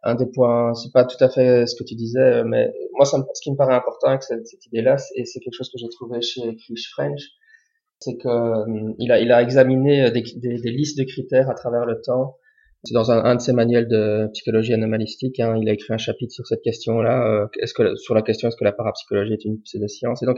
un 0.04 0.14
des 0.14 0.28
points, 0.28 0.76
c'est 0.76 0.94
pas 0.94 1.04
tout 1.04 1.22
à 1.24 1.30
fait 1.30 1.66
ce 1.66 1.76
que 1.76 1.84
tu 1.84 1.96
disais, 1.96 2.44
mais 2.46 2.72
moi, 2.94 3.06
ça 3.06 3.18
ce 3.34 3.42
qui 3.42 3.52
me 3.52 3.58
paraît 3.58 3.76
important 3.76 4.10
avec 4.10 4.22
cette, 4.22 4.46
cette 4.48 4.66
idée-là, 4.68 4.98
et 5.16 5.26
c'est 5.26 5.40
quelque 5.40 5.56
chose 5.56 5.72
que 5.72 5.80
j'ai 5.80 5.90
trouvé 5.90 6.22
chez 6.22 6.56
Chris 6.58 6.84
French, 6.94 7.24
c'est 8.00 8.18
que 8.18 8.28
euh, 8.28 8.94
il 9.00 9.12
a 9.12 9.20
il 9.20 9.32
a 9.32 9.42
examiné 9.42 10.06
euh, 10.06 10.12
des, 10.12 10.22
des, 10.22 10.60
des, 10.60 10.72
listes 10.72 10.98
de 10.98 11.04
critères 11.04 11.50
à 11.50 11.54
travers 11.54 11.86
le 11.86 12.02
temps. 12.02 12.38
C'est 12.84 12.94
dans 12.94 13.12
un, 13.12 13.24
un, 13.26 13.36
de 13.36 13.42
ses 13.42 13.54
manuels 13.54 13.88
de 13.88 14.30
psychologie 14.34 14.74
anomalistique. 14.74 15.40
Hein, 15.40 15.58
il 15.60 15.68
a 15.68 15.74
écrit 15.74 15.94
un 15.94 15.98
chapitre 15.98 16.32
sur 16.32 16.46
cette 16.46 16.62
question-là. 16.62 17.28
Euh, 17.28 17.48
est-ce 17.60 17.74
que 17.74 17.96
sur 17.96 18.14
la 18.14 18.22
question 18.22 18.48
est-ce 18.50 18.56
que 18.56 18.64
la 18.64 18.72
parapsychologie 18.72 19.34
est 19.34 19.46
une 19.46 19.60
pseudoscience 19.62 20.22
Et 20.22 20.26
donc 20.26 20.38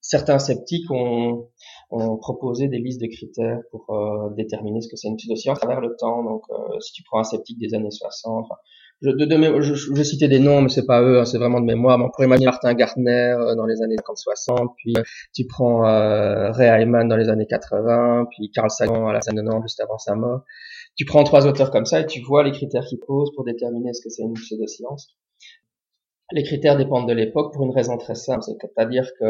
certains 0.00 0.40
sceptiques 0.40 0.90
ont, 0.90 1.48
ont 1.90 2.16
proposé 2.16 2.66
des 2.66 2.78
listes 2.78 3.00
de 3.00 3.06
critères 3.06 3.60
pour 3.70 3.86
déterminer 4.36 4.80
ce 4.80 4.88
que 4.88 4.96
c'est 4.96 5.06
une 5.06 5.16
pseudoscience 5.16 5.58
à 5.58 5.60
travers 5.60 5.80
le 5.80 5.94
temps. 5.96 6.24
Donc 6.24 6.42
si 6.80 6.92
tu 6.92 7.04
prends 7.04 7.20
un 7.20 7.24
sceptique 7.24 7.60
des 7.60 7.74
années 7.74 7.92
60, 7.92 8.48
je, 9.02 9.10
de, 9.10 9.24
de, 9.24 9.60
je, 9.62 9.74
je, 9.74 10.02
citais 10.02 10.28
des 10.28 10.38
noms, 10.38 10.62
mais 10.62 10.68
c'est 10.68 10.86
pas 10.86 11.02
eux, 11.02 11.18
hein, 11.18 11.24
c'est 11.24 11.38
vraiment 11.38 11.60
de 11.60 11.66
mémoire. 11.66 11.98
Mais 11.98 12.04
on 12.04 12.10
pourrait 12.10 12.26
imaginer 12.26 12.46
Martin 12.46 12.72
Gartner 12.74 13.34
euh, 13.36 13.54
dans 13.56 13.66
les 13.66 13.82
années 13.82 13.96
50-60, 13.96 14.74
puis 14.76 14.94
euh, 14.96 15.02
tu 15.34 15.46
prends 15.46 15.86
euh, 15.86 16.52
Ray 16.52 16.82
Hyman 16.82 17.08
dans 17.08 17.16
les 17.16 17.28
années 17.28 17.46
80, 17.46 18.26
puis 18.30 18.50
Carl 18.52 18.70
Sagan 18.70 19.08
à 19.08 19.12
la 19.12 19.20
scène 19.20 19.34
de 19.34 19.62
juste 19.62 19.80
avant 19.80 19.98
sa 19.98 20.14
mort. 20.14 20.44
Tu 20.94 21.04
prends 21.04 21.24
trois 21.24 21.46
auteurs 21.46 21.70
comme 21.70 21.86
ça 21.86 22.00
et 22.00 22.06
tu 22.06 22.20
vois 22.20 22.44
les 22.44 22.52
critères 22.52 22.84
qu'ils 22.84 23.00
posent 23.00 23.32
pour 23.34 23.44
déterminer 23.44 23.92
ce 23.92 24.02
que 24.02 24.10
c'est 24.10 24.22
une 24.22 24.34
pseudoscience. 24.34 25.16
Les 26.32 26.44
critères 26.44 26.76
dépendent 26.76 27.08
de 27.08 27.14
l'époque 27.14 27.52
pour 27.52 27.64
une 27.64 27.72
raison 27.72 27.98
très 27.98 28.14
simple, 28.14 28.42
c'est-à-dire 28.42 29.10
que 29.18 29.24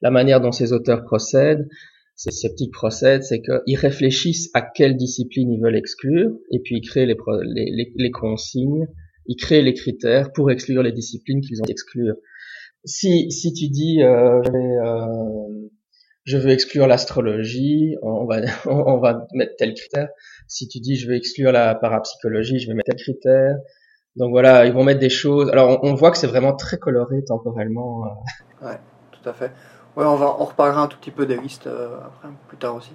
la 0.00 0.10
manière 0.10 0.40
dont 0.40 0.52
ces 0.52 0.72
auteurs 0.72 1.04
procèdent, 1.04 1.68
ces 2.16 2.30
sceptiques 2.30 2.72
procèdent, 2.72 3.22
c'est 3.22 3.42
qu'ils 3.42 3.76
réfléchissent 3.76 4.50
à 4.54 4.62
quelle 4.62 4.96
discipline 4.96 5.52
ils 5.52 5.60
veulent 5.60 5.76
exclure, 5.76 6.32
et 6.50 6.60
puis 6.60 6.78
ils 6.78 6.88
créent 6.88 7.06
les, 7.06 7.16
les, 7.44 7.92
les 7.94 8.10
consignes 8.10 8.88
ils 9.28 9.36
créent 9.36 9.62
les 9.62 9.74
critères 9.74 10.32
pour 10.32 10.50
exclure 10.50 10.82
les 10.82 10.92
disciplines 10.92 11.40
qu'ils 11.40 11.62
ont 11.62 11.66
exclure. 11.66 12.14
Si, 12.84 13.30
si 13.30 13.52
tu 13.52 13.68
dis 13.68 14.02
euh, 14.02 14.40
je, 16.24 16.36
euh, 16.36 16.40
veux 16.40 16.50
exclure 16.50 16.86
l'astrologie, 16.86 17.96
on 18.02 18.24
va, 18.24 18.40
on 18.66 18.98
va 18.98 19.26
mettre 19.34 19.54
tel 19.56 19.74
critère. 19.74 20.08
Si 20.46 20.66
tu 20.66 20.80
dis 20.80 20.96
je 20.96 21.08
veux 21.08 21.14
exclure 21.14 21.52
la 21.52 21.74
parapsychologie, 21.74 22.58
je 22.58 22.68
vais 22.68 22.74
mettre 22.74 22.90
tel 22.90 23.00
critère. 23.00 23.56
Donc 24.16 24.30
voilà, 24.30 24.66
ils 24.66 24.72
vont 24.72 24.82
mettre 24.82 25.00
des 25.00 25.10
choses. 25.10 25.48
Alors 25.50 25.78
on, 25.84 25.94
voit 25.94 26.10
que 26.10 26.18
c'est 26.18 26.26
vraiment 26.26 26.54
très 26.54 26.78
coloré 26.78 27.22
temporellement. 27.24 28.04
Euh. 28.04 28.66
Ouais, 28.66 28.78
tout 29.12 29.28
à 29.28 29.32
fait. 29.32 29.52
Ouais, 29.96 30.04
on 30.04 30.16
va, 30.16 30.36
on 30.38 30.44
reparlera 30.44 30.82
un 30.82 30.86
tout 30.86 30.98
petit 30.98 31.10
peu 31.10 31.26
des 31.26 31.36
listes 31.36 31.66
euh, 31.66 31.98
après, 32.04 32.28
plus 32.48 32.56
tard 32.56 32.76
aussi. 32.76 32.92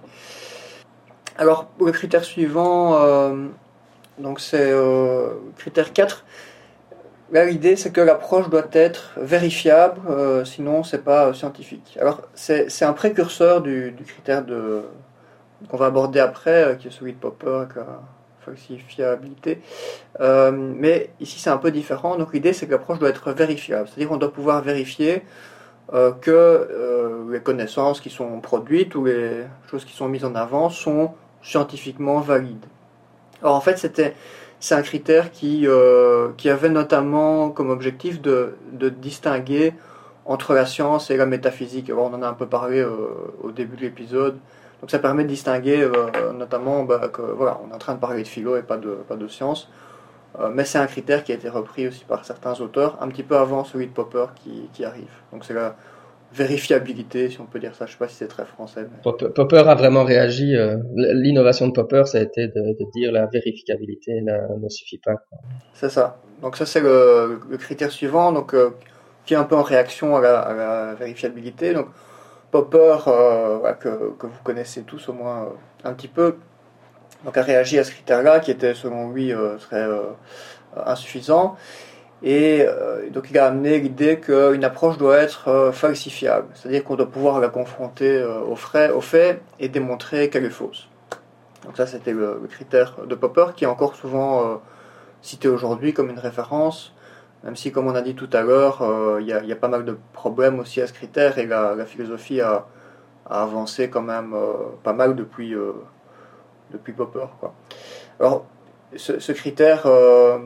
Alors, 1.38 1.68
le 1.80 1.92
critère 1.92 2.24
suivant, 2.24 3.02
euh, 3.02 3.48
donc 4.18 4.40
c'est 4.40 4.72
euh, 4.72 5.30
critère 5.58 5.94
4. 5.94 6.24
Là, 7.34 7.46
l'idée, 7.46 7.76
c'est 7.76 7.92
que 7.92 8.00
l'approche 8.00 8.48
doit 8.48 8.68
être 8.74 9.14
vérifiable, 9.18 10.00
euh, 10.08 10.46
sinon 10.46 10.84
c'est 10.84 11.04
pas 11.04 11.34
scientifique. 11.34 11.98
Alors, 12.00 12.22
c'est 12.36 12.84
un 12.84 12.94
précurseur 12.94 13.62
du, 13.62 13.96
critère 14.06 14.46
qu'on 15.68 15.78
va 15.78 15.88
aborder 15.88 16.20
après, 16.20 16.64
euh, 16.64 16.76
qui 16.76 16.90
est 16.90 16.92
celui 16.92 17.14
de 17.14 17.18
Popper 17.18 17.56
avec 17.56 17.76
la 17.76 18.02
falsifiabilité. 18.42 19.62
Euh, 20.20 20.52
mais 20.52 21.10
ici, 21.20 21.40
c'est 21.40 21.50
un 21.50 21.58
peu 21.58 21.72
différent. 21.72 22.18
Donc, 22.18 22.34
l'idée, 22.34 22.54
c'est 22.54 22.68
que 22.68 22.72
l'approche 22.72 23.00
doit 23.00 23.10
être 23.10 23.32
vérifiable. 23.32 23.88
C'est-à-dire 23.88 24.10
qu'on 24.10 24.18
doit 24.18 24.32
pouvoir 24.32 24.62
vérifier 24.62 25.24
que 26.22 27.28
les 27.30 27.42
connaissances 27.42 28.00
qui 28.00 28.10
sont 28.10 28.40
produites 28.40 28.96
ou 28.96 29.06
les 29.06 29.44
choses 29.70 29.86
qui 29.86 29.94
sont 29.94 30.08
mises 30.08 30.24
en 30.26 30.34
avant 30.34 30.70
sont 30.70 31.14
scientifiquement 31.42 32.20
valides. 32.20 32.66
Alors 33.44 33.56
en 33.56 33.62
fait, 33.62 33.78
c'était 33.78 34.16
c'est 34.60 34.76
un 34.76 34.82
critère 34.82 35.30
qui, 35.32 35.68
euh, 35.68 36.30
qui 36.38 36.50
avait 36.50 36.70
notamment 36.70 37.50
comme 37.50 37.70
objectif 37.70 38.22
de, 38.22 38.56
de, 38.72 38.88
distinguer 38.88 39.74
entre 40.26 40.54
la 40.54 40.66
science 40.66 41.12
et 41.12 41.18
la 41.18 41.26
métaphysique. 41.26 41.92
on 41.94 42.14
en 42.14 42.22
a 42.22 42.28
un 42.30 42.34
peu 42.34 42.48
parlé 42.48 42.80
euh, 42.80 42.96
au 43.42 43.52
début 43.52 43.76
de 43.76 43.82
l'épisode. 43.82 44.38
Donc 44.80 44.90
ça 44.90 45.00
permet 45.00 45.24
de 45.24 45.28
distinguer 45.30 45.82
euh, 45.82 46.32
notamment 46.34 46.84
bah, 46.84 47.10
que 47.12 47.22
voilà, 47.22 47.60
on 47.66 47.72
est 47.72 47.76
en 47.76 47.78
train 47.78 47.96
de 47.96 48.00
parler 48.00 48.24
de 48.24 48.28
philo 48.28 48.56
et 48.56 48.64
pas 48.64 48.78
de, 48.78 48.92
pas 49.08 49.18
de 49.18 49.28
science. 49.28 49.70
mais 50.54 50.64
c'est 50.64 50.80
un 50.80 50.88
critère 50.88 51.26
qui 51.26 51.34
a 51.34 51.36
été 51.36 51.50
repris 51.50 51.88
aussi 51.90 52.06
par 52.06 52.24
certains 52.24 52.60
auteurs, 52.62 52.98
un 53.02 53.10
petit 53.10 53.24
peu 53.24 53.36
avant 53.36 53.66
celui 53.66 53.88
de 53.88 53.92
Popper 53.92 54.28
qui, 54.36 54.70
qui 54.74 54.86
arrive. 54.86 55.12
Donc 55.34 55.44
c'est 55.44 55.54
la, 55.54 55.76
vérifiabilité, 56.34 57.30
si 57.30 57.40
on 57.40 57.46
peut 57.46 57.60
dire 57.60 57.76
ça. 57.76 57.86
Je 57.86 57.92
sais 57.92 57.98
pas 57.98 58.08
si 58.08 58.16
c'est 58.16 58.28
très 58.28 58.46
français. 58.46 58.88
Popper 59.04 59.64
a 59.68 59.76
vraiment 59.76 60.04
réagi. 60.04 60.56
Euh, 60.56 60.78
l'innovation 60.96 61.68
de 61.68 61.74
Popper, 61.74 62.04
ça 62.06 62.18
a 62.18 62.22
été 62.22 62.48
de, 62.48 62.92
dire 62.94 63.12
la 63.12 63.28
vérificabilité 63.28 64.22
ne 64.22 64.70
suffit 64.70 64.98
pas. 64.98 65.16
C'est 65.74 65.90
ça. 65.90 66.20
Donc 66.42 66.58
ça 66.58 66.66
c'est 66.66 66.82
le, 66.82 67.40
critère 67.60 67.92
suivant, 67.92 68.32
donc 68.32 68.54
euh, 68.54 68.72
qui 69.26 69.34
est 69.34 69.38
un 69.38 69.44
peu 69.44 69.56
en 69.56 69.62
réaction 69.62 70.16
à 70.16 70.22
la, 70.22 70.96
vérifiabilité. 71.00 71.74
Donc 71.74 71.88
Popper, 72.52 72.98
euh, 73.08 73.74
que, 73.74 74.14
que, 74.18 74.28
vous 74.28 74.44
connaissez 74.44 74.82
tous 74.82 75.10
au 75.10 75.14
moins 75.14 75.50
un 75.84 75.94
petit 75.94 76.08
peu, 76.08 76.38
donc 77.26 77.38
a 77.38 77.44
réagi 77.44 77.78
à 77.80 77.84
ce 77.84 77.92
critère-là, 77.92 78.40
qui 78.40 78.52
était 78.52 78.74
selon 78.74 79.12
lui 79.12 79.32
très 79.60 79.88
insuffisant. 80.76 81.56
Et 82.24 82.66
euh, 82.66 83.10
donc 83.10 83.30
il 83.30 83.38
a 83.38 83.48
amené 83.48 83.80
l'idée 83.80 84.18
qu'une 84.18 84.64
approche 84.64 84.98
doit 84.98 85.18
être 85.18 85.50
euh, 85.50 85.72
falsifiable, 85.74 86.48
c'est-à-dire 86.54 86.86
qu'on 86.86 86.96
doit 86.96 87.12
pouvoir 87.12 87.42
la 87.42 87.50
confronter 87.50 88.18
euh, 88.18 88.40
aux, 88.40 88.56
faits 89.02 89.42
et 89.60 89.68
démontrer 89.68 90.30
qu'elle 90.30 90.46
est 90.46 90.50
fausse. 90.50 90.88
Donc 91.66 91.76
ça 91.76 91.86
c'était 91.86 92.14
le, 92.14 92.40
critère 92.50 92.96
de 93.06 93.16
Popper 93.16 93.48
qui 93.58 93.66
est 93.66 93.68
encore 93.68 93.96
souvent 93.96 94.62
cité 95.22 95.50
aujourd'hui 95.50 95.94
comme 95.94 96.10
une 96.10 96.20
référence, 96.20 96.94
même 97.44 97.58
si 97.58 97.74
comme 97.74 97.88
on 97.88 97.96
a 97.96 98.02
dit 98.02 98.16
tout 98.16 98.30
à 98.32 98.42
l'heure, 98.42 98.82
il 99.20 99.28
y, 99.28 99.34
a 99.34 99.56
pas 99.56 99.70
mal 99.70 99.86
de 99.86 99.98
problèmes 100.12 100.60
aussi 100.60 100.82
à 100.82 100.88
ce 100.88 100.94
critère 100.94 101.38
et 101.38 101.46
la, 101.46 101.86
philosophie 101.86 102.42
a, 102.42 102.66
avancé 103.30 103.90
quand 103.90 104.02
même 104.02 104.36
pas 104.84 104.92
mal 104.92 105.16
depuis, 105.16 105.56
depuis 106.72 106.92
Popper. 106.92 107.28
Alors 108.20 108.46
ce, 108.98 109.32
critère, 109.32 109.84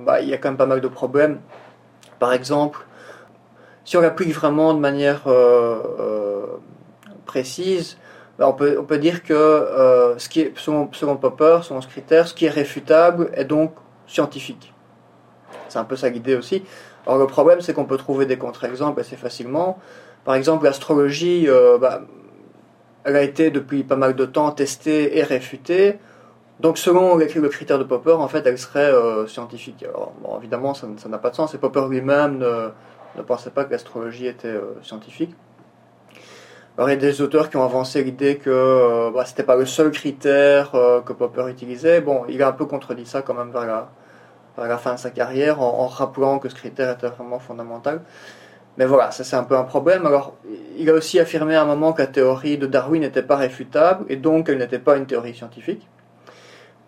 bah, 0.06 0.22
il 0.22 0.30
y 0.30 0.36
a 0.36 0.38
quand 0.38 0.50
même 0.50 0.58
pas 0.58 0.68
mal 0.68 0.82
de 0.82 0.88
problèmes. 0.88 1.40
Par 2.20 2.34
exemple, 2.34 2.86
si 3.86 3.98
on 3.98 4.02
l'applique 4.02 4.34
vraiment 4.34 4.74
de 4.74 4.80
manière 4.80 5.24
précise, 7.26 7.98
bah, 8.38 8.48
on, 8.48 8.54
peut, 8.54 8.78
on 8.80 8.84
peut 8.84 8.98
dire 8.98 9.24
que 9.24 10.16
ce 10.18 10.30
qui 10.30 10.42
est, 10.42 10.54
selon, 10.58 11.18
Popper, 11.18 11.60
selon 11.64 11.82
ce 11.82 11.88
critère, 11.88 12.28
ce 12.28 12.34
qui 12.34 12.46
est 12.46 12.50
réfutable 12.50 13.30
est 13.34 13.46
donc 13.46 13.74
scientifique. 14.08 14.74
C'est 15.70 15.80
un 15.80 15.84
peu 15.84 15.96
ça 15.96 16.10
l'idée 16.10 16.36
aussi. 16.36 16.64
Alors 17.06 17.20
le 17.20 17.28
problème, 17.28 17.62
c'est 17.62 17.74
qu'on 17.74 17.86
peut 17.86 17.98
trouver 17.98 18.26
des 18.26 18.38
contre-exemples 18.38 19.00
assez 19.00 19.16
facilement. 19.16 19.80
Par 20.26 20.36
exemple, 20.36 20.66
l'astrologie, 20.66 21.46
euh, 21.48 21.78
bah, 21.78 22.02
elle 23.06 23.16
a 23.16 23.22
été 23.22 23.50
depuis 23.50 23.84
pas 23.84 23.96
mal 23.96 24.16
de 24.16 24.26
temps 24.26 24.52
testée 24.52 25.18
et 25.18 25.24
réfutée. 25.24 26.00
Donc 26.60 26.80
selon 26.80 27.16
le 27.18 27.50
critère 27.50 27.78
de 27.78 27.84
Popper, 27.84 28.14
en 28.14 28.28
fait, 28.28 28.46
elle 28.48 28.58
serait 28.58 28.92
euh, 28.92 29.28
scientifique. 29.28 29.84
Alors 29.84 30.40
évidemment, 30.40 30.74
ça 30.74 30.88
n'a 31.08 31.18
pas 31.20 31.30
de 31.30 31.36
sens. 31.36 31.54
Et 31.54 31.60
Popper 31.60 31.86
lui-même 31.88 32.40
ne, 32.40 33.22
pensait 33.22 33.52
pas 33.52 33.64
que 33.64 33.72
l'astrologie 33.72 34.26
était 34.26 34.48
euh, 34.48 34.76
scientifique. 34.82 35.36
Alors 36.78 36.90
il 36.90 36.94
y 36.94 36.96
a 36.96 37.00
des 37.00 37.22
auteurs 37.22 37.50
qui 37.50 37.58
ont 37.58 37.64
avancé 37.64 38.04
l'idée 38.04 38.38
que 38.38 39.12
bah, 39.12 39.26
c'était 39.26 39.44
pas 39.44 39.56
le 39.56 39.66
seul 39.66 39.92
critère 39.92 40.72
que 41.06 41.14
Popper 41.14 41.50
utilisait. 41.50 42.02
Bon, 42.02 42.26
il 42.30 42.42
a 42.44 42.50
un 42.50 42.52
peu 42.52 42.66
contredit 42.66 43.08
ça 43.08 43.24
quand 43.24 43.34
même 43.34 43.52
vers 43.52 43.88
la, 44.58 44.78
fin 44.78 44.94
de 44.94 45.00
sa 45.00 45.10
carrière 45.10 45.60
en, 45.60 45.88
rappelant 45.88 46.38
que 46.38 46.50
ce 46.50 46.56
critère 46.56 46.92
était 46.92 47.08
vraiment 47.08 47.40
fondamental. 47.40 48.02
Mais 48.78 48.86
voilà, 48.86 49.10
ça 49.10 49.24
c'est 49.24 49.36
un 49.36 49.44
peu 49.44 49.58
un 49.58 49.64
problème. 49.64 50.06
Alors, 50.06 50.36
il 50.78 50.88
a 50.92 50.94
aussi 50.94 51.20
affirmé 51.20 51.56
à 51.56 51.64
un 51.64 51.66
moment 51.66 51.94
que 51.94 52.02
la 52.04 52.08
théorie 52.08 52.60
de 52.60 52.68
Darwin 52.68 53.02
n'était 53.02 53.24
pas 53.24 53.38
réfutable 53.38 54.06
et 54.08 54.16
donc 54.16 54.50
elle 54.50 54.60
n'était 54.60 54.78
pas 54.78 54.98
une 54.98 55.08
théorie 55.08 55.34
scientifique. 55.34 55.88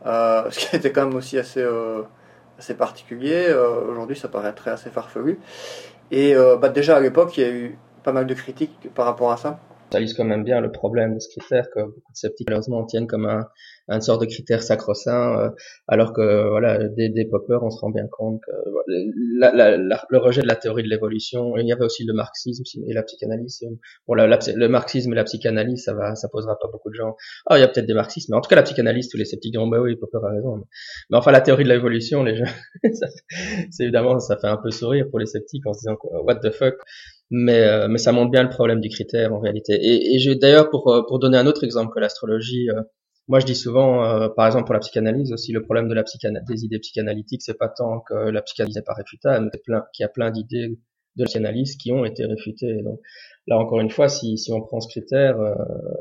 Euh, 0.05 0.43
ce 0.51 0.59
qui 0.59 0.75
était 0.75 0.91
quand 0.91 1.05
même 1.05 1.15
aussi 1.15 1.37
assez, 1.37 1.61
euh, 1.61 2.03
assez 2.57 2.73
particulier. 2.73 3.47
Euh, 3.47 3.91
aujourd'hui, 3.91 4.15
ça 4.15 4.27
paraîtrait 4.27 4.71
assez 4.71 4.89
farfelu. 4.89 5.39
Et 6.11 6.33
bah, 6.59 6.69
déjà 6.69 6.97
à 6.97 6.99
l'époque, 6.99 7.37
il 7.37 7.41
y 7.41 7.43
a 7.43 7.51
eu 7.51 7.77
pas 8.03 8.11
mal 8.11 8.25
de 8.25 8.33
critiques 8.33 8.89
par 8.95 9.05
rapport 9.05 9.31
à 9.31 9.37
ça. 9.37 9.59
Ça 9.91 9.99
illustre 9.99 10.17
quand 10.17 10.25
même 10.25 10.43
bien 10.43 10.59
le 10.59 10.71
problème 10.71 11.13
de 11.15 11.19
ce 11.19 11.29
critère 11.29 11.69
que 11.69 11.81
beaucoup 11.81 12.11
de 12.11 12.17
sceptiques 12.17 12.47
malheureusement 12.47 12.83
tiennent 12.85 13.07
comme 13.07 13.25
un, 13.25 13.47
une 13.89 14.01
sorte 14.01 14.21
de 14.21 14.25
critère 14.25 14.61
sacro-saint, 14.63 15.39
euh, 15.39 15.49
alors 15.87 16.13
que 16.13 16.49
voilà, 16.49 16.87
des, 16.89 17.09
des 17.09 17.25
poppers, 17.25 17.63
on 17.63 17.69
se 17.69 17.79
rend 17.79 17.89
bien 17.89 18.07
compte 18.07 18.39
que 18.45 18.51
la, 19.37 19.51
la, 19.51 19.77
le 19.77 20.17
rejet 20.17 20.41
de 20.41 20.47
la 20.47 20.55
théorie 20.55 20.83
de 20.83 20.89
l'évolution, 20.89 21.57
il 21.57 21.67
y 21.67 21.71
avait 21.71 21.85
aussi 21.85 22.05
le 22.05 22.13
marxisme 22.13 22.63
et 22.87 22.93
la 22.93 23.03
psychanalyse. 23.03 23.63
Bon, 24.07 24.13
la, 24.13 24.27
le 24.27 24.67
marxisme 24.67 25.11
et 25.13 25.15
la 25.15 25.23
psychanalyse, 25.23 25.83
ça 25.83 25.93
va, 25.93 26.15
ça 26.15 26.29
posera 26.29 26.57
pas 26.59 26.67
beaucoup 26.71 26.89
de 26.89 26.95
gens. 26.95 27.15
Ah, 27.47 27.57
il 27.57 27.61
y 27.61 27.63
a 27.63 27.67
peut-être 27.67 27.87
des 27.87 27.93
marxistes, 27.93 28.29
mais 28.29 28.37
en 28.37 28.41
tout 28.41 28.49
cas 28.49 28.55
la 28.55 28.63
psychanalyse, 28.63 29.09
tous 29.09 29.17
les 29.17 29.25
sceptiques 29.25 29.53
diront 29.53 29.67
bah 29.67 29.81
oui, 29.81 29.95
Popper 29.95 30.19
a 30.25 30.31
raison. 30.31 30.63
Mais 31.09 31.17
enfin, 31.17 31.31
la 31.31 31.41
théorie 31.41 31.63
de 31.63 31.69
l'évolution, 31.69 32.23
les 32.23 32.35
gens, 32.35 32.45
c'est 33.71 33.83
évidemment, 33.83 34.19
ça 34.19 34.37
fait 34.37 34.47
un 34.47 34.57
peu 34.57 34.71
sourire 34.71 35.07
pour 35.09 35.19
les 35.19 35.25
sceptiques 35.25 35.65
en 35.65 35.73
se 35.73 35.79
disant 35.79 35.97
what 36.25 36.35
the 36.35 36.51
fuck 36.51 36.75
mais 37.31 37.61
euh, 37.61 37.87
mais 37.87 37.99
ça 37.99 38.11
montre 38.11 38.31
bien 38.31 38.43
le 38.43 38.49
problème 38.49 38.79
du 38.81 38.89
critère 38.89 39.33
en 39.33 39.39
réalité. 39.39 39.73
Et, 39.73 40.15
et 40.15 40.35
d'ailleurs 40.35 40.69
pour 40.69 40.91
euh, 40.91 41.03
pour 41.07 41.19
donner 41.19 41.37
un 41.37 41.45
autre 41.45 41.63
exemple 41.63 41.93
que 41.93 41.99
l'astrologie, 41.99 42.69
moi, 43.29 43.39
je 43.39 43.45
dis 43.45 43.55
souvent, 43.55 44.03
euh, 44.03 44.27
par 44.27 44.47
exemple 44.47 44.65
pour 44.65 44.73
la 44.73 44.79
psychanalyse 44.79 45.31
aussi, 45.31 45.51
le 45.51 45.61
problème 45.61 45.87
de 45.87 45.93
la 45.93 46.03
psychanalyse, 46.03 46.47
des 46.47 46.65
idées 46.65 46.79
psychanalytiques, 46.79 47.43
c'est 47.43 47.57
pas 47.57 47.69
tant 47.69 47.99
que 48.01 48.15
la 48.15 48.41
psychanalyse 48.41 48.75
n'est 48.75 48.81
pas 48.81 48.95
réfutable, 48.95 49.51
mais 49.53 49.59
qu'il 49.93 50.03
y 50.03 50.03
a 50.03 50.09
plein 50.09 50.31
d'idées 50.31 50.79
de 51.15 51.25
psychanalyse 51.25 51.75
qui 51.77 51.91
ont 51.91 52.05
été 52.05 52.25
réfutées. 52.25 52.81
Donc 52.81 52.99
là, 53.45 53.59
encore 53.59 53.81
une 53.81 53.91
fois, 53.91 54.09
si, 54.09 54.39
si 54.39 54.51
on 54.51 54.61
prend 54.61 54.79
ce 54.81 54.87
critère, 54.87 55.39
euh, 55.39 55.53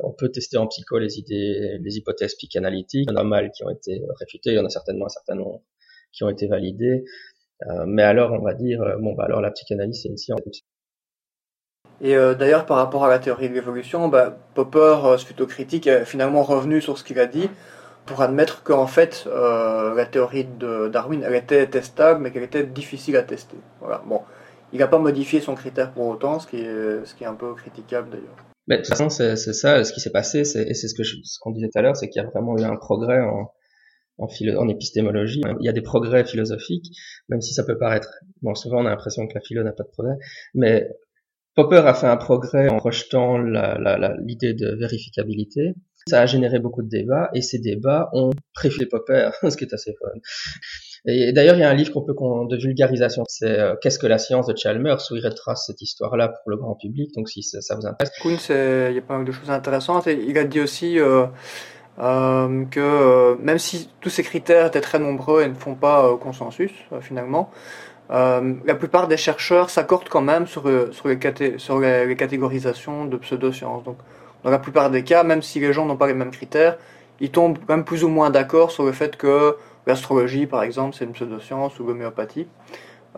on 0.05 0.13
peut 0.13 0.31
tester 0.31 0.57
en 0.57 0.67
psycho 0.69 0.99
les 0.99 1.19
idées, 1.19 1.79
les 1.83 1.97
hypothèses 1.99 2.35
psychanalytiques. 2.35 3.09
Il 3.11 3.13
y 3.13 3.15
en 3.15 3.21
a 3.21 3.25
mal 3.25 3.51
qui 3.53 3.63
ont 3.63 3.71
été 3.71 4.01
réfutées, 4.21 4.53
il 4.53 4.57
y 4.57 4.59
en 4.59 4.65
a 4.65 4.71
certainement 4.71 5.05
un 5.05 5.11
certain 5.11 5.35
nombre 5.35 5.63
qui 6.13 6.25
ont 6.25 6.31
été 6.31 6.47
validées. 6.47 7.05
Euh, 7.67 7.85
mais 7.87 8.05
alors, 8.05 8.33
on 8.33 8.43
va 8.43 8.55
dire, 8.55 8.81
bon, 9.01 9.13
bah 9.15 9.25
alors 9.27 9.43
la 9.43 9.51
psychanalyse, 9.51 10.01
c'est 10.03 10.09
une 10.09 10.17
science. 10.17 10.41
Et 12.01 12.15
euh, 12.15 12.35
d'ailleurs, 12.35 12.67
par 12.67 12.77
rapport 12.77 13.05
à 13.05 13.09
la 13.09 13.19
théorie 13.19 13.49
de 13.49 13.55
l'évolution, 13.55 14.09
bah, 14.09 14.37
Popper, 14.55 14.97
euh, 15.05 15.19
suite 15.19 15.41
aux 15.41 15.47
critiques, 15.47 15.87
est 15.87 16.05
finalement 16.05 16.43
revenu 16.43 16.81
sur 16.81 16.97
ce 16.97 17.05
qu'il 17.05 17.19
a 17.19 17.27
dit 17.27 17.51
pour 18.07 18.23
admettre 18.23 18.63
qu'en 18.63 18.87
fait, 18.87 19.25
euh, 19.27 19.95
la 19.95 20.07
théorie 20.07 20.45
de 20.45 20.89
Darwin, 20.89 21.23
elle 21.27 21.35
était 21.35 21.67
testable, 21.67 22.21
mais 22.23 22.31
qu'elle 22.31 22.45
était 22.45 22.65
difficile 22.65 23.17
à 23.17 23.23
tester. 23.23 23.57
Voilà. 23.81 24.03
Bon, 24.07 24.23
il 24.73 24.79
n'a 24.79 24.87
pas 24.87 24.99
modifié 24.99 25.41
son 25.41 25.55
critère 25.55 25.93
pour 25.93 26.07
autant, 26.07 26.39
ce 26.39 26.47
qui 26.47 26.61
est, 26.61 27.05
ce 27.05 27.15
qui 27.15 27.25
est 27.25 27.27
un 27.27 27.35
peu 27.35 27.55
critiquable 27.55 28.09
d'ailleurs. 28.11 28.37
Mais 28.67 28.77
de 28.77 28.83
toute 28.83 28.91
façon, 28.91 29.09
c'est 29.11 29.37
ça, 29.37 29.83
ce 29.85 29.93
qui 29.93 30.01
s'est 30.01 30.11
passé, 30.11 30.41
et 30.41 30.45
c'est 30.75 30.89
ce 30.89 30.95
que 30.95 31.03
ce 31.03 31.39
qu'on 31.41 31.51
disait 31.51 31.69
tout 31.69 31.79
à 31.79 31.83
l'heure, 31.83 31.97
c'est 31.97 32.09
qu'il 32.09 32.23
y 32.23 32.25
a 32.25 32.29
vraiment 32.29 32.57
eu 32.57 32.63
un 32.63 32.77
progrès 32.77 33.21
en, 33.21 33.51
en, 34.19 34.27
en, 34.27 34.69
épistémologie. 34.69 35.43
Il 35.61 35.65
y 35.65 35.69
a 35.69 35.73
des 35.73 35.83
progrès 35.83 36.25
philosophiques, 36.25 36.91
même 37.29 37.41
si 37.41 37.55
ça 37.55 37.65
peut 37.65 37.79
paraître, 37.79 38.11
bon, 38.43 38.55
souvent 38.55 38.83
on 38.83 38.87
a 38.87 38.91
l'impression 38.91 39.27
que 39.27 39.35
la 39.35 39.41
philo 39.41 39.63
n'a 39.63 39.73
pas 39.73 39.85
de 39.85 39.89
progrès, 39.89 40.17
mais 40.55 40.87
Popper 41.59 41.83
a 41.89 41.93
fait 41.93 42.07
un 42.07 42.17
progrès 42.17 42.69
en 42.69 42.79
rejetant 42.79 43.37
l'idée 43.37 44.55
de 44.55 44.77
vérificabilité. 44.79 45.75
Ça 46.07 46.21
a 46.21 46.27
généré 46.27 46.61
beaucoup 46.61 46.83
de 46.83 46.89
débats 46.89 47.31
et 47.35 47.43
ces 47.43 47.59
débats 47.59 48.11
ont 48.13 48.31
préféré 48.55 48.87
Popper, 48.87 49.31
ce 49.43 49.57
qui 49.57 49.65
est 49.65 49.75
assez 49.75 49.93
fun. 50.01 50.21
Et 51.07 51.33
d'ailleurs, 51.33 51.57
il 51.57 51.61
y 51.63 51.65
a 51.65 51.69
un 51.69 51.75
livre 51.75 51.93
qu'on 51.93 52.05
peut 52.05 52.15
de 52.15 52.57
vulgarisation, 52.57 53.25
c'est 53.27 53.59
euh, 53.59 53.75
Qu'est-ce 53.83 53.99
que 53.99 54.07
la 54.07 54.19
science 54.19 54.47
de 54.47 54.57
Chalmers, 54.57 55.01
où 55.11 55.17
il 55.17 55.27
retrace 55.27 55.65
cette 55.67 55.83
histoire-là 55.83 56.29
pour 56.29 56.49
le 56.49 56.59
grand 56.59 56.77
public. 56.77 57.11
Donc, 57.17 57.29
si 57.29 57.43
ça, 57.43 57.75
vous 57.75 57.87
intéresse. 57.87 58.17
Kuhn, 58.21 58.37
il 58.91 58.95
y 58.95 58.99
a 58.99 59.03
pas 59.03 59.17
mal 59.17 59.27
de 59.27 59.33
choses 59.33 59.51
intéressantes. 59.51 60.07
Et 60.07 60.13
il 60.29 60.39
a 60.39 60.45
dit 60.45 60.61
aussi 60.61 61.01
euh, 61.01 61.27
euh, 61.99 62.67
que 62.67 63.37
même 63.43 63.59
si 63.59 63.91
tous 64.01 64.11
ces 64.11 64.23
critères 64.23 64.67
étaient 64.67 64.81
très 64.81 65.01
nombreux 65.01 65.43
et 65.43 65.49
ne 65.49 65.55
font 65.55 65.75
pas 65.75 66.17
consensus 66.19 66.71
finalement, 67.01 67.51
euh, 68.11 68.55
la 68.65 68.75
plupart 68.75 69.07
des 69.07 69.17
chercheurs 69.17 69.69
s'accordent 69.69 70.09
quand 70.09 70.23
même 70.23 70.47
sur, 70.47 70.67
euh, 70.67 70.91
les, 71.05 72.07
les, 72.07 72.17
catégorisations 72.17 73.05
de 73.05 73.17
pseudosciences. 73.19 73.85
Donc, 73.85 73.99
dans 74.45 74.51
la 74.51 74.59
plupart 74.59 74.91
des 74.91 75.05
cas, 75.05 75.25
même 75.25 75.43
si 75.43 75.61
les 75.61 75.73
gens 75.73 75.85
n'ont 75.85 75.97
pas 75.97 76.07
les 76.07 76.15
mêmes 76.15 76.31
critères, 76.31 76.79
ils 77.21 77.31
tombent 77.31 77.59
quand 77.59 77.75
même 77.75 77.85
plus 77.85 78.05
ou 78.05 78.09
moins 78.09 78.31
d'accord 78.31 78.71
sur 78.71 78.85
le 78.85 78.93
fait 78.93 79.17
que 79.17 79.57
l'astrologie, 79.87 80.47
par 80.47 80.63
exemple, 80.63 80.97
c'est 80.97 81.05
une 81.05 81.13
pseudoscience 81.13 81.79
ou 81.81 81.87
l'homéopathie, 81.87 82.47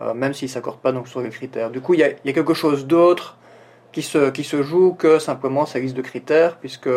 euh, 0.01 0.13
même 0.13 0.33
s'ils 0.33 0.49
s'accordent 0.49 0.81
pas 0.81 0.91
donc 0.91 1.07
sur 1.07 1.21
les 1.21 1.29
critères. 1.29 1.69
Du 1.71 1.79
coup, 1.79 1.93
il 1.93 1.99
y 1.99 2.03
a, 2.03 2.33
quelque 2.33 2.53
chose 2.53 2.85
d'autre 2.85 3.37
qui 3.93 4.01
se, 4.01 4.63
joue 4.63 4.93
que 4.93 5.19
simplement 5.19 5.65
sa 5.65 5.79
liste 5.79 5.95
de 5.95 6.01
critères, 6.01 6.57
puisque 6.57 6.89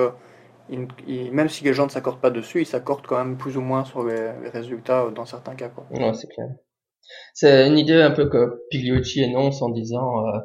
même 0.69 1.49
si 1.49 1.63
les 1.63 1.75
gens 1.75 1.85
ne 1.85 1.91
s'accordent 1.91 2.21
pas 2.21 2.31
dessus, 2.31 2.63
ils 2.63 2.67
s'accordent 2.67 3.07
quand 3.07 3.19
même 3.19 3.37
plus 3.37 3.57
ou 3.57 3.61
moins 3.61 3.85
sur 3.85 4.05
les, 4.05 4.31
résultats 4.53 5.11
dans 5.15 5.27
certains 5.27 5.55
cas. 5.55 5.69
Quoi. 5.69 5.85
c'est 6.15 6.29
clair. 6.29 6.49
C'est 7.35 7.67
une 7.67 7.79
idée 7.79 8.01
un 8.01 8.11
peu 8.11 8.29
que 8.29 8.63
Pigliucci 8.71 9.23
énonce 9.23 9.63
en 9.63 9.69
disant 9.69 10.27
euh, 10.27 10.39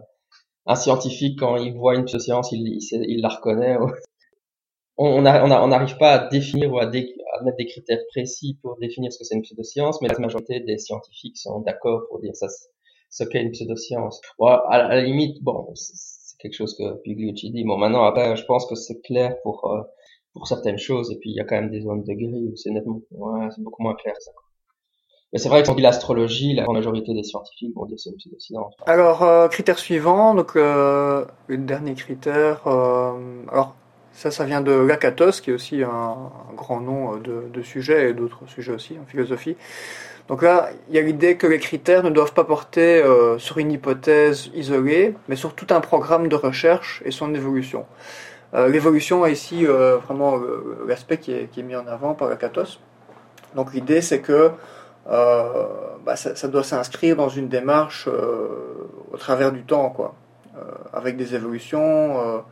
un 0.66 0.76
scientifique 0.76 1.40
quand 1.40 1.58
il 1.58 1.74
voit 1.74 1.96
une 1.96 2.08
science, 2.08 2.52
il, 2.52 2.80
il, 2.92 3.22
la 3.22 3.30
reconnaît. 3.30 3.78
On 4.98 5.22
n'arrive 5.22 5.98
pas 5.98 6.12
à 6.14 6.28
définir 6.28 6.74
ou 6.74 6.80
à, 6.80 6.86
mettre 6.88 7.58
des 7.58 7.66
critères 7.68 8.02
précis 8.10 8.60
pour 8.62 8.78
définir 8.80 9.14
ce 9.14 9.20
que 9.20 9.24
c'est 9.24 9.36
une 9.36 9.44
pseudoscience, 9.44 10.02
mais 10.02 10.10
la 10.10 10.20
majorité 10.20 10.60
des 10.60 10.78
scientifiques 10.78 11.38
sont 11.38 11.62
d'accord 11.62 12.02
pour 12.10 12.20
dire 12.20 12.36
ça, 12.36 12.48
ce 13.10 13.24
qu'est 13.24 13.42
une 13.42 13.52
pseudoscience. 13.52 14.20
Bon, 14.38 14.48
à, 14.48 14.90
la 14.90 15.02
limite, 15.02 15.42
bon, 15.42 15.72
c'est 15.76 16.38
quelque 16.40 16.54
chose 16.54 16.76
que 16.78 17.02
Pigliucci 17.02 17.52
dit. 17.52 17.64
Bon, 17.64 17.78
maintenant, 17.78 18.04
après, 18.04 18.36
je 18.36 18.44
pense 18.44 18.66
que 18.66 18.76
c'est 18.76 19.00
clair 19.02 19.42
pour 19.44 19.72
euh, 19.72 19.82
pour 20.34 20.48
certaines 20.48 20.78
choses, 20.78 21.12
et 21.12 21.18
puis 21.18 21.32
il 21.32 21.36
y 21.36 21.40
a 21.40 21.44
quand 21.44 21.56
même 21.56 21.72
des 21.72 21.82
zones 21.82 22.04
de 22.04 22.14
gris 22.14 22.48
où 22.52 22.56
c'est 22.56 22.72
nettement, 22.72 23.02
ouais, 23.12 23.48
c'est 23.56 23.64
beaucoup 23.64 23.84
moins 23.84 23.96
clair 23.96 24.16
ça. 24.20 24.32
Mais 25.32 25.38
c'est 25.38 25.50
vrai 25.50 25.62
que 25.62 25.72
l'astrologie, 25.80 26.56
la 26.56 26.66
majorité 26.66 27.14
des 27.14 27.24
scientifiques 27.24 27.76
vont 27.76 27.86
dire 27.86 27.98
c'est 28.00 28.10
une 28.10 28.16
pseudoscience. 28.16 28.74
Alors, 28.88 29.22
euh, 29.22 29.48
critère 29.48 29.78
suivant, 29.78 30.34
donc 30.34 30.56
euh, 30.56 31.24
le 31.48 31.58
dernier 31.58 31.94
critère, 31.94 32.62
euh, 32.66 33.12
alors 33.52 33.76
ça, 34.12 34.32
ça 34.32 34.46
vient 34.46 34.62
de 34.62 34.72
Lakatos, 34.72 35.42
qui 35.42 35.52
est 35.52 35.54
aussi 35.54 35.84
un, 35.84 36.16
grand 36.56 36.82
nom 36.82 37.14
euh, 37.14 37.20
de, 37.20 37.44
de 37.54 37.62
sujet 37.62 38.10
et 38.10 38.14
d'autres 38.14 38.42
sujets 38.48 38.72
aussi 38.72 38.98
en 39.00 39.06
philosophie. 39.06 39.56
Donc 40.30 40.42
là, 40.42 40.70
il 40.90 40.96
y 40.96 41.00
a 41.00 41.02
l'idée 41.02 41.38
que 41.38 41.46
les 41.46 41.60
critères 41.60 42.04
ne 42.04 42.10
doivent 42.10 42.34
pas 42.34 42.44
porter 42.44 43.02
euh, 43.04 43.38
sur 43.38 43.60
une 43.60 43.72
hypothèse 43.72 44.50
isolée, 44.56 45.16
mais 45.28 45.36
sur 45.36 45.54
tout 45.54 45.68
un 45.70 45.80
programme 45.80 46.28
de 46.28 46.36
recherche 46.36 47.04
et 47.06 47.12
son 47.12 47.34
évolution. 47.36 47.86
L'évolution 48.52 49.28
est 49.28 49.34
ici 49.34 49.64
vraiment 49.64 50.40
l'aspect 50.88 51.20
qui 51.20 51.32
est, 51.32 51.52
qui 51.52 51.60
est 51.60 51.64
mis 51.64 51.76
en 51.76 51.86
avant 51.86 52.16
par 52.16 52.30
Lakatos. 52.30 52.80
Donc 53.56 53.74
l'idée, 53.74 54.02
c'est 54.02 54.22
que 54.22 54.32
euh, 54.34 54.50
bah, 55.10 56.16
ça, 56.16 56.48
doit 56.48 56.64
s'inscrire 56.64 57.16
dans 57.16 57.30
une 57.30 57.50
démarche 57.50 58.08
euh, 58.08 58.48
au 59.12 59.18
travers 59.18 59.52
du 59.52 59.64
temps, 59.64 59.90
quoi, 59.90 60.16
euh, 60.56 60.62
avec 60.94 61.18
des 61.18 61.36
évolutions, 61.36 62.44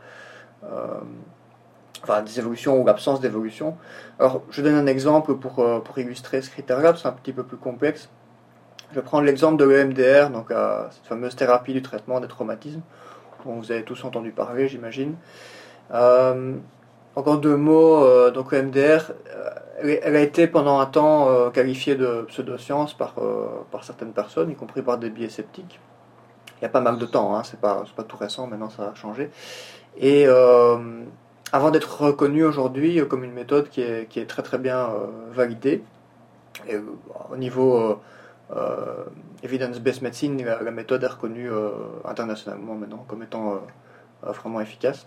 enfin 2.03 2.21
des 2.21 2.39
évolutions 2.39 2.79
ou 2.81 2.85
l'absence 2.85 3.19
d'évolution. 3.19 3.77
Alors, 4.19 4.41
je 4.49 4.61
donne 4.61 4.75
un 4.75 4.87
exemple 4.87 5.35
pour, 5.35 5.55
pour 5.83 5.97
illustrer 5.97 6.41
ce 6.41 6.49
critère-là, 6.49 6.93
c'est 6.95 7.07
un 7.07 7.11
petit 7.11 7.33
peu 7.33 7.43
plus 7.43 7.57
complexe. 7.57 8.09
Je 8.93 8.99
prendre 9.01 9.25
l'exemple 9.25 9.57
de 9.57 9.65
l'EMDR, 9.65 10.29
donc 10.29 10.53
cette 10.91 11.05
fameuse 11.05 11.35
thérapie 11.35 11.73
du 11.73 11.81
traitement 11.81 12.19
des 12.19 12.27
traumatismes, 12.27 12.81
dont 13.45 13.55
vous 13.55 13.71
avez 13.71 13.83
tous 13.83 14.03
entendu 14.03 14.31
parler, 14.31 14.67
j'imagine. 14.67 15.15
Encore 17.17 17.39
deux 17.39 17.57
mots. 17.57 18.29
donc 18.31 18.51
MDR, 18.53 19.11
elle, 19.81 20.15
a 20.15 20.21
été 20.21 20.47
pendant 20.47 20.79
un 20.79 20.85
temps 20.85 21.49
qualifiée 21.51 21.95
de 21.95 22.25
pseudoscience 22.27 22.93
par, 22.93 23.15
par 23.71 23.83
certaines 23.83 24.13
personnes, 24.13 24.51
y 24.51 24.55
compris 24.55 24.81
par 24.81 24.97
des 24.97 25.09
biais 25.09 25.29
sceptiques. 25.29 25.79
Il 26.59 26.63
y 26.63 26.65
a 26.65 26.69
pas 26.69 26.81
mal 26.81 26.97
de 26.97 27.05
temps, 27.05 27.35
hein, 27.35 27.43
c'est 27.43 27.59
pas, 27.59 27.83
tout 28.07 28.17
récent, 28.17 28.47
maintenant 28.47 28.69
ça 28.69 28.89
a 28.89 28.95
changé. 28.95 29.29
Et 29.99 30.27
avant 30.27 31.71
d'être 31.71 32.01
reconnue 32.01 32.45
aujourd'hui 32.45 33.01
comme 33.07 33.23
une 33.23 33.33
méthode 33.33 33.69
qui 33.69 33.81
est, 33.81 34.27
très 34.27 34.43
très 34.43 34.59
bien 34.59 34.89
validée, 35.33 35.83
au 37.31 37.37
niveau 37.37 37.99
euh, 38.55 39.03
evidence-based 39.43 40.01
medicine, 40.01 40.43
la, 40.45 40.71
méthode 40.71 41.03
est 41.03 41.07
reconnue 41.07 41.51
euh, 41.51 41.71
internationalement 42.05 42.75
maintenant 42.75 43.03
comme 43.07 43.23
étant 43.23 43.55
euh, 43.55 44.31
vraiment 44.31 44.61
efficace. 44.61 45.05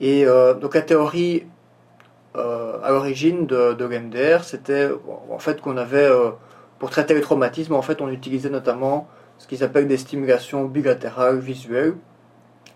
Et 0.00 0.26
donc 0.60 0.74
la 0.74 0.82
théorie 0.82 1.46
à 2.34 2.90
l'origine 2.90 3.46
de, 3.46 3.74
de 3.74 4.42
c'était 4.42 4.88
en 5.30 5.38
fait 5.38 5.60
qu'on 5.60 5.76
avait, 5.76 6.10
pour 6.78 6.90
traiter 6.90 7.14
les 7.14 7.20
traumatismes, 7.20 7.74
en 7.74 7.82
fait 7.82 8.00
on 8.00 8.08
utilisait 8.08 8.50
notamment 8.50 9.08
ce 9.38 9.46
qu'ils 9.46 9.64
appellent 9.64 9.88
des 9.88 9.96
stimulations 9.96 10.64
bilatérales 10.64 11.38
visuelles. 11.38 11.94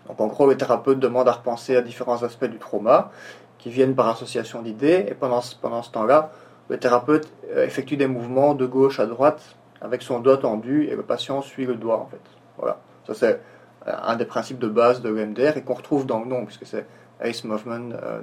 Donc 0.07 0.19
en 0.21 0.27
gros, 0.27 0.47
le 0.47 0.57
thérapeute 0.57 0.99
demande 0.99 1.27
à 1.27 1.33
repenser 1.33 1.75
à 1.75 1.81
différents 1.81 2.23
aspects 2.23 2.45
du 2.45 2.57
trauma 2.57 3.11
qui 3.57 3.69
viennent 3.69 3.93
par 3.93 4.07
association 4.07 4.61
d'idées, 4.61 5.05
et 5.07 5.13
pendant, 5.13 5.41
pendant 5.61 5.83
ce 5.83 5.91
temps-là, 5.91 6.31
le 6.69 6.77
thérapeute 6.77 7.31
effectue 7.55 7.97
des 7.97 8.07
mouvements 8.07 8.55
de 8.55 8.65
gauche 8.65 8.99
à 8.99 9.05
droite 9.05 9.55
avec 9.81 10.01
son 10.01 10.19
doigt 10.19 10.37
tendu 10.37 10.87
et 10.87 10.95
le 10.95 11.03
patient 11.03 11.41
suit 11.41 11.65
le 11.65 11.75
doigt 11.75 11.97
en 11.97 12.05
fait. 12.07 12.21
Voilà, 12.57 12.79
ça 13.07 13.13
c'est 13.13 13.41
un 13.85 14.15
des 14.15 14.25
principes 14.25 14.59
de 14.59 14.67
base 14.67 15.01
de 15.01 15.09
l'EMDR 15.09 15.57
et 15.57 15.61
qu'on 15.63 15.73
retrouve 15.73 16.05
dans 16.05 16.19
le 16.19 16.25
nom 16.25 16.45
puisque 16.45 16.65
c'est 16.65 16.85
Ace 17.21 17.43
Movement 17.43 17.91
euh, 17.91 18.21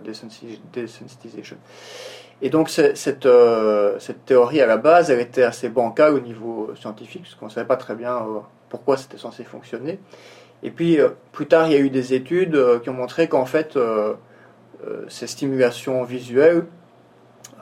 Desensitization. 0.72 1.56
Et 2.42 2.50
donc 2.50 2.68
cette, 2.68 3.26
euh, 3.26 3.98
cette 3.98 4.24
théorie 4.26 4.60
à 4.60 4.66
la 4.66 4.76
base, 4.76 5.10
elle 5.10 5.20
était 5.20 5.42
assez 5.42 5.68
bancale 5.68 6.14
au 6.14 6.20
niveau 6.20 6.70
scientifique 6.78 7.22
puisqu'on 7.22 7.46
ne 7.46 7.50
savait 7.50 7.66
pas 7.66 7.76
très 7.76 7.94
bien 7.94 8.16
euh, 8.16 8.40
pourquoi 8.68 8.96
c'était 8.96 9.16
censé 9.16 9.44
fonctionner. 9.44 9.98
Et 10.62 10.70
puis 10.70 10.98
plus 11.32 11.46
tard, 11.46 11.66
il 11.66 11.72
y 11.72 11.76
a 11.76 11.78
eu 11.78 11.90
des 11.90 12.14
études 12.14 12.58
qui 12.82 12.90
ont 12.90 12.94
montré 12.94 13.28
qu'en 13.28 13.44
fait 13.44 13.78
ces 15.08 15.26
stimulations 15.26 16.02
visuelles 16.02 16.64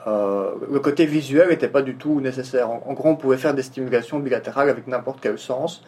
le 0.07 0.79
côté 0.79 1.05
visuel 1.05 1.49
n'était 1.49 1.67
pas 1.67 1.81
du 1.81 1.95
tout 1.95 2.21
nécessaire. 2.21 2.69
En, 2.69 2.93
gros, 2.93 3.09
on 3.09 3.15
pouvait 3.15 3.37
faire 3.37 3.53
des 3.53 3.63
stimulations 3.63 4.19
bilatérales 4.19 4.69
avec 4.69 4.87
n'importe 4.87 5.19
quel 5.21 5.37
sens. 5.37 5.83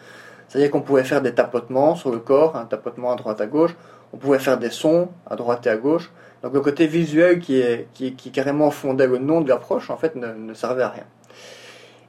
C'est-à-dire 0.48 0.70
qu'on 0.70 0.80
pouvait 0.80 1.04
faire 1.04 1.22
des 1.22 1.34
tapotements 1.34 1.94
sur 1.94 2.10
le 2.10 2.18
corps, 2.18 2.56
un 2.56 2.64
tapotement 2.64 3.12
à 3.12 3.16
droite 3.16 3.40
à 3.40 3.46
gauche. 3.46 3.74
On 4.12 4.16
pouvait 4.16 4.38
faire 4.38 4.58
des 4.58 4.70
sons 4.70 5.08
à 5.26 5.36
droite 5.36 5.66
et 5.66 5.70
à 5.70 5.76
gauche. 5.76 6.10
Donc 6.42 6.54
le 6.54 6.60
côté 6.60 6.86
visuel 6.86 7.40
qui, 7.40 7.60
est, 7.60 7.88
qui, 7.94 8.14
qui 8.14 8.30
carrément 8.30 8.70
fondait 8.70 9.06
le 9.06 9.18
nom 9.18 9.40
de 9.40 9.48
l'approche, 9.48 9.90
en 9.90 9.96
fait, 9.96 10.14
ne, 10.16 10.54
servait 10.54 10.82
à 10.82 10.88
rien. 10.88 11.04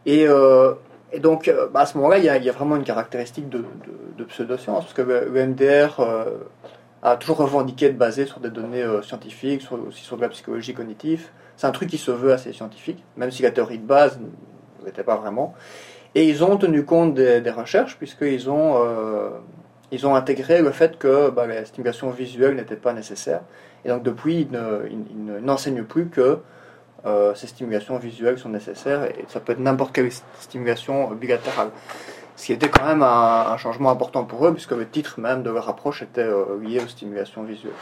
Et, 0.06 0.28
euh, 0.28 0.74
et 1.12 1.20
donc, 1.20 1.48
euh, 1.48 1.68
bah, 1.68 1.82
à 1.82 1.86
ce 1.86 1.98
moment-là, 1.98 2.20
il 2.20 2.24
y, 2.24 2.46
y, 2.46 2.50
a 2.50 2.54
vraiment 2.54 2.76
une 2.76 2.84
caractéristique 2.84 3.50
de, 3.50 3.60
de, 3.60 3.66
de 4.18 4.24
pseudoscience, 4.24 4.86
parce 4.86 4.94
que 4.94 5.02
le, 5.02 5.48
MDR 5.48 6.00
a 7.02 7.16
toujours 7.16 7.38
revendiqué 7.38 7.90
de 7.90 7.98
baser 7.98 8.26
sur 8.26 8.40
des 8.40 8.50
données 8.50 8.86
scientifiques, 9.04 9.68
aussi 9.88 10.04
sur 10.04 10.18
de 10.18 10.22
la 10.22 10.30
psychologie 10.30 10.74
cognitive. 10.74 11.30
C'est 11.60 11.68
un 11.68 11.72
truc 11.72 11.90
qui 11.90 11.98
se 11.98 12.12
veut 12.12 12.32
assez 12.32 12.54
scientifique, 12.54 13.04
même 13.18 13.32
si 13.32 13.42
la 13.44 13.52
théorie 13.52 13.80
de 13.80 13.86
base 13.86 14.18
ne 14.20 14.86
l'était 14.86 15.04
pas 15.04 15.18
vraiment. 15.18 15.56
Et 16.16 16.28
ils 16.28 16.44
ont 16.44 16.58
tenu 16.58 16.86
compte 16.86 17.14
des, 17.14 17.52
recherches, 17.52 17.98
puisqu'ils 17.98 18.50
ont, 18.50 18.84
euh, 18.84 19.30
ils 19.92 20.06
ont 20.06 20.16
intégré 20.16 20.62
le 20.62 20.72
fait 20.72 20.98
que 20.98 21.30
bah, 21.30 21.48
la 21.48 21.66
stimulation 21.66 22.10
visuelle 22.12 22.56
n'était 22.56 22.76
pas 22.76 22.94
nécessaire. 22.94 23.42
Et 23.86 23.90
donc 23.90 24.04
depuis, 24.04 24.48
ils 24.52 25.44
n'enseignent 25.44 25.84
plus 25.84 26.08
que 26.08 26.40
euh, 27.06 27.34
ces 27.34 27.48
stimulations 27.48 27.98
visuelles 27.98 28.38
sont 28.38 28.50
nécessaires, 28.50 29.06
et 29.06 29.26
ça 29.30 29.40
peut 29.40 29.54
être 29.54 29.60
n'importe 29.60 29.94
quelle 29.94 30.12
stimulation 30.40 31.10
bilatérale. 31.12 31.70
Ce 32.36 32.46
qui 32.46 32.54
était 32.54 32.70
quand 32.70 32.86
même 32.86 33.04
un, 33.04 33.56
changement 33.58 33.90
important 33.90 34.26
pour 34.26 34.46
eux, 34.46 34.54
puisque 34.54 34.72
le 34.72 34.88
titre 34.88 35.20
même 35.20 35.44
de 35.44 35.50
leur 35.50 35.68
approche 35.70 36.02
était 36.02 36.22
euh, 36.22 36.60
lié 36.62 36.82
aux 36.84 36.88
stimulations 36.88 37.44
visuelles. 37.44 37.74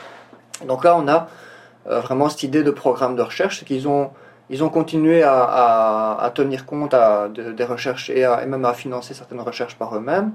Donc 0.68 0.84
là, 0.84 0.95
on 0.97 1.08
a 1.08 1.28
euh, 1.88 1.99
vraiment 1.99 2.30
cette 2.30 2.43
idée 2.43 2.64
de 2.64 2.72
programme 2.72 3.16
de 3.16 3.22
recherche, 3.22 3.60
c'est 3.60 3.66
qu'ils 3.66 3.88
ont, 3.88 4.12
ils 4.49 4.64
ont 4.64 4.70
continué 4.70 5.24
à, 5.24 6.32
tenir 6.36 6.66
compte 6.66 6.95
des 7.34 7.64
recherches 7.64 8.10
et, 8.10 8.22
et, 8.22 8.45
même 8.45 8.66
à 8.66 8.74
financer 8.74 9.14
certaines 9.14 9.41
recherches 9.41 9.78
par 9.78 9.95
eux-mêmes. 9.95 10.32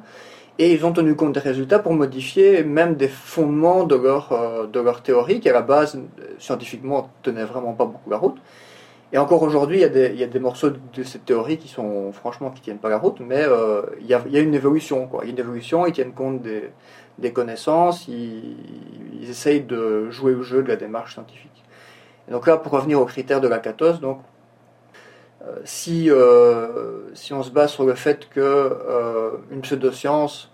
Et 0.58 0.72
ils 0.72 0.84
ont 0.84 0.92
tenu 0.92 1.14
compte 1.16 1.32
des 1.32 1.40
résultats 1.40 1.78
pour 1.78 1.94
modifier 1.94 2.62
même 2.62 2.94
des 2.94 3.08
fondements 3.08 3.84
de 3.84 3.96
leur, 3.96 4.32
euh, 4.32 4.66
de 4.66 4.80
leur 4.80 5.02
théorie, 5.02 5.40
qui 5.40 5.48
à 5.48 5.52
la 5.52 5.62
base, 5.62 5.98
scientifiquement, 6.38 7.10
tenaient 7.22 7.44
vraiment 7.44 7.72
pas 7.72 7.86
beaucoup 7.86 8.10
la 8.10 8.18
route. 8.18 8.36
Et 9.12 9.18
encore 9.18 9.42
aujourd'hui, 9.42 9.82
il 9.82 9.96
il 9.96 10.18
y 10.18 10.24
a 10.24 10.26
des 10.26 10.38
morceaux 10.38 10.70
de 10.70 11.02
cette 11.02 11.26
théorie 11.26 11.58
qui 11.58 11.68
sont 11.68 12.12
franchement 12.12 12.50
qui 12.50 12.62
tiennent 12.62 12.78
pas 12.78 12.88
la 12.88 12.98
route, 12.98 13.20
mais 13.20 13.42
euh, 13.42 13.82
il, 14.00 14.06
y 14.06 14.14
a, 14.14 14.22
y 14.28 14.38
a, 14.38 14.40
une 14.40 14.54
évolution. 14.54 15.06
Quoi. 15.06 15.24
Il 15.24 15.26
y 15.26 15.30
a 15.30 15.32
une 15.32 15.38
évolution, 15.38 15.86
ils 15.86 15.92
tiennent 15.92 16.14
compte 16.14 16.40
des, 16.40 16.70
des 17.18 17.32
connaissances, 17.32 18.08
ils, 18.08 18.56
ils, 19.20 19.28
essayent 19.28 19.62
de 19.62 20.10
jouer 20.10 20.34
au 20.34 20.42
jeu 20.42 20.62
de 20.62 20.68
la 20.68 20.76
démarche 20.76 21.14
scientifique. 21.14 21.62
Donc 22.30 22.46
là, 22.46 22.56
pour 22.56 22.72
revenir 22.72 23.00
aux 23.00 23.04
critères 23.04 23.42
de 23.42 23.48
la 23.48 23.58
14, 23.58 24.00
donc, 24.00 24.18
euh, 24.18 24.31
si, 25.64 26.10
euh, 26.10 27.14
si 27.14 27.32
on 27.32 27.42
se 27.42 27.50
base 27.50 27.72
sur 27.72 27.84
le 27.84 27.94
fait 27.94 28.28
que 28.28 28.40
euh, 28.40 29.30
une 29.50 29.60
pseudoscience, 29.62 30.50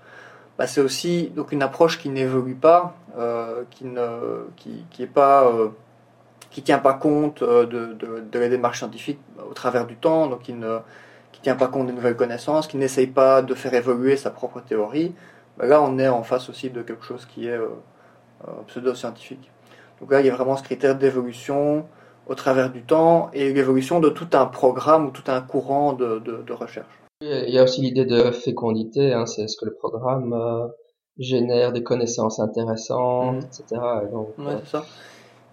bah, 0.58 0.66
c'est 0.66 0.80
aussi 0.80 1.30
donc 1.34 1.52
une 1.52 1.62
approche 1.62 1.98
qui 1.98 2.08
n'évolue 2.08 2.54
pas, 2.54 2.94
euh, 3.18 3.64
qui 3.70 3.84
ne 3.84 4.46
qui, 4.56 4.84
qui 4.90 5.06
pas 5.06 5.46
euh, 5.46 5.68
qui 6.50 6.62
tient 6.62 6.78
pas 6.78 6.94
compte 6.94 7.42
de, 7.42 7.96
la 8.32 8.48
démarche 8.48 8.78
scientifique 8.78 9.20
au 9.48 9.52
travers 9.54 9.86
du 9.86 9.96
temps, 9.96 10.26
donc 10.26 10.42
qui 10.42 10.54
ne 10.54 10.78
qui 11.32 11.42
tient 11.42 11.56
pas 11.56 11.68
compte 11.68 11.86
des 11.86 11.92
nouvelles 11.92 12.16
connaissances, 12.16 12.66
qui 12.66 12.78
n'essaye 12.78 13.06
pas 13.06 13.42
de 13.42 13.54
faire 13.54 13.74
évoluer 13.74 14.16
sa 14.16 14.30
propre 14.30 14.60
théorie, 14.60 15.14
bah 15.58 15.66
là, 15.66 15.82
on 15.82 15.98
est 15.98 16.08
en 16.08 16.22
face 16.22 16.48
aussi 16.48 16.70
de 16.70 16.82
quelque 16.82 17.04
chose 17.04 17.26
qui 17.26 17.48
est 17.48 17.52
euh, 17.52 17.68
euh, 18.46 18.52
pseudo-scientifique. 18.68 19.50
Donc 20.00 20.12
là, 20.12 20.20
il 20.20 20.26
y 20.26 20.30
a 20.30 20.34
vraiment 20.34 20.56
ce 20.56 20.62
critère 20.62 20.94
d'évolution 20.96 21.86
au 22.28 22.34
travers 22.34 22.70
du 22.70 22.82
temps 22.82 23.30
et 23.32 23.52
l'évolution 23.52 24.00
de 24.00 24.08
tout 24.08 24.28
un 24.32 24.46
programme 24.46 25.06
ou 25.06 25.10
tout 25.10 25.28
un 25.28 25.40
courant 25.40 25.92
de, 25.92 26.18
de, 26.18 26.52
recherche. 26.52 26.86
Il 27.20 27.50
y 27.50 27.58
a 27.58 27.64
aussi 27.64 27.80
l'idée 27.80 28.04
de 28.04 28.30
fécondité, 28.30 29.12
hein, 29.12 29.26
c'est 29.26 29.48
ce 29.48 29.56
que 29.56 29.64
le 29.64 29.74
programme 29.74 30.32
euh, 30.34 30.68
génère 31.18 31.72
des 31.72 31.82
connaissances 31.82 32.38
intéressantes, 32.38 33.36
mhm. 33.36 33.42
etc. 33.46 33.80
donc, 34.12 34.28
c'est 34.38 34.70
ça. 34.70 34.84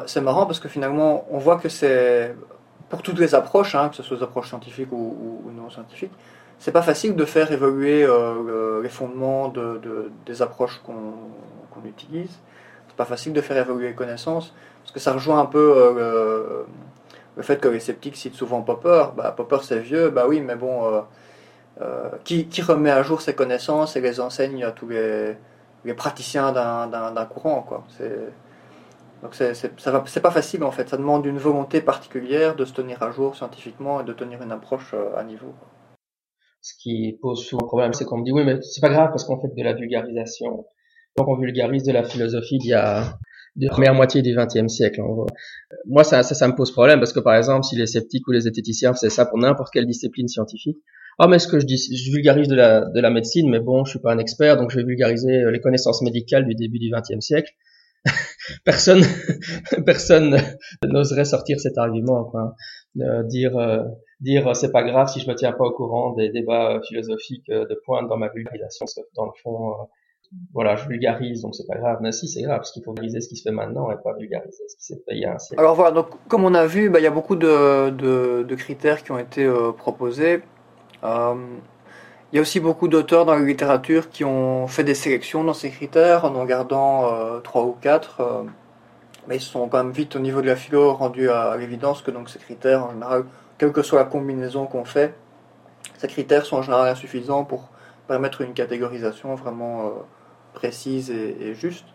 C'est 0.05 0.21
marrant 0.21 0.45
parce 0.45 0.59
que 0.59 0.67
finalement, 0.67 1.25
on 1.31 1.37
voit 1.37 1.57
que 1.57 1.69
c'est 1.69 2.35
pour 2.89 3.01
toutes 3.01 3.17
les 3.17 3.33
approches, 3.33 3.75
hein, 3.75 3.89
que 3.89 3.95
ce 3.95 4.03
soit 4.03 4.17
des 4.17 4.23
approches 4.23 4.49
scientifiques 4.49 4.91
ou 4.91 5.41
non 5.55 5.69
scientifiques, 5.69 6.11
c'est 6.59 6.71
pas 6.71 6.81
facile 6.81 7.15
de 7.15 7.25
faire 7.25 7.51
évoluer 7.51 8.03
euh, 8.03 8.81
les 8.81 8.89
fondements 8.89 9.49
de, 9.49 10.11
des 10.25 10.41
approches 10.41 10.81
qu'on 10.83 11.85
utilise. 11.85 12.39
C'est 12.95 13.03
pas 13.03 13.05
facile 13.05 13.33
de 13.33 13.41
faire 13.41 13.57
évoluer 13.57 13.89
les 13.89 13.93
connaissances 13.93 14.53
parce 14.81 14.93
que 14.93 15.01
ça 15.01 15.11
rejoint 15.11 15.41
un 15.41 15.45
peu 15.45 15.73
euh, 15.75 16.63
le, 17.35 17.43
fait 17.43 17.59
que 17.59 17.67
les 17.67 17.81
sceptiques 17.81 18.15
citent 18.15 18.35
souvent 18.35 18.61
Popper. 18.61 19.07
Bah, 19.17 19.33
Popper 19.35 19.57
c'est 19.63 19.79
vieux, 19.79 20.09
bah 20.11 20.27
oui, 20.29 20.39
mais 20.39 20.55
bon, 20.55 21.03
euh, 21.81 22.09
qui, 22.23 22.47
qui, 22.47 22.61
remet 22.61 22.91
à 22.91 23.03
jour 23.03 23.19
ses 23.19 23.35
connaissances 23.35 23.97
et 23.97 24.01
les 24.01 24.21
enseigne 24.21 24.63
à 24.63 24.71
tous 24.71 24.87
les, 24.87 25.35
les 25.83 25.93
praticiens 25.93 26.53
d'un 26.53 27.25
courant, 27.25 27.63
quoi. 27.63 27.83
Donc 29.21 29.35
c'est 29.35 30.21
pas 30.21 30.31
facile 30.31 30.63
en 30.63 30.71
fait, 30.71 30.87
ça 30.87 30.95
demande 30.95 31.25
une 31.25 31.37
volonté 31.37 31.81
particulière 31.81 32.55
de 32.55 32.63
se 32.63 32.71
tenir 32.71 33.03
à 33.03 33.11
jour 33.11 33.35
scientifiquement 33.35 33.99
et 33.99 34.05
de 34.05 34.13
tenir 34.13 34.41
une 34.41 34.53
approche 34.53 34.95
à 35.17 35.23
niveau 35.25 35.53
ce 36.65 36.73
qui 36.79 37.19
pose 37.21 37.45
souvent 37.45 37.67
problème, 37.67 37.93
c'est 37.93 38.05
qu'on 38.05 38.17
me 38.17 38.23
dit 38.23 38.31
oui, 38.31 38.43
mais 38.43 38.59
c'est 38.63 38.81
pas 38.81 38.89
grave 38.89 39.09
parce 39.09 39.23
qu'on 39.23 39.39
fait 39.39 39.53
de 39.55 39.63
la 39.63 39.73
vulgarisation. 39.73 40.65
Donc 41.17 41.27
on 41.29 41.37
vulgarise 41.37 41.83
de 41.83 41.91
la 41.91 42.03
philosophie 42.03 42.57
d'il 42.57 42.71
y 42.71 42.73
a 42.73 43.17
de 43.55 43.67
la 43.67 43.71
première 43.71 43.93
moitié 43.93 44.21
du 44.21 44.35
XXe 44.35 44.67
siècle. 44.67 45.01
Moi, 45.85 46.03
ça, 46.03 46.23
ça, 46.23 46.35
ça, 46.35 46.47
me 46.47 46.55
pose 46.55 46.71
problème 46.71 46.99
parce 46.99 47.13
que 47.13 47.21
par 47.21 47.35
exemple, 47.35 47.63
si 47.63 47.77
les 47.77 47.85
sceptiques 47.85 48.27
ou 48.27 48.31
les 48.31 48.47
esthéticiens 48.47 48.93
faisaient 48.93 49.09
ça 49.09 49.25
pour 49.25 49.37
n'importe 49.37 49.71
quelle 49.71 49.87
discipline 49.87 50.27
scientifique, 50.27 50.77
ah 51.17 51.27
mais 51.27 51.39
ce 51.39 51.47
que 51.47 51.59
je 51.59 51.65
dis, 51.65 51.77
je 51.77 52.11
vulgarise 52.11 52.49
de 52.49 52.55
la, 52.55 52.81
de 52.81 52.99
la 52.99 53.09
médecine, 53.09 53.49
mais 53.49 53.61
bon, 53.61 53.85
je 53.85 53.91
suis 53.91 53.99
pas 53.99 54.11
un 54.11 54.17
expert, 54.17 54.57
donc 54.57 54.71
je 54.71 54.77
vais 54.77 54.83
vulgariser 54.83 55.49
les 55.49 55.61
connaissances 55.61 56.01
médicales 56.01 56.45
du 56.45 56.55
début 56.55 56.79
du 56.79 56.91
XXe 56.91 57.25
siècle. 57.25 57.53
personne, 58.65 59.01
personne 59.85 60.37
n'oserait 60.83 61.23
sortir 61.23 61.59
cet 61.61 61.77
argument, 61.77 62.25
quoi. 62.25 62.55
Euh, 62.99 63.23
dire, 63.23 63.57
euh, 63.57 63.83
dire 64.19 64.47
euh, 64.47 64.53
c'est 64.53 64.71
pas 64.71 64.83
grave 64.83 65.09
si 65.09 65.19
je 65.19 65.29
me 65.29 65.35
tiens 65.35 65.51
pas 65.53 65.65
au 65.65 65.71
courant 65.71 66.13
des 66.13 66.29
débats 66.29 66.79
philosophiques 66.87 67.49
de 67.49 67.81
pointe 67.85 68.09
dans 68.09 68.17
ma 68.17 68.29
vulgarisation, 68.29 68.85
parce 68.85 68.95
que 68.95 69.01
dans 69.15 69.25
le 69.25 69.31
fond, 69.41 69.73
voilà, 70.53 70.75
je 70.75 70.87
vulgarise, 70.87 71.41
donc 71.41 71.55
c'est 71.55 71.67
pas 71.67 71.77
grave. 71.77 71.99
Mais 72.01 72.11
si, 72.11 72.27
c'est 72.27 72.41
grave, 72.41 72.57
parce 72.57 72.71
qu'il 72.71 72.83
faut 72.83 72.91
vulgariser 72.91 73.21
ce 73.21 73.29
qui 73.29 73.35
se 73.35 73.43
fait 73.43 73.55
maintenant 73.55 73.91
et 73.91 73.95
pas 74.03 74.13
vulgariser 74.13 74.63
ce 74.67 74.75
qui 74.75 74.83
s'est 74.83 75.01
fait 75.05 75.15
il 75.15 75.21
y 75.21 75.25
a 75.25 75.33
un 75.33 75.39
siècle. 75.39 75.59
Alors 75.61 75.75
voilà, 75.75 75.91
donc 75.91 76.07
comme 76.27 76.43
on 76.43 76.53
a 76.53 76.65
vu, 76.65 76.89
bah, 76.89 76.99
il 76.99 77.03
y 77.03 77.07
a 77.07 77.11
beaucoup 77.11 77.35
de, 77.35 77.89
de, 77.89 78.55
critères 78.55 79.03
qui 79.03 79.11
ont 79.11 79.19
été 79.19 79.49
proposés. 79.77 80.41
Il 81.03 82.35
y 82.35 82.39
a 82.39 82.41
aussi 82.41 82.59
beaucoup 82.59 82.87
d'auteurs 82.87 83.25
dans 83.25 83.35
la 83.35 83.45
littérature 83.45 84.09
qui 84.09 84.23
ont 84.25 84.67
fait 84.67 84.83
des 84.83 84.95
sélections 84.95 85.43
dans 85.43 85.53
ces 85.53 85.69
critères 85.69 86.25
en 86.25 86.35
en 86.35 86.45
gardant 86.45 87.39
trois 87.43 87.63
ou 87.63 87.73
quatre 87.79 88.45
mais 89.27 89.37
ils 89.37 89.41
sont 89.41 89.67
quand 89.67 89.83
même 89.83 89.91
vite 89.93 90.15
au 90.15 90.19
niveau 90.19 90.41
de 90.41 90.47
la 90.47 90.55
philo 90.55 90.93
rendus 90.93 91.29
à, 91.29 91.55
l'évidence 91.57 92.01
que 92.01 92.11
donc 92.11 92.29
ces 92.29 92.39
critères, 92.39 92.85
en 92.85 92.91
général, 92.91 93.25
quelle 93.57 93.71
que 93.71 93.81
soit 93.81 93.99
la 93.99 94.05
combinaison 94.05 94.65
qu'on 94.65 94.85
fait, 94.85 95.15
ces 95.97 96.07
critères 96.07 96.45
sont 96.45 96.57
en 96.57 96.61
général 96.61 96.89
insuffisants 96.89 97.43
pour 97.43 97.69
permettre 98.07 98.41
une 98.41 98.53
catégorisation 98.53 99.33
vraiment 99.35 99.87
euh, 99.87 99.89
précise 100.55 101.11
et, 101.11 101.53
juste. 101.53 101.85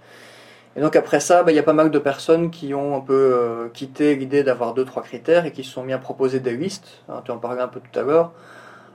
Et 0.76 0.80
donc 0.80 0.94
après 0.94 1.18
ça, 1.18 1.42
bah, 1.42 1.50
il 1.50 1.56
y 1.56 1.58
a 1.58 1.64
pas 1.64 1.72
mal 1.72 1.90
de 1.90 1.98
personnes 1.98 2.50
qui 2.50 2.74
ont 2.74 2.96
un 2.96 3.00
peu 3.00 3.12
euh, 3.12 3.68
quitté 3.68 4.14
l'idée 4.14 4.44
d'avoir 4.44 4.72
deux 4.72 4.84
trois 4.84 5.02
critères 5.02 5.44
et 5.44 5.52
qui 5.52 5.64
se 5.64 5.72
sont 5.72 5.82
mis 5.82 5.92
à 5.92 5.98
proposer 5.98 6.38
des 6.38 6.56
listes. 6.56 7.02
Hein, 7.08 7.22
tu 7.24 7.32
en 7.32 7.38
parlais 7.38 7.60
un 7.60 7.68
peu 7.68 7.80
tout 7.80 7.98
à 7.98 8.02
l'heure. 8.02 8.32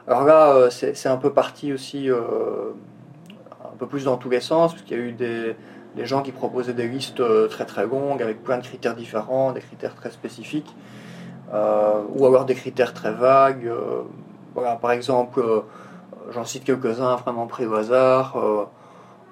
Alors 0.07 0.23
là, 0.23 0.53
euh, 0.53 0.69
c'est 0.69 1.09
un 1.09 1.17
peu 1.17 1.33
parti 1.33 1.73
aussi 1.73 2.09
un 3.75 3.77
peu 3.77 3.87
plus 3.87 4.05
dans 4.05 4.15
tous 4.15 4.29
les 4.29 4.39
sens, 4.39 4.71
parce 4.71 4.83
qu'il 4.83 4.97
y 4.97 4.99
a 4.99 5.03
eu 5.03 5.11
des, 5.11 5.55
gens 6.05 6.21
qui 6.21 6.31
proposaient 6.31 6.73
des 6.73 6.87
listes 6.87 7.19
euh, 7.19 7.47
très 7.47 7.65
très 7.65 7.85
longues 7.85 8.21
avec 8.21 8.41
plein 8.41 8.57
de 8.57 8.63
critères 8.63 8.95
différents, 8.95 9.51
des 9.51 9.59
critères 9.59 9.95
très 9.95 10.11
spécifiques, 10.11 10.73
euh, 11.53 12.01
ou 12.15 12.25
alors 12.25 12.45
des 12.45 12.55
critères 12.55 12.93
très 12.93 13.11
vagues. 13.11 13.67
Euh, 13.67 14.03
voilà, 14.53 14.77
par 14.77 14.91
exemple, 14.91 15.43
j'en 16.31 16.45
cite 16.45 16.63
quelques-uns 16.63 17.17
vraiment 17.17 17.47
pris 17.47 17.65
au 17.65 17.75
hasard. 17.75 18.37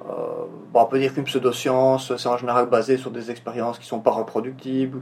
On 0.02 0.86
peut 0.86 1.00
dire 1.00 1.14
qu'une 1.14 1.24
pseudoscience, 1.24 2.16
c'est 2.18 2.28
en 2.28 2.38
général 2.38 2.68
basé 2.68 2.98
sur 2.98 3.12
des 3.12 3.32
expériences 3.32 3.78
qui 3.78 3.86
ne 3.86 3.90
sont 3.90 4.02
pas 4.02 4.12
reproductibles, 4.12 5.00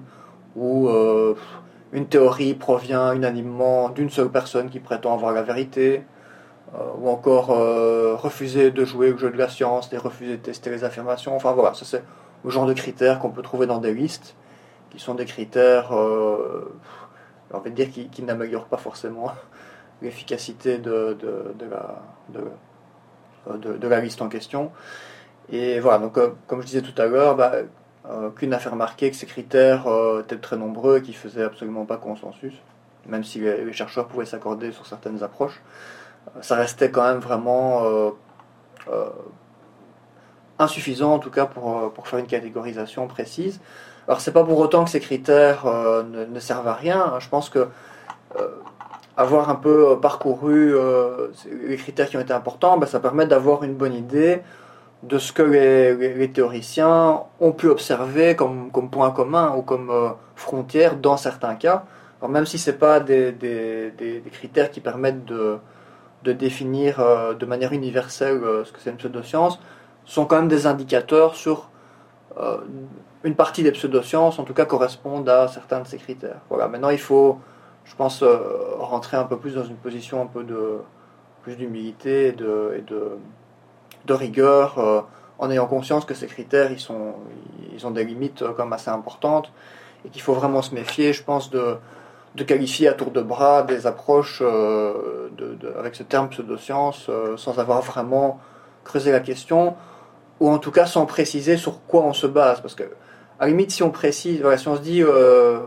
ou 0.55 0.89
une 1.93 2.07
théorie 2.07 2.53
provient 2.53 3.13
unanimement 3.13 3.89
d'une 3.89 4.09
seule 4.09 4.29
personne 4.29 4.69
qui 4.69 4.79
prétend 4.79 5.13
avoir 5.13 5.33
la 5.33 5.41
vérité. 5.41 6.03
Euh, 6.73 6.77
ou 6.99 7.09
encore 7.09 7.51
euh, 7.51 8.15
refuser 8.15 8.71
de 8.71 8.85
jouer 8.85 9.11
au 9.11 9.17
jeu 9.17 9.29
de 9.29 9.37
la 9.37 9.49
science, 9.49 9.91
et 9.91 9.97
refuser 9.97 10.37
de 10.37 10.41
tester 10.41 10.69
les 10.69 10.85
affirmations. 10.85 11.35
Enfin 11.35 11.51
voilà, 11.51 11.73
ça 11.73 11.83
c'est 11.83 12.01
le 12.45 12.49
genre 12.49 12.65
de 12.65 12.73
critères 12.73 13.19
qu'on 13.19 13.29
peut 13.29 13.41
trouver 13.41 13.67
dans 13.67 13.79
des 13.79 13.93
listes, 13.93 14.35
qui 14.89 14.97
sont 14.99 15.13
des 15.13 15.25
critères, 15.25 15.93
euh, 15.93 16.73
on 17.51 17.59
va 17.59 17.69
dire, 17.69 17.89
qui, 17.91 18.23
n'améliorent 18.23 18.67
pas 18.67 18.77
forcément 18.77 19.33
l'efficacité 20.01 20.77
de, 20.77 21.17
la, 21.69 22.01
de, 22.29 22.39
de, 23.47 23.87
la 23.87 23.99
liste 23.99 24.21
en 24.21 24.29
question. 24.29 24.71
Et 25.51 25.79
voilà, 25.79 25.99
donc 25.99 26.17
comme 26.47 26.61
je 26.61 26.67
disais 26.67 26.81
tout 26.81 26.99
à 27.01 27.05
l'heure, 27.05 27.35
bah, 27.35 27.53
qu'une 28.35 28.53
a 28.53 28.59
fait 28.59 28.69
remarquer 28.69 29.09
que 29.11 29.15
ces 29.15 29.25
critères 29.25 29.85
étaient 30.21 30.37
très 30.37 30.57
nombreux 30.57 30.99
et 30.99 31.01
qui 31.01 31.13
faisaient 31.13 31.43
absolument 31.43 31.85
pas 31.85 31.97
consensus, 31.97 32.53
même 33.07 33.23
si 33.23 33.39
les 33.39 33.73
chercheurs 33.73 34.07
pouvaient 34.07 34.25
s'accorder 34.25 34.71
sur 34.71 34.85
certaines 34.85 35.23
approches 35.23 35.61
ça 36.41 36.55
restait 36.55 36.91
quand 36.91 37.03
même 37.03 37.19
vraiment 37.19 37.83
euh, 37.83 38.11
euh, 38.89 39.09
insuffisant 40.59 41.13
en 41.13 41.19
tout 41.19 41.31
cas 41.31 41.45
pour, 41.45 41.77
euh, 41.77 41.89
pour, 41.89 42.07
faire 42.07 42.19
une 42.19 42.27
catégorisation 42.27 43.07
précise. 43.07 43.59
Alors 44.07 44.21
c'est 44.21 44.31
pas 44.31 44.43
pour 44.43 44.59
autant 44.59 44.83
que 44.83 44.89
ces 44.89 44.99
critères 44.99 45.65
ne, 45.65 46.39
servent 46.39 46.67
à 46.67 46.73
rien. 46.73 47.13
Je 47.19 47.29
pense 47.29 47.49
que 47.49 47.67
avoir 49.21 49.49
un 49.49 49.55
peu 49.55 49.99
parcouru 50.01 50.73
les 51.67 51.77
critères 51.77 52.09
qui 52.09 52.17
ont 52.17 52.21
été 52.21 52.33
importants, 52.33 52.77
ben, 52.77 52.87
ça 52.87 52.99
permet 52.99 53.25
d'avoir 53.25 53.63
une 53.63 53.75
bonne 53.75 53.93
idée 53.93 54.41
de 55.03 55.17
ce 55.17 55.31
que 55.33 55.41
les, 55.41 56.31
théoriciens 56.31 57.21
ont 57.39 57.51
pu 57.51 57.67
observer 57.67 58.35
comme, 58.35 58.71
point 58.91 59.11
commun 59.11 59.55
ou 59.57 59.61
comme 59.61 59.91
frontière 60.35 60.95
dans 60.97 61.17
certains 61.17 61.55
cas. 61.55 61.85
Alors 62.21 62.29
même 62.29 62.45
si 62.45 62.59
ce 62.59 62.69
pas 62.69 62.99
des, 62.99 63.33
critères 64.31 64.69
qui 64.69 64.79
permettent 64.79 65.25
de, 65.25 65.57
définir 66.23 66.99
euh, 66.99 67.33
de 67.33 67.47
manière 67.47 67.73
universelle 67.73 68.43
euh, 68.43 68.63
ce 68.63 68.71
que 68.71 68.79
c'est 68.79 68.91
une 68.91 68.97
pseudoscience, 68.97 69.59
sont 70.05 70.25
quand 70.25 70.35
même 70.35 70.47
des 70.47 70.67
indicateurs 70.67 71.33
sur 71.33 71.71
euh, 72.39 72.57
une 73.23 73.33
partie 73.33 73.63
des 73.63 73.71
pseudosciences, 73.71 74.37
en 74.37 74.43
tout 74.43 74.53
cas 74.53 74.65
correspondent 74.65 75.27
à 75.27 75.47
certains 75.47 75.79
de 75.79 75.87
ces 75.87 75.97
critères. 75.97 76.41
Voilà. 76.49 76.67
Maintenant, 76.67 76.91
il 76.91 76.99
faut, 76.99 77.39
je 77.91 77.95
pense, 77.97 78.23
rentrer 78.79 79.17
un 79.17 79.25
peu 79.25 79.37
plus 79.37 79.55
dans 79.55 79.65
une 79.65 79.75
position 79.75 80.21
un 80.21 80.25
peu 80.25 80.45
de 80.45 80.77
plus 81.43 81.57
d'humilité 81.57 82.27
et 82.27 82.31
de, 82.31 84.13
rigueur, 84.13 85.05
en 85.37 85.51
ayant 85.51 85.67
conscience 85.67 86.05
que 86.05 86.13
ces 86.13 86.27
critères, 86.27 86.71
ils, 86.71 87.85
ont 87.85 87.91
des 87.91 88.05
limites 88.05 88.45
comme 88.55 88.71
assez 88.71 88.89
importantes 88.89 89.51
et 90.05 90.09
qu'il 90.09 90.21
faut 90.21 90.33
vraiment 90.33 90.61
se 90.61 90.73
méfier, 90.73 91.13
je 91.13 91.23
pense, 91.23 91.49
de, 91.49 91.77
qualifier 92.47 92.87
à 92.87 92.93
tour 92.93 93.11
de 93.11 93.21
bras 93.21 93.63
des 93.63 93.87
approches 93.87 94.39
euh, 94.41 95.29
avec 95.77 95.95
ce 95.95 96.03
terme 96.03 96.29
pseudoscience 96.29 97.07
euh, 97.09 97.35
sans 97.37 97.59
avoir 97.59 97.81
vraiment 97.81 98.39
creusé 98.83 99.11
la 99.11 99.19
question, 99.19 99.75
ou 100.39 100.49
en 100.49 100.57
tout 100.57 100.71
cas 100.71 100.85
sans 100.85 101.05
préciser 101.05 101.57
sur 101.57 101.83
quoi 101.85 102.01
on 102.01 102.13
se 102.13 102.25
base. 102.25 102.61
Parce 102.61 102.73
que, 102.73 102.83
à 103.41 103.45
la 103.45 103.47
limite, 103.47 103.71
si 103.71 103.83
on 103.83 103.89
précise, 103.89 104.41
si 104.57 104.67
on 104.69 104.75
se 104.77 104.81
dit, 104.81 105.03
euh, 105.03 105.59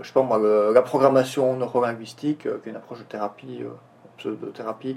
je 0.00 0.06
sais 0.06 0.12
pas 0.12 0.22
moi, 0.22 0.40
la 0.72 0.82
programmation 0.82 1.56
neurolinguistique, 1.56 2.42
qui 2.42 2.48
est 2.48 2.70
une 2.70 2.76
approche 2.76 2.98
de 2.98 3.04
thérapie, 3.04 3.60
pseudothérapie, 4.16 4.96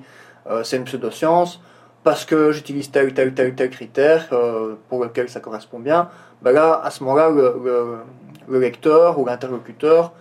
c'est 0.64 0.78
une 0.78 0.86
pseudoscience, 0.86 1.62
parce 2.04 2.26
que 2.26 2.52
j'utilise 2.52 2.90
tel, 2.90 3.14
tel, 3.14 3.34
tel, 3.34 3.54
tel 3.54 3.70
critère 3.70 4.30
pour 4.90 5.04
lequel 5.04 5.28
ça 5.28 5.42
correspond 5.42 5.80
bien, 5.80 6.10
ben 6.42 6.54
là, 6.54 6.82
à 6.84 6.90
ce 6.90 7.04
moment-là, 7.04 7.30
le 8.48 8.60
lecteur 8.60 9.20
ou 9.20 9.26
l'interlocuteur 9.26 10.14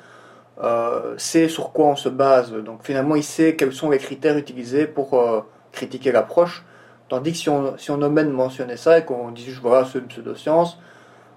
euh, 0.62 1.14
sait 1.18 1.48
sur 1.48 1.72
quoi 1.72 1.86
on 1.86 1.96
se 1.96 2.08
base. 2.08 2.52
Donc 2.52 2.84
finalement, 2.84 3.16
il 3.16 3.24
sait 3.24 3.56
quels 3.56 3.72
sont 3.72 3.90
les 3.90 3.98
critères 3.98 4.38
utilisés 4.38 4.86
pour 4.86 5.14
euh, 5.14 5.40
critiquer 5.72 6.12
l'approche. 6.12 6.64
Tandis 7.08 7.32
que 7.32 7.38
si 7.38 7.48
on, 7.48 7.76
si 7.76 7.90
on 7.90 7.98
mentionner 7.98 8.76
ça 8.76 8.98
et 8.98 9.04
qu'on 9.04 9.30
dit 9.30 9.44
juste 9.44 9.60
voilà, 9.60 9.86
c'est 9.90 9.98
une 9.98 10.06
pseudoscience, 10.06 10.78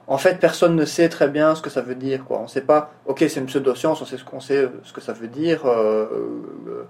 en 0.08 0.18
fait, 0.18 0.40
personne 0.40 0.76
ne 0.76 0.86
sait 0.86 1.10
très 1.10 1.28
bien 1.28 1.56
ce 1.56 1.62
que 1.62 1.70
ça 1.70 1.82
veut 1.82 1.96
dire. 1.96 2.26
Quoi. 2.26 2.40
On 2.40 2.44
ne 2.44 2.48
sait 2.48 2.62
pas, 2.62 2.92
ok, 3.06 3.20
c'est 3.20 3.40
une 3.40 3.46
pseudoscience, 3.46 4.02
on 4.02 4.06
sait 4.06 4.18
ce 4.18 4.24
qu'on 4.24 4.40
sait, 4.40 4.70
ce 4.84 4.94
que 4.94 5.02
ça 5.02 5.14
veut 5.14 5.28
dire, 5.28 5.66
euh, 5.66 6.86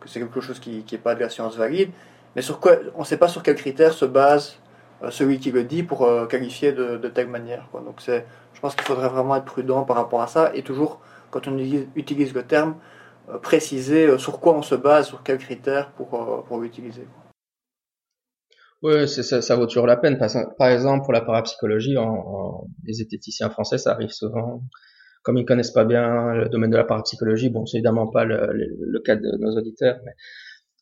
que 0.00 0.08
c'est 0.08 0.20
quelque 0.20 0.40
chose 0.40 0.58
qui 0.60 0.84
n'est 0.90 0.98
pas 0.98 1.14
de 1.14 1.20
la 1.20 1.28
science 1.28 1.56
valide, 1.56 1.90
mais 2.36 2.42
sur 2.42 2.60
quoi, 2.60 2.72
on 2.94 3.00
ne 3.00 3.04
sait 3.04 3.16
pas 3.16 3.28
sur 3.28 3.42
quels 3.42 3.56
critères 3.56 3.92
se 3.92 4.04
base 4.04 4.58
celui 5.10 5.38
qui 5.38 5.52
le 5.52 5.62
dit 5.62 5.84
pour 5.84 6.08
qualifier 6.28 6.72
de, 6.72 6.96
de, 6.96 7.08
telle 7.08 7.28
manière. 7.28 7.68
Quoi. 7.70 7.80
Donc 7.82 8.00
c'est, 8.00 8.26
je 8.52 8.60
pense 8.60 8.74
qu'il 8.74 8.84
faudrait 8.84 9.08
vraiment 9.08 9.36
être 9.36 9.44
prudent 9.44 9.84
par 9.84 9.96
rapport 9.96 10.20
à 10.20 10.26
ça 10.26 10.50
et 10.54 10.62
toujours 10.62 11.00
quand 11.30 11.46
on 11.46 11.56
utilise 11.58 12.34
le 12.34 12.42
terme, 12.42 12.74
euh, 13.30 13.38
préciser 13.38 14.06
euh, 14.06 14.18
sur 14.18 14.40
quoi 14.40 14.54
on 14.54 14.62
se 14.62 14.74
base, 14.74 15.08
sur 15.08 15.22
quels 15.22 15.38
critères 15.38 15.90
pour, 15.90 16.14
euh, 16.14 16.42
pour 16.46 16.60
l'utiliser. 16.60 17.06
Oui, 18.82 19.08
ça, 19.08 19.42
ça, 19.42 19.56
vaut 19.56 19.66
toujours 19.66 19.86
la 19.86 19.96
peine. 19.96 20.18
Par, 20.18 20.68
exemple, 20.68 21.04
pour 21.04 21.12
la 21.12 21.20
parapsychologie, 21.20 21.96
en, 21.96 22.68
les 22.84 22.92
zététiciens 22.94 23.50
français, 23.50 23.76
ça 23.76 23.92
arrive 23.92 24.10
souvent. 24.10 24.62
Comme 25.22 25.36
ils 25.36 25.44
connaissent 25.44 25.72
pas 25.72 25.84
bien 25.84 26.32
le 26.34 26.48
domaine 26.48 26.70
de 26.70 26.76
la 26.76 26.84
parapsychologie, 26.84 27.50
bon, 27.50 27.66
c'est 27.66 27.78
évidemment 27.78 28.06
pas 28.06 28.24
le, 28.24 28.52
le, 28.52 29.00
cas 29.00 29.16
de 29.16 29.36
nos 29.40 29.56
auditeurs, 29.56 29.98
mais 30.04 30.12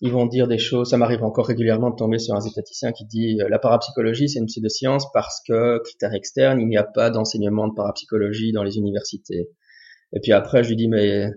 ils 0.02 0.12
vont 0.12 0.26
dire 0.26 0.46
des 0.46 0.58
choses. 0.58 0.90
Ça 0.90 0.98
m'arrive 0.98 1.24
encore 1.24 1.46
régulièrement 1.46 1.90
de 1.90 1.96
tomber 1.96 2.18
sur 2.18 2.34
un 2.34 2.40
zététicien 2.40 2.92
qui 2.92 3.06
dit 3.06 3.38
la 3.48 3.58
parapsychologie, 3.58 4.28
c'est 4.28 4.40
une 4.40 4.46
pseudoscience 4.46 5.10
parce 5.12 5.40
que, 5.48 5.78
critère 5.82 6.12
externe, 6.12 6.60
il 6.60 6.68
n'y 6.68 6.76
a 6.76 6.84
pas 6.84 7.08
d'enseignement 7.08 7.66
de 7.66 7.74
parapsychologie 7.74 8.52
dans 8.52 8.62
les 8.62 8.76
universités. 8.76 9.48
Et 10.12 10.20
puis 10.20 10.32
après, 10.32 10.62
je 10.62 10.68
lui 10.68 10.76
dis, 10.76 10.88
mais 10.88 11.30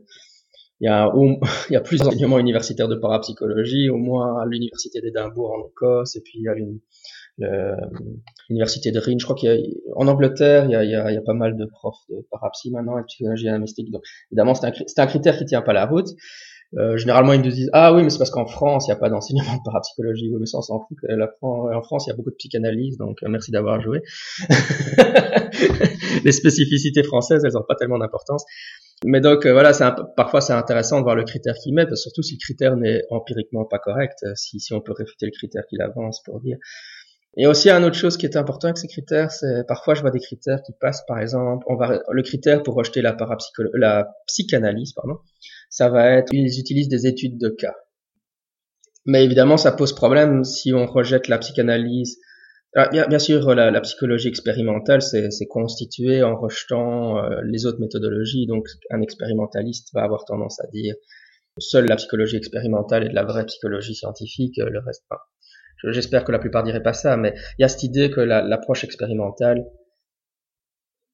il 0.82 0.86
y 0.86 0.88
a, 0.88 1.12
il 1.70 1.74
y 1.74 1.76
a 1.76 1.82
plusieurs 1.82 2.10
enseignements 2.10 2.40
universitaires 2.40 2.88
de 2.88 2.96
parapsychologie, 2.96 3.90
au 3.90 3.98
moins 3.98 4.42
à 4.42 4.46
l'université 4.46 5.02
d'Édimbourg 5.02 5.52
en 5.52 5.68
Écosse, 5.68 6.16
et 6.16 6.22
puis 6.22 6.48
à 6.48 6.56
l'université 8.50 8.92
de 8.92 9.00
Rennes. 9.00 9.20
Je 9.20 9.26
crois 9.26 9.36
qu'il 9.36 9.50
y 9.50 9.54
a, 9.54 9.60
en 9.96 10.08
Angleterre, 10.08 10.66
il 10.66 10.72
y 10.72 10.76
a, 10.76 10.84
il 10.84 10.92
y 10.92 10.96
a, 10.96 11.12
il 11.12 11.16
y 11.16 11.18
a 11.18 11.22
pas 11.22 11.34
mal 11.34 11.56
de 11.58 11.66
profs 11.66 12.06
de 12.10 12.26
parapsy 12.32 12.72
maintenant, 12.72 12.98
et 12.98 13.02
de 13.02 13.06
psychologie 13.06 13.50
anamystique. 13.50 13.92
Donc, 13.92 14.04
évidemment, 14.32 14.54
c'est 14.54 14.66
un, 14.66 15.04
un 15.04 15.08
critère 15.08 15.38
qui 15.38 15.46
tient 15.46 15.62
pas 15.62 15.74
la 15.74 15.86
route. 15.86 16.10
Euh, 16.78 16.98
généralement, 16.98 17.34
ils 17.34 17.42
nous 17.42 17.50
disent 17.50 17.70
ah 17.74 17.94
oui, 17.94 18.04
mais 18.04 18.10
c'est 18.10 18.20
parce 18.20 18.30
qu'en 18.30 18.46
France, 18.46 18.86
il 18.88 18.92
n'y 18.92 18.98
a 18.98 19.00
pas 19.00 19.10
d'enseignement 19.10 19.54
de 19.58 19.62
parapsychologie. 19.66 20.30
Oui, 20.32 20.38
mais 20.40 20.46
ça, 20.46 20.60
on 20.60 20.62
s'en 20.62 20.80
fout. 20.80 20.98
La, 21.04 21.28
en 21.42 21.82
France, 21.82 22.06
il 22.06 22.12
y 22.12 22.14
a 22.14 22.16
beaucoup 22.16 22.30
de 22.30 22.36
psychanalyse, 22.36 22.98
donc 22.98 23.24
euh, 23.24 23.28
merci 23.30 23.52
d'avoir 23.52 23.82
joué. 23.82 24.02
Les 26.26 26.32
spécificités 26.32 27.04
françaises, 27.04 27.44
elles 27.44 27.54
n'ont 27.54 27.64
pas 27.68 27.76
tellement 27.76 27.98
d'importance. 27.98 28.46
Mais 29.06 29.22
donc 29.22 29.46
euh, 29.46 29.54
voilà, 29.54 29.74
c'est 29.74 29.86
parfois 30.16 30.42
c'est 30.42 30.54
intéressant 30.54 31.00
de 31.00 31.04
voir 31.04 31.16
le 31.16 31.24
critère 31.24 31.56
qu'il 31.56 31.74
met, 31.74 31.86
parce 31.86 32.02
surtout 32.02 32.22
si 32.22 32.34
le 32.34 32.40
critère 32.40 32.76
n'est 32.76 33.02
empiriquement 33.10 33.66
pas 33.66 33.80
correct, 33.80 34.26
si, 34.36 34.60
si 34.60 34.74
on 34.74 34.82
peut 34.82 34.92
réfuter 34.92 35.26
le 35.26 35.32
critère 35.32 35.64
qu'il 35.70 35.82
avance 35.82 36.22
pour 36.24 36.42
dire. 36.42 36.58
Et 37.38 37.48
aussi 37.48 37.70
une 37.70 37.86
autre 37.86 37.96
chose 37.96 38.18
qui 38.18 38.26
est 38.26 38.36
important 38.36 38.68
avec 38.68 38.78
ces 38.78 38.88
critères, 38.88 39.32
c'est 39.32 39.66
parfois 39.68 39.94
je 39.94 40.02
vois 40.02 40.12
des 40.12 40.20
critères 40.20 40.62
qui 40.64 40.74
passent, 40.74 41.06
par 41.08 41.20
exemple, 41.20 41.66
on 41.70 41.76
va 41.76 42.02
le 42.10 42.22
critère 42.24 42.62
pour 42.62 42.76
rejeter 42.76 43.02
la 43.02 43.16
la 43.76 44.10
psychanalyse, 44.28 44.94
pardon 44.94 45.20
ça 45.70 45.90
va 45.90 46.12
être 46.12 46.34
ils 46.34 46.60
utilisent 46.60 46.90
des 46.90 47.08
études 47.08 47.38
de 47.38 47.50
cas. 47.50 47.76
Mais 49.06 49.24
évidemment, 49.24 49.58
ça 49.58 49.72
pose 49.72 49.94
problème 49.94 50.44
si 50.44 50.74
on 50.74 50.86
rejette 50.86 51.28
la 51.28 51.38
psychanalyse. 51.38 52.18
Bien, 52.92 53.18
sûr, 53.18 53.56
la, 53.56 53.72
la 53.72 53.82
psychologie 53.82 54.28
expérimentale, 54.28 55.02
c'est 55.02 55.48
constitué 55.48 56.22
en 56.22 56.38
rejetant 56.38 57.18
euh, 57.18 57.42
les 57.44 57.66
autres 57.66 57.80
méthodologies. 57.80 58.46
Donc, 58.46 58.68
un 58.92 59.02
expérimentaliste 59.02 59.90
va 59.94 60.04
avoir 60.04 60.26
tendance 60.26 60.60
à 60.60 60.68
dire 60.68 60.94
seule 61.58 61.88
la 61.88 61.96
psychologie 61.96 62.38
expérimentale 62.38 63.06
est 63.06 63.10
de 63.10 63.16
la 63.16 63.24
vraie 63.24 63.46
psychologie 63.46 63.96
scientifique, 63.96 64.60
euh, 64.60 64.70
le 64.70 64.80
reste 64.80 65.06
pas. 65.10 65.30
J'espère 65.84 66.26
que 66.26 66.32
la 66.32 66.40
plupart 66.40 66.64
diraient 66.64 66.84
pas 66.84 66.94
ça, 66.94 67.16
mais 67.16 67.34
il 67.58 67.62
y 67.62 67.64
a 67.64 67.70
cette 67.70 67.84
idée 67.84 68.12
que 68.12 68.20
l'approche 68.20 68.84
expérimentale 68.84 69.66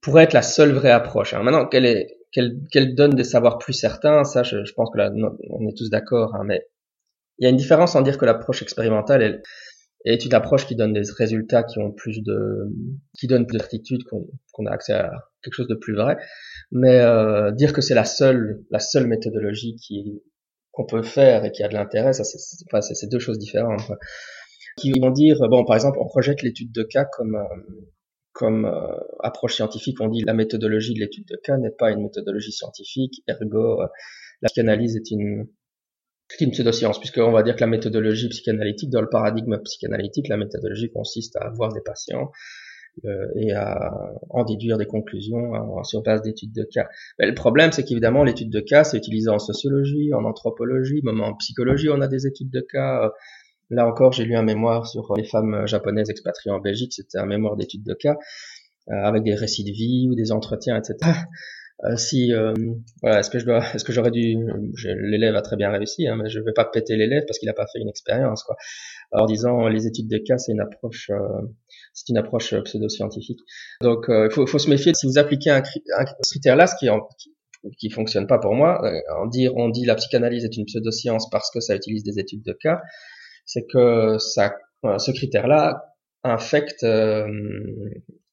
pourrait 0.06 0.24
être 0.24 0.34
la 0.34 0.44
seule 0.44 0.72
vraie 0.72 0.92
approche. 0.92 1.34
Hein. 1.34 1.42
Maintenant, 1.42 1.66
qu'elle 1.66 1.88
est, 1.88 2.20
qu'elle, 2.32 2.94
donne 2.94 3.16
des 3.16 3.24
savoirs 3.24 3.58
plus 3.58 3.74
certains, 3.74 4.24
ça, 4.24 4.44
je, 4.44 4.72
pense 4.76 4.92
que 4.92 5.00
là, 5.00 5.12
on 5.50 5.68
est 5.68 5.76
tous 5.76 5.90
d'accord. 5.90 6.36
Hein, 6.36 6.44
mais 6.46 6.68
il 7.40 7.44
y 7.44 7.48
a 7.48 7.50
une 7.50 7.56
différence 7.56 7.96
en 7.96 8.04
dire 8.04 8.20
que 8.20 8.26
l'approche 8.26 8.62
expérimentale 8.62 9.24
elle, 9.24 9.42
est 10.06 10.24
une 10.24 10.36
approche 10.36 10.68
qui 10.68 10.76
donne 10.76 10.94
des 10.94 11.02
résultats 11.18 11.64
qui 11.64 11.80
ont 11.80 11.92
plus 11.92 12.22
de, 12.22 12.72
qui 13.18 13.26
donne 13.26 13.48
plus 13.48 13.58
de 13.58 13.64
certitude, 13.64 14.04
qu'on, 14.04 14.66
a 14.68 14.72
accès 14.72 14.94
à 14.94 15.12
quelque 15.42 15.56
chose 15.56 15.68
de 15.68 15.74
plus 15.74 15.96
vrai. 15.96 16.18
Mais 16.72 17.00
euh, 17.00 17.50
dire 17.50 17.74
que 17.74 17.82
c'est 17.82 17.96
la 17.96 18.06
seule, 18.06 18.64
la 18.70 18.80
seule 18.80 19.08
méthodologie 19.08 19.76
qui 19.76 20.22
qu'on 20.70 20.86
peut 20.86 21.02
faire 21.02 21.46
et 21.46 21.52
qui 21.52 21.64
a 21.64 21.68
de 21.68 21.74
l'intérêt, 21.74 22.14
ça, 22.14 22.24
c'est, 22.24 22.38
enfin, 22.72 22.86
deux 23.10 23.18
choses 23.18 23.40
différentes. 23.40 23.92
Qui 24.78 24.92
vont 25.00 25.10
dire, 25.10 25.38
bon, 25.50 25.66
par 25.66 25.76
exemple, 25.76 25.98
on 26.00 26.06
projette 26.06 26.44
l'étude 26.44 26.72
de 26.72 26.84
cas 26.84 27.06
comme 27.06 27.36
euh, 27.36 27.95
comme 28.36 28.66
euh, 28.66 28.98
approche 29.22 29.56
scientifique, 29.56 30.02
on 30.02 30.10
dit 30.10 30.22
la 30.22 30.34
méthodologie 30.34 30.94
de 30.94 31.00
l'étude 31.00 31.26
de 31.26 31.38
cas 31.42 31.58
n'est 31.58 31.72
pas 31.72 31.92
une 31.92 32.04
méthodologie 32.04 32.52
scientifique, 32.52 33.24
ergo 33.30 33.82
euh, 33.82 33.88
la 34.42 34.48
psychanalyse 34.50 34.98
est 34.98 35.10
une, 35.10 35.48
une 36.42 36.52
pseudoscience, 36.52 37.00
puisqu'on 37.00 37.32
va 37.32 37.44
dire 37.44 37.56
que 37.56 37.62
la 37.62 37.68
méthodologie 37.68 38.28
psychanalytique, 38.28 38.90
dans 38.90 39.00
le 39.00 39.08
paradigme 39.08 39.58
psychanalytique, 39.64 40.28
la 40.28 40.36
méthodologie 40.36 40.92
consiste 40.92 41.38
à 41.38 41.50
voir 41.50 41.72
des 41.72 41.80
patients 41.80 42.30
euh, 43.06 43.26
et 43.38 43.54
à 43.54 43.94
en 44.30 44.44
déduire 44.44 44.78
des 44.78 44.86
conclusions 44.86 45.56
hein, 45.56 45.84
sur 45.84 46.04
base 46.04 46.22
d'études 46.22 46.54
de 46.54 46.68
cas. 46.70 46.90
Mais 47.18 47.28
le 47.28 47.36
problème, 47.36 47.72
c'est 47.72 47.86
qu'évidemment, 47.86 48.26
l'étude 48.26 48.52
de 48.52 48.60
cas, 48.60 48.84
c'est 48.84 48.98
utilisé 48.98 49.30
en 49.30 49.40
sociologie, 49.40 50.14
en 50.14 50.26
anthropologie, 50.26 51.00
même 51.04 51.22
en 51.22 51.36
psychologie, 51.36 51.88
on 51.90 52.02
a 52.02 52.08
des 52.10 52.28
études 52.28 52.52
de 52.52 52.60
cas. 52.60 53.14
Là 53.70 53.88
encore, 53.88 54.14
j'ai 54.14 54.26
lu 54.26 54.36
un 54.36 54.44
mémoire 54.44 54.88
sur 54.88 55.16
les 55.16 55.24
femmes 55.24 55.66
japonaises 55.66 56.10
expatriées 56.10 56.54
en 56.54 56.60
Belgique. 56.60 56.94
C'était 56.94 57.18
un 57.18 57.26
mémoire 57.26 57.56
d'études 57.56 57.84
de 57.84 57.94
cas 57.94 58.16
euh, 58.92 58.94
avec 58.94 59.24
des 59.24 59.34
récits 59.34 59.64
de 59.64 59.72
vie 59.72 60.08
ou 60.12 60.16
des 60.16 60.32
entretiens, 60.32 60.78
etc. 60.78 60.96
Euh, 61.84 61.98
si 61.98 62.32
euh, 62.32 62.54
voilà, 63.02 63.20
est-ce 63.20 63.30
que 63.30 63.38
je 63.38 63.46
dois, 63.46 63.60
est-ce 63.76 63.84
que 63.84 63.92
j'aurais 63.92 64.10
dû, 64.10 64.38
l'élève 64.86 65.36
a 65.36 65.42
très 65.42 65.58
bien 65.58 65.70
réussi, 65.70 66.08
hein, 66.08 66.16
mais 66.16 66.30
je 66.30 66.40
vais 66.40 66.54
pas 66.54 66.64
péter 66.64 66.96
l'élève 66.96 67.26
parce 67.28 67.38
qu'il 67.38 67.50
a 67.50 67.54
pas 67.54 67.66
fait 67.66 67.80
une 67.80 67.90
expérience, 67.90 68.44
quoi. 68.44 68.56
En 69.12 69.26
disant 69.26 69.68
les 69.68 69.86
études 69.86 70.08
de 70.08 70.18
cas, 70.18 70.38
c'est 70.38 70.54
une 70.54 70.62
approche, 70.62 71.12
c'est 71.94 72.08
une 72.08 72.18
approche 72.18 72.56
pseudo-scientifique. 72.56 73.42
Donc 73.82 74.06
il 74.08 74.30
faut, 74.32 74.48
faut, 74.48 74.58
se 74.58 74.70
méfier. 74.70 74.94
Si 74.94 75.06
vous 75.06 75.18
appliquez 75.18 75.50
un, 75.50 75.62
critère-là, 75.62 76.68
ce 76.68 76.76
qui, 76.78 76.88
qui, 77.18 77.34
qui 77.78 77.90
fonctionne 77.90 78.26
pas 78.26 78.40
pour 78.40 78.54
moi, 78.54 78.82
en 79.20 79.28
dire, 79.28 79.52
on 79.58 79.68
dit 79.68 79.84
la 79.84 79.96
psychanalyse 79.96 80.46
est 80.46 80.56
une 80.56 80.66
pseudo-science 80.66 81.30
parce 81.30 81.52
que 81.52 81.60
ça 81.60 81.76
utilise 81.76 82.06
des 82.06 82.20
études 82.20 82.44
de 82.44 82.54
cas, 82.54 82.80
c'est 83.46 83.66
que 83.72 84.18
ça, 84.18 84.56
ce 84.98 85.12
critère-là 85.12 85.96
infecte 86.24 86.84
euh, 86.84 87.28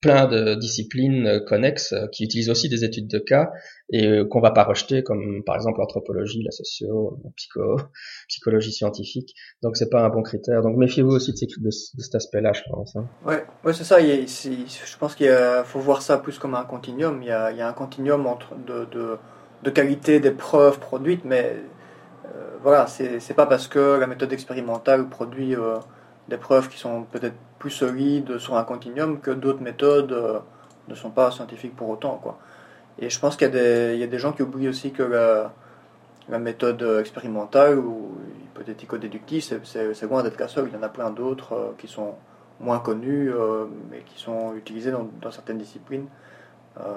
plein 0.00 0.26
de 0.26 0.54
disciplines 0.56 1.40
connexes 1.46 1.94
qui 2.10 2.24
utilisent 2.24 2.50
aussi 2.50 2.68
des 2.68 2.84
études 2.84 3.06
de 3.06 3.18
cas 3.18 3.50
et 3.92 4.22
qu'on 4.28 4.40
va 4.40 4.50
pas 4.50 4.64
rejeter 4.64 5.02
comme 5.04 5.44
par 5.46 5.54
exemple 5.54 5.78
l'anthropologie, 5.78 6.42
la 6.42 6.50
socio, 6.50 7.20
la 7.22 7.30
psycho, 7.36 7.76
psychologie 8.28 8.72
scientifique. 8.72 9.32
Donc 9.62 9.76
c'est 9.76 9.88
pas 9.88 10.02
un 10.02 10.08
bon 10.08 10.22
critère. 10.22 10.62
Donc 10.62 10.76
méfiez-vous 10.76 11.12
aussi 11.12 11.32
de, 11.32 11.70
cet 11.70 12.14
aspect-là, 12.16 12.52
je 12.52 12.62
pense. 12.68 12.96
Hein. 12.96 13.06
Ouais, 13.24 13.44
ouais 13.64 13.72
c'est 13.72 13.84
ça. 13.84 14.00
Je 14.00 14.96
pense 14.98 15.14
qu'il 15.14 15.30
faut 15.64 15.78
voir 15.78 16.02
ça 16.02 16.18
plus 16.18 16.38
comme 16.38 16.56
un 16.56 16.64
continuum. 16.64 17.22
Il 17.22 17.28
y 17.28 17.32
a, 17.32 17.52
il 17.52 17.58
y 17.58 17.60
a 17.60 17.68
un 17.68 17.72
continuum 17.72 18.26
entre 18.26 18.56
de, 18.56 18.86
de, 18.86 19.18
de 19.62 19.70
qualité 19.70 20.20
des 20.20 20.32
preuves 20.32 20.80
produites, 20.80 21.24
mais 21.24 21.54
euh, 21.54 21.60
voilà, 22.62 22.86
c'est 22.86 23.34
pas 23.34 23.46
parce 23.46 23.66
que 23.66 23.98
la 23.98 24.06
méthode 24.06 24.32
expérimentale 24.32 25.08
produit 25.08 25.56
euh, 25.56 25.78
des 26.28 26.36
preuves 26.36 26.68
qui 26.68 26.78
sont 26.78 27.02
peut-être 27.02 27.34
plus 27.58 27.70
solides 27.70 28.38
sur 28.38 28.56
un 28.56 28.64
continuum 28.64 29.20
que 29.20 29.30
d'autres 29.32 29.62
méthodes 29.62 30.12
euh, 30.12 30.38
ne 30.88 30.94
sont 30.94 31.10
pas 31.10 31.30
scientifiques 31.32 31.74
pour 31.74 31.88
autant. 31.88 32.18
Quoi. 32.22 32.38
Et 32.98 33.10
je 33.10 33.18
pense 33.18 33.36
qu'il 33.36 33.48
y, 33.48 34.02
a 34.02 34.06
des 34.06 34.18
gens 34.18 34.32
qui 34.32 34.42
oublient 34.42 34.68
aussi 34.68 34.92
que 34.92 35.02
la, 35.02 35.52
méthode 36.38 36.82
expérimentale 37.00 37.78
ou 37.78 38.12
hypothético-déductive, 38.44 39.60
c'est 39.64 40.02
loin 40.02 40.22
d'être 40.22 40.38
la 40.38 40.48
seule. 40.48 40.68
Il 40.68 40.74
y 40.74 40.78
en 40.78 40.82
a 40.82 40.88
plein 40.88 41.10
d'autres 41.10 41.74
qui 41.78 41.88
sont 41.88 42.14
moins 42.60 42.78
connues, 42.78 43.32
mais 43.90 44.00
qui 44.00 44.20
sont 44.20 44.54
utilisées 44.54 44.92
dans, 44.92 45.08
dans 45.20 45.30
certaines 45.30 45.58
disciplines, 45.58 46.06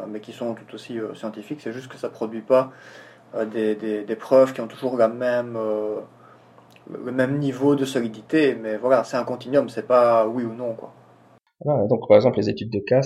mais 0.08 0.20
qui 0.20 0.32
sont 0.32 0.54
tout 0.54 0.76
aussi 0.76 1.00
scientifiques. 1.16 1.62
C'est 1.62 1.74
juste 1.74 1.88
que 1.88 1.98
ça 1.98 2.08
ne 2.08 2.14
produit 2.14 2.42
pas 2.42 2.72
euh, 3.36 3.46
des, 3.46 3.76
des, 4.04 4.16
preuves 4.16 4.54
qui 4.54 4.62
ont 4.62 4.68
toujours 4.68 4.98
la 4.98 5.08
même, 5.08 5.56
euh, 5.58 6.00
le 6.90 7.12
même 7.12 7.38
niveau 7.38 7.76
de 7.76 7.86
solidité, 7.86 8.56
mais 8.56 8.78
voilà, 8.78 9.04
c'est 9.04 9.18
un 9.18 9.24
continuum, 9.24 9.70
c'est 9.70 9.88
pas 9.88 10.28
oui 10.28 10.44
ou 10.44 10.54
non. 10.54 10.76
Quoi. 10.76 10.94
donc 11.90 12.08
par 12.08 12.18
exemple, 12.18 12.38
les 12.38 12.50
études 12.50 12.72
de 12.72 12.80
cas, 12.80 13.02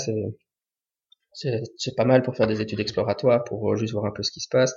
c'est, 1.33 1.95
pas 1.95 2.05
mal 2.05 2.21
pour 2.21 2.35
faire 2.35 2.47
des 2.47 2.61
études 2.61 2.79
exploratoires, 2.79 3.43
pour 3.43 3.75
juste 3.75 3.93
voir 3.93 4.05
un 4.05 4.11
peu 4.11 4.23
ce 4.23 4.31
qui 4.31 4.39
se 4.39 4.49
passe. 4.49 4.75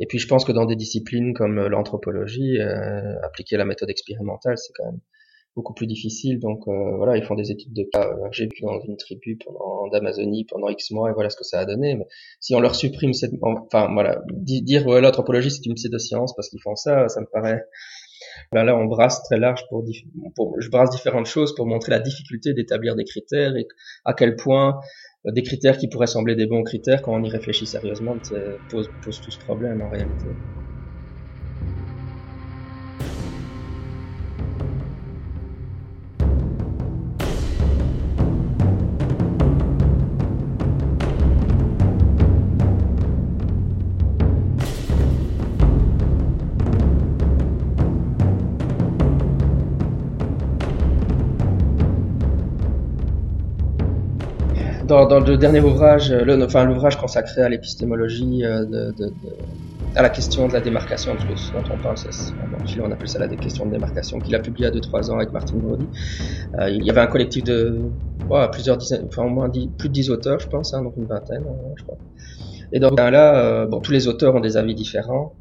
Et 0.00 0.06
puis 0.06 0.18
je 0.18 0.26
pense 0.26 0.44
que 0.44 0.52
dans 0.52 0.64
des 0.64 0.76
disciplines 0.76 1.34
comme 1.34 1.68
l'anthropologie, 1.68 2.58
euh, 2.58 3.20
appliquer 3.22 3.58
la 3.58 3.66
méthode 3.66 3.90
expérimentale, 3.90 4.56
c'est 4.56 4.72
quand 4.74 4.86
même 4.86 5.00
beaucoup 5.56 5.74
plus 5.74 5.86
difficile. 5.86 6.38
Donc 6.38 6.66
euh, 6.68 6.96
voilà, 6.96 7.16
ils 7.16 7.24
font 7.24 7.34
des 7.34 7.50
études 7.50 7.72
de 7.72 7.84
cas. 7.84 8.06
Euh, 8.06 8.28
j'ai 8.32 8.44
vécu 8.44 8.62
dans 8.62 8.80
une 8.80 8.96
tribu 8.96 9.38
pendant 9.44 9.88
d'Amazonie 9.88 10.44
pendant 10.44 10.68
X 10.68 10.90
mois 10.90 11.10
et 11.10 11.12
voilà 11.12 11.30
ce 11.30 11.36
que 11.36 11.44
ça 11.44 11.58
a 11.58 11.64
donné. 11.64 11.96
Mais 11.96 12.06
si 12.40 12.54
on 12.54 12.60
leur 12.60 12.74
supprime 12.74 13.12
cette, 13.12 13.32
enfin 13.42 13.92
voilà, 13.92 14.22
dire 14.32 14.86
ouais, 14.86 15.00
l'anthropologie 15.00 15.50
c'est 15.50 15.66
une 15.66 15.74
pseudo-science 15.74 16.34
parce 16.34 16.48
qu'ils 16.48 16.62
font 16.62 16.76
ça, 16.76 17.08
ça 17.08 17.20
me 17.20 17.26
paraît. 17.26 17.64
Là, 18.52 18.64
là, 18.64 18.76
on 18.76 18.84
brasse 18.84 19.22
très 19.24 19.38
large 19.38 19.64
pour, 19.68 19.84
pour, 20.34 20.60
je 20.60 20.68
brasse 20.70 20.90
différentes 20.90 21.26
choses 21.26 21.54
pour 21.54 21.66
montrer 21.66 21.90
la 21.90 22.00
difficulté 22.00 22.52
d'établir 22.52 22.94
des 22.94 23.04
critères 23.04 23.56
et 23.56 23.66
à 24.04 24.12
quel 24.12 24.36
point 24.36 24.80
euh, 25.26 25.32
des 25.32 25.42
critères 25.42 25.78
qui 25.78 25.88
pourraient 25.88 26.06
sembler 26.06 26.36
des 26.36 26.46
bons 26.46 26.62
critères 26.62 27.02
quand 27.02 27.14
on 27.14 27.22
y 27.22 27.30
réfléchit 27.30 27.66
sérieusement 27.66 28.16
posent, 28.68 28.90
posent 29.02 29.20
tout 29.20 29.30
ce 29.30 29.38
problème 29.38 29.80
en 29.82 29.90
réalité. 29.90 30.26
Dans, 54.90 55.20
le 55.20 55.36
dernier 55.36 55.60
ouvrage, 55.60 56.10
euh, 56.10 56.44
enfin 56.44 56.64
l'ouvrage 56.64 56.96
consacré 56.96 57.42
à 57.42 57.48
l'épistémologie, 57.48 58.44
euh, 58.44 58.90
à 59.94 60.02
la 60.02 60.08
question 60.08 60.48
de 60.48 60.52
la 60.52 60.60
démarcation, 60.60 61.14
de 61.14 61.36
ce 61.36 61.52
dont 61.52 61.62
on 61.70 61.78
parle, 61.78 61.96
on 62.82 62.90
appelle 62.90 63.08
ça 63.08 63.18
la 63.18 63.28
question 63.28 63.66
de 63.66 63.70
démarcation, 63.70 64.18
qu'il 64.18 64.34
a 64.34 64.40
publié 64.40 64.66
a 64.66 64.70
2-3 64.70 65.10
ans 65.10 65.16
avec 65.16 65.32
Martin 65.32 65.56
Brody. 65.56 65.86
Euh, 66.58 66.70
il 66.70 66.84
y 66.84 66.90
avait 66.90 67.00
un 67.00 67.06
collectif 67.06 67.44
de 67.44 67.78
plusieurs 68.52 68.76
dizaines, 68.76 69.06
enfin 69.06 69.24
au 69.24 69.28
moins 69.28 69.48
plus 69.48 69.88
de 69.88 69.94
10 69.94 70.10
auteurs, 70.10 70.40
je 70.40 70.48
pense, 70.48 70.74
hein, 70.74 70.82
donc 70.82 70.94
une 70.96 71.06
vingtaine, 71.06 71.44
je 71.76 71.82
crois. 71.84 71.98
Et 72.72 72.78
donc 72.78 72.98
là, 72.98 73.66
bon, 73.66 73.80
tous 73.80 73.92
les 73.92 74.06
auteurs 74.06 74.34
ont 74.34 74.40
des 74.40 74.56
avis 74.56 74.74
différents 74.74 75.34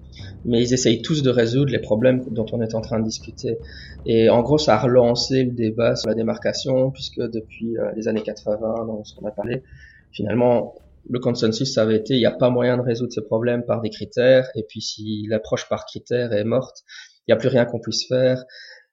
mais 0.45 0.61
ils 0.61 0.73
essayent 0.73 1.01
tous 1.01 1.21
de 1.21 1.29
résoudre 1.29 1.71
les 1.71 1.79
problèmes 1.79 2.23
dont 2.31 2.45
on 2.51 2.61
est 2.61 2.75
en 2.75 2.81
train 2.81 2.99
de 2.99 3.05
discuter. 3.05 3.57
Et 4.05 4.29
en 4.29 4.41
gros, 4.41 4.57
ça 4.57 4.75
a 4.75 4.79
relancé 4.79 5.43
le 5.43 5.51
débat 5.51 5.95
sur 5.95 6.09
la 6.09 6.15
démarcation, 6.15 6.91
puisque 6.91 7.19
depuis 7.19 7.77
euh, 7.77 7.91
les 7.95 8.07
années 8.07 8.23
80, 8.23 8.85
dans 8.85 9.03
ce 9.03 9.15
qu'on 9.15 9.25
a 9.27 9.31
parlé, 9.31 9.63
finalement, 10.11 10.75
le 11.09 11.19
consensus, 11.19 11.77
avait 11.77 11.95
été, 11.95 12.13
il 12.15 12.19
n'y 12.19 12.25
a 12.25 12.31
pas 12.31 12.49
moyen 12.49 12.77
de 12.77 12.81
résoudre 12.81 13.11
ce 13.13 13.21
problème 13.21 13.63
par 13.63 13.81
des 13.81 13.89
critères, 13.89 14.49
et 14.55 14.63
puis 14.63 14.81
si 14.81 15.25
l'approche 15.27 15.67
par 15.67 15.85
critères 15.85 16.33
est 16.33 16.43
morte, 16.43 16.83
il 17.27 17.31
n'y 17.31 17.33
a 17.33 17.37
plus 17.37 17.49
rien 17.49 17.65
qu'on 17.65 17.79
puisse 17.79 18.07
faire. 18.07 18.43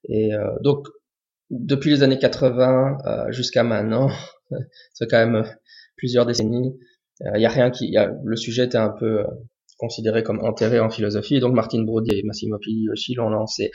Et 0.08 0.34
euh, 0.34 0.50
donc, 0.60 0.86
depuis 1.50 1.90
les 1.90 2.02
années 2.02 2.18
80 2.18 2.98
euh, 3.06 3.32
jusqu'à 3.32 3.62
maintenant, 3.62 4.08
c'est 4.94 5.08
quand 5.08 5.24
même 5.24 5.44
plusieurs 5.96 6.26
décennies, 6.26 6.76
il 7.20 7.38
n'y 7.38 7.46
a 7.46 7.50
rien 7.50 7.70
qui, 7.70 7.88
y 7.88 7.96
a, 7.96 8.12
le 8.22 8.36
sujet 8.36 8.64
était 8.64 8.76
un 8.76 8.90
peu 8.90 9.24
considéré 9.78 10.22
comme 10.22 10.40
enterré 10.44 10.80
en 10.80 10.90
philosophie. 10.90 11.36
Et 11.36 11.40
donc 11.40 11.54
Martin 11.54 11.82
Brody 11.82 12.18
et 12.18 12.22
Massimo 12.24 12.58
Pigliosi 12.58 13.14
l'ont 13.14 13.28
lancé, 13.28 13.70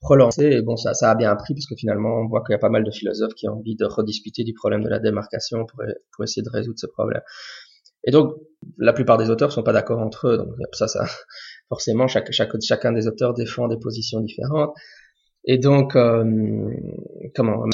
relancé. 0.00 0.44
Et 0.44 0.62
bon, 0.62 0.76
ça, 0.76 0.94
ça 0.94 1.10
a 1.10 1.14
bien 1.14 1.34
pris 1.36 1.54
parce 1.54 1.66
que 1.66 1.74
finalement, 1.76 2.20
on 2.20 2.28
voit 2.28 2.42
qu'il 2.44 2.52
y 2.52 2.56
a 2.56 2.58
pas 2.58 2.70
mal 2.70 2.84
de 2.84 2.90
philosophes 2.90 3.34
qui 3.34 3.48
ont 3.48 3.58
envie 3.58 3.76
de 3.76 3.84
rediscuter 3.84 4.44
du 4.44 4.54
problème 4.54 4.82
de 4.82 4.88
la 4.88 4.98
démarcation 4.98 5.66
pour, 5.66 5.82
pour 6.12 6.24
essayer 6.24 6.42
de 6.42 6.50
résoudre 6.50 6.78
ce 6.78 6.86
problème. 6.86 7.22
Et 8.04 8.12
donc, 8.12 8.34
la 8.78 8.92
plupart 8.92 9.18
des 9.18 9.30
auteurs 9.30 9.52
sont 9.52 9.62
pas 9.62 9.72
d'accord 9.72 9.98
entre 10.00 10.28
eux. 10.28 10.38
Donc 10.38 10.48
ça, 10.72 10.86
ça, 10.86 11.06
forcément, 11.68 12.06
chaque, 12.06 12.30
chacun 12.32 12.92
des 12.92 13.08
auteurs 13.08 13.34
défend 13.34 13.68
des 13.68 13.78
positions 13.78 14.20
différentes. 14.20 14.74
Et 15.48 15.58
donc, 15.58 15.94
euh, 15.94 16.24
comment 17.34 17.64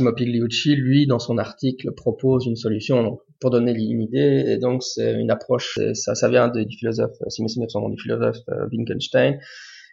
lui, 0.66 1.06
dans 1.06 1.18
son 1.18 1.38
article, 1.38 1.92
propose 1.92 2.46
une 2.46 2.56
solution 2.56 3.20
pour 3.40 3.50
donner 3.50 3.72
une 3.72 4.02
idée. 4.02 4.44
Et 4.46 4.58
donc, 4.58 4.82
c'est 4.82 5.14
une 5.14 5.30
approche, 5.30 5.78
ça, 5.94 6.14
ça 6.14 6.28
vient 6.28 6.48
du 6.48 6.76
philosophe, 6.76 7.16
si 7.28 7.42
mes 7.42 7.48
souvenirs 7.48 7.88
du 7.88 8.00
philosophe 8.00 8.36
euh, 8.50 8.68
Wittgenstein. 8.70 9.38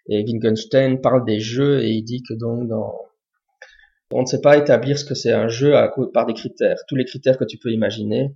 Et 0.09 0.23
Wittgenstein 0.23 0.99
parle 0.99 1.23
des 1.25 1.39
jeux 1.39 1.81
et 1.81 1.91
il 1.91 2.03
dit 2.03 2.21
que 2.21 2.33
donc, 2.33 2.67
dans, 2.67 2.93
on 4.11 4.21
ne 4.23 4.25
sait 4.25 4.41
pas 4.41 4.57
établir 4.57 4.97
ce 4.97 5.05
que 5.05 5.15
c'est 5.15 5.31
un 5.31 5.47
jeu 5.47 5.73
par 6.13 6.25
des 6.25 6.33
critères. 6.33 6.77
Tous 6.87 6.95
les 6.95 7.05
critères 7.05 7.37
que 7.37 7.45
tu 7.45 7.57
peux 7.57 7.71
imaginer, 7.71 8.33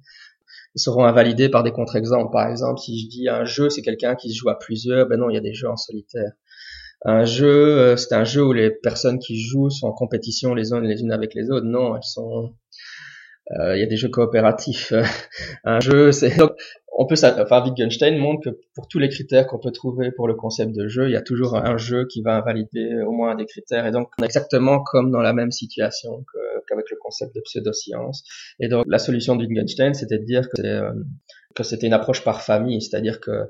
seront 0.76 1.06
invalidés 1.06 1.50
par 1.50 1.64
des 1.64 1.72
contre-exemples. 1.72 2.32
Par 2.32 2.50
exemple, 2.50 2.80
si 2.80 3.00
je 3.00 3.08
dis 3.08 3.30
un 3.30 3.46
jeu, 3.46 3.70
c'est 3.70 3.82
quelqu'un 3.82 4.16
qui 4.16 4.32
se 4.32 4.38
joue 4.38 4.50
à 4.50 4.58
plusieurs, 4.58 5.08
ben 5.08 5.20
non, 5.20 5.30
il 5.30 5.36
y 5.36 5.38
a 5.38 5.42
des 5.42 5.54
jeux 5.54 5.70
en 5.70 5.78
solitaire. 5.78 6.32
Un 7.06 7.26
jeu, 7.26 7.78
euh, 7.80 7.96
c'est 7.98 8.14
un 8.14 8.24
jeu 8.24 8.46
où 8.46 8.54
les 8.54 8.72
personnes 8.72 9.20
qui 9.20 9.40
jouent 9.40 9.70
sont 9.70 9.88
en 9.88 9.94
compétition 9.94 10.54
les 10.54 10.72
unes 10.72 10.84
les 10.84 11.02
unes 11.02 11.12
avec 11.12 11.34
les 11.34 11.50
autres. 11.50 11.66
Non, 11.66 11.96
elles 11.96 12.04
sont. 12.04 12.54
Euh, 13.60 13.76
il 13.76 13.82
y 13.82 13.84
a 13.84 13.88
des 13.88 13.98
jeux 13.98 14.10
coopératifs. 14.10 14.94
un 15.66 15.80
jeu, 15.80 16.12
c'est 16.12 16.32
on 16.96 17.08
peut, 17.08 17.16
enfin, 17.16 17.64
Wittgenstein 17.64 18.18
montre 18.18 18.52
que 18.52 18.58
pour 18.76 18.88
tous 18.88 19.00
les 19.00 19.10
critères 19.10 19.48
qu'on 19.48 19.60
peut 19.60 19.72
trouver 19.72 20.12
pour 20.12 20.28
le 20.28 20.36
concept 20.36 20.74
de 20.76 20.88
jeu, 20.88 21.10
il 21.10 21.14
y 21.14 21.16
a 21.16 21.22
toujours 21.22 21.56
un 21.56 21.76
jeu 21.78 22.06
qui 22.06 22.22
va 22.22 22.36
invalider 22.36 23.02
au 23.02 23.12
moins 23.12 23.32
un 23.32 23.36
des 23.36 23.48
critères. 23.48 23.88
Et 23.88 23.92
donc, 23.92 24.10
on 24.20 24.24
est 24.24 24.28
exactement 24.28 24.84
comme 24.84 25.10
dans 25.10 25.22
la 25.22 25.34
même 25.34 25.52
situation 25.52 26.24
qu'avec 26.68 26.86
le 26.92 26.98
concept 27.02 27.36
de 27.36 27.42
pseudoscience. 27.42 28.24
Et 28.60 28.68
donc, 28.68 28.86
la 28.88 29.00
solution 29.00 29.36
de 29.36 29.46
Wittgenstein, 29.46 29.96
c'était 29.96 30.20
de 30.20 30.26
dire 30.26 30.48
que, 30.50 30.62
euh, 30.62 30.92
que 31.56 31.64
c'était 31.64 31.88
une 31.88 31.94
approche 31.94 32.24
par 32.24 32.42
famille, 32.44 32.82
c'est-à-dire 32.82 33.20
que 33.20 33.50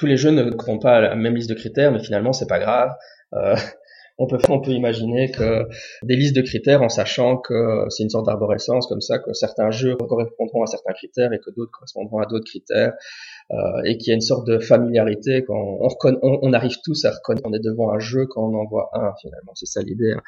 tous 0.00 0.06
les 0.06 0.16
jeux 0.16 0.30
ne 0.30 0.50
font 0.64 0.78
pas 0.78 0.98
la 0.98 1.14
même 1.14 1.36
liste 1.36 1.50
de 1.50 1.54
critères, 1.54 1.92
mais 1.92 2.02
finalement, 2.02 2.32
c'est 2.32 2.48
pas 2.48 2.58
grave. 2.58 2.90
Euh, 3.34 3.54
on 4.18 4.26
peut, 4.26 4.38
on 4.48 4.60
peut 4.60 4.70
imaginer 4.70 5.30
que 5.30 5.66
des 6.02 6.16
listes 6.16 6.34
de 6.34 6.40
critères 6.40 6.80
en 6.80 6.88
sachant 6.88 7.36
que 7.36 7.84
c'est 7.90 8.02
une 8.02 8.08
sorte 8.08 8.24
d'arborescence 8.24 8.86
comme 8.86 9.02
ça, 9.02 9.18
que 9.18 9.34
certains 9.34 9.70
jeux 9.70 9.96
correspondront 9.96 10.62
à 10.62 10.66
certains 10.66 10.94
critères 10.94 11.34
et 11.34 11.38
que 11.38 11.50
d'autres 11.54 11.70
correspondront 11.70 12.18
à 12.18 12.24
d'autres 12.24 12.46
critères, 12.46 12.94
euh, 13.50 13.56
et 13.84 13.98
qu'il 13.98 14.08
y 14.08 14.12
a 14.12 14.14
une 14.14 14.22
sorte 14.22 14.46
de 14.46 14.58
familiarité 14.58 15.44
quand 15.46 15.54
on, 15.54 15.88
on, 16.22 16.38
on, 16.42 16.52
arrive 16.54 16.76
tous 16.82 17.04
à 17.04 17.10
reconnaître 17.10 17.42
qu'on 17.42 17.52
est 17.52 17.62
devant 17.62 17.92
un 17.92 17.98
jeu 17.98 18.24
quand 18.26 18.42
on 18.42 18.54
en 18.54 18.64
voit 18.64 18.88
un 18.94 19.12
finalement, 19.20 19.52
c'est 19.54 19.66
ça 19.66 19.82
l'idée. 19.82 20.12
Hein. 20.12 20.22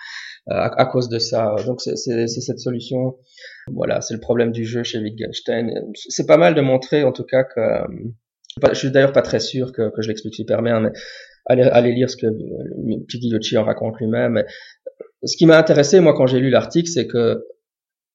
Euh, 0.50 0.68
à, 0.76 0.84
cause 0.84 1.08
de 1.08 1.18
ça, 1.18 1.54
donc 1.66 1.80
c'est 1.80 1.96
cette 1.96 2.58
solution. 2.58 3.16
Voilà, 3.72 4.02
c'est 4.02 4.12
le 4.12 4.20
problème 4.20 4.52
du 4.52 4.66
jeu 4.66 4.82
chez 4.82 4.98
Wittgenstein. 4.98 5.70
C'est 5.94 6.26
pas 6.26 6.36
mal 6.36 6.54
de 6.54 6.60
montrer 6.60 7.04
en 7.04 7.12
tout 7.12 7.24
cas 7.24 7.44
que 7.44 7.86
je 8.70 8.74
suis 8.74 8.90
d'ailleurs 8.90 9.12
pas 9.12 9.22
très 9.22 9.40
sûr 9.40 9.72
que, 9.72 9.90
je 9.98 10.08
l'explique 10.08 10.34
super 10.34 10.62
bien, 10.62 10.80
mais 10.80 10.90
allez, 11.46 11.62
allez 11.62 11.92
lire 11.92 12.10
ce 12.10 12.16
que 12.16 12.26
Pigliocci 13.08 13.56
en 13.56 13.64
raconte 13.64 13.96
lui-même. 13.98 14.42
Ce 15.24 15.36
qui 15.36 15.46
m'a 15.46 15.58
intéressé, 15.58 16.00
moi, 16.00 16.14
quand 16.14 16.26
j'ai 16.26 16.40
lu 16.40 16.50
l'article, 16.50 16.88
c'est 16.88 17.06
que 17.06 17.44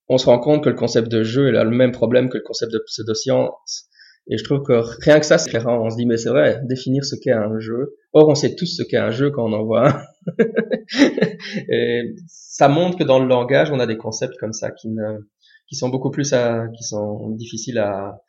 on 0.10 0.18
se 0.18 0.26
rend 0.26 0.40
compte 0.40 0.64
que 0.64 0.70
le 0.70 0.76
concept 0.76 1.10
de 1.10 1.24
jeu 1.24 1.50
il 1.50 1.58
a 1.58 1.66
le 1.66 1.76
même 1.76 1.92
problème 1.92 2.30
que 2.30 2.38
le 2.38 2.44
concept 2.44 2.72
de 2.72 2.82
pseudoscience. 2.86 3.90
Et 4.30 4.38
je 4.38 4.44
trouve 4.44 4.62
que 4.62 4.82
rien 5.04 5.20
que 5.20 5.26
ça, 5.26 5.38
c'est 5.38 5.50
clair. 5.50 5.66
On 5.68 5.90
se 5.90 5.96
dit, 5.96 6.06
mais 6.06 6.18
c'est 6.18 6.30
vrai, 6.30 6.60
définir 6.66 7.06
ce 7.06 7.16
qu'est 7.16 7.32
un 7.32 7.60
jeu. 7.60 7.96
Or, 8.12 8.28
on 8.28 8.36
sait 8.36 8.56
tous 8.56 8.66
ce 8.66 8.84
qu'est 8.84 8.98
un 8.98 9.12
jeu 9.12 9.32
quand 9.32 9.46
on 9.46 9.54
en 9.54 9.64
voit 9.64 9.90
un. 9.90 10.02
et 11.70 12.16
ça 12.28 12.68
montre 12.68 12.98
que 12.98 13.06
dans 13.06 13.20
le 13.20 13.28
langage, 13.28 13.72
on 13.72 13.80
a 13.80 13.86
des 13.86 13.96
concepts 13.96 14.36
comme 14.38 14.52
ça 14.52 14.72
qui 14.72 14.90
ne, 14.90 15.20
qui 15.68 15.76
sont 15.76 15.88
beaucoup 15.88 16.12
plus 16.12 16.34
à, 16.34 16.68
qui 16.76 16.84
sont 16.84 17.30
difficiles 17.32 17.78
à, 17.78 18.20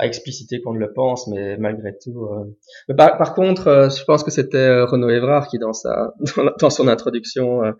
à 0.00 0.06
expliciter 0.06 0.62
qu'on 0.62 0.72
ne 0.72 0.78
le 0.78 0.94
pense, 0.94 1.28
mais 1.28 1.58
malgré 1.58 1.92
tout. 1.96 2.24
Euh... 2.24 2.94
par, 2.94 3.34
contre, 3.34 3.68
euh, 3.68 3.90
je 3.90 4.02
pense 4.04 4.24
que 4.24 4.30
c'était 4.30 4.56
euh, 4.56 4.86
Renaud 4.86 5.10
Evrard 5.10 5.46
qui, 5.46 5.58
dans 5.58 5.74
sa 5.74 6.14
dans, 6.58 6.70
son 6.70 6.88
introduction 6.88 7.62
euh, 7.62 7.72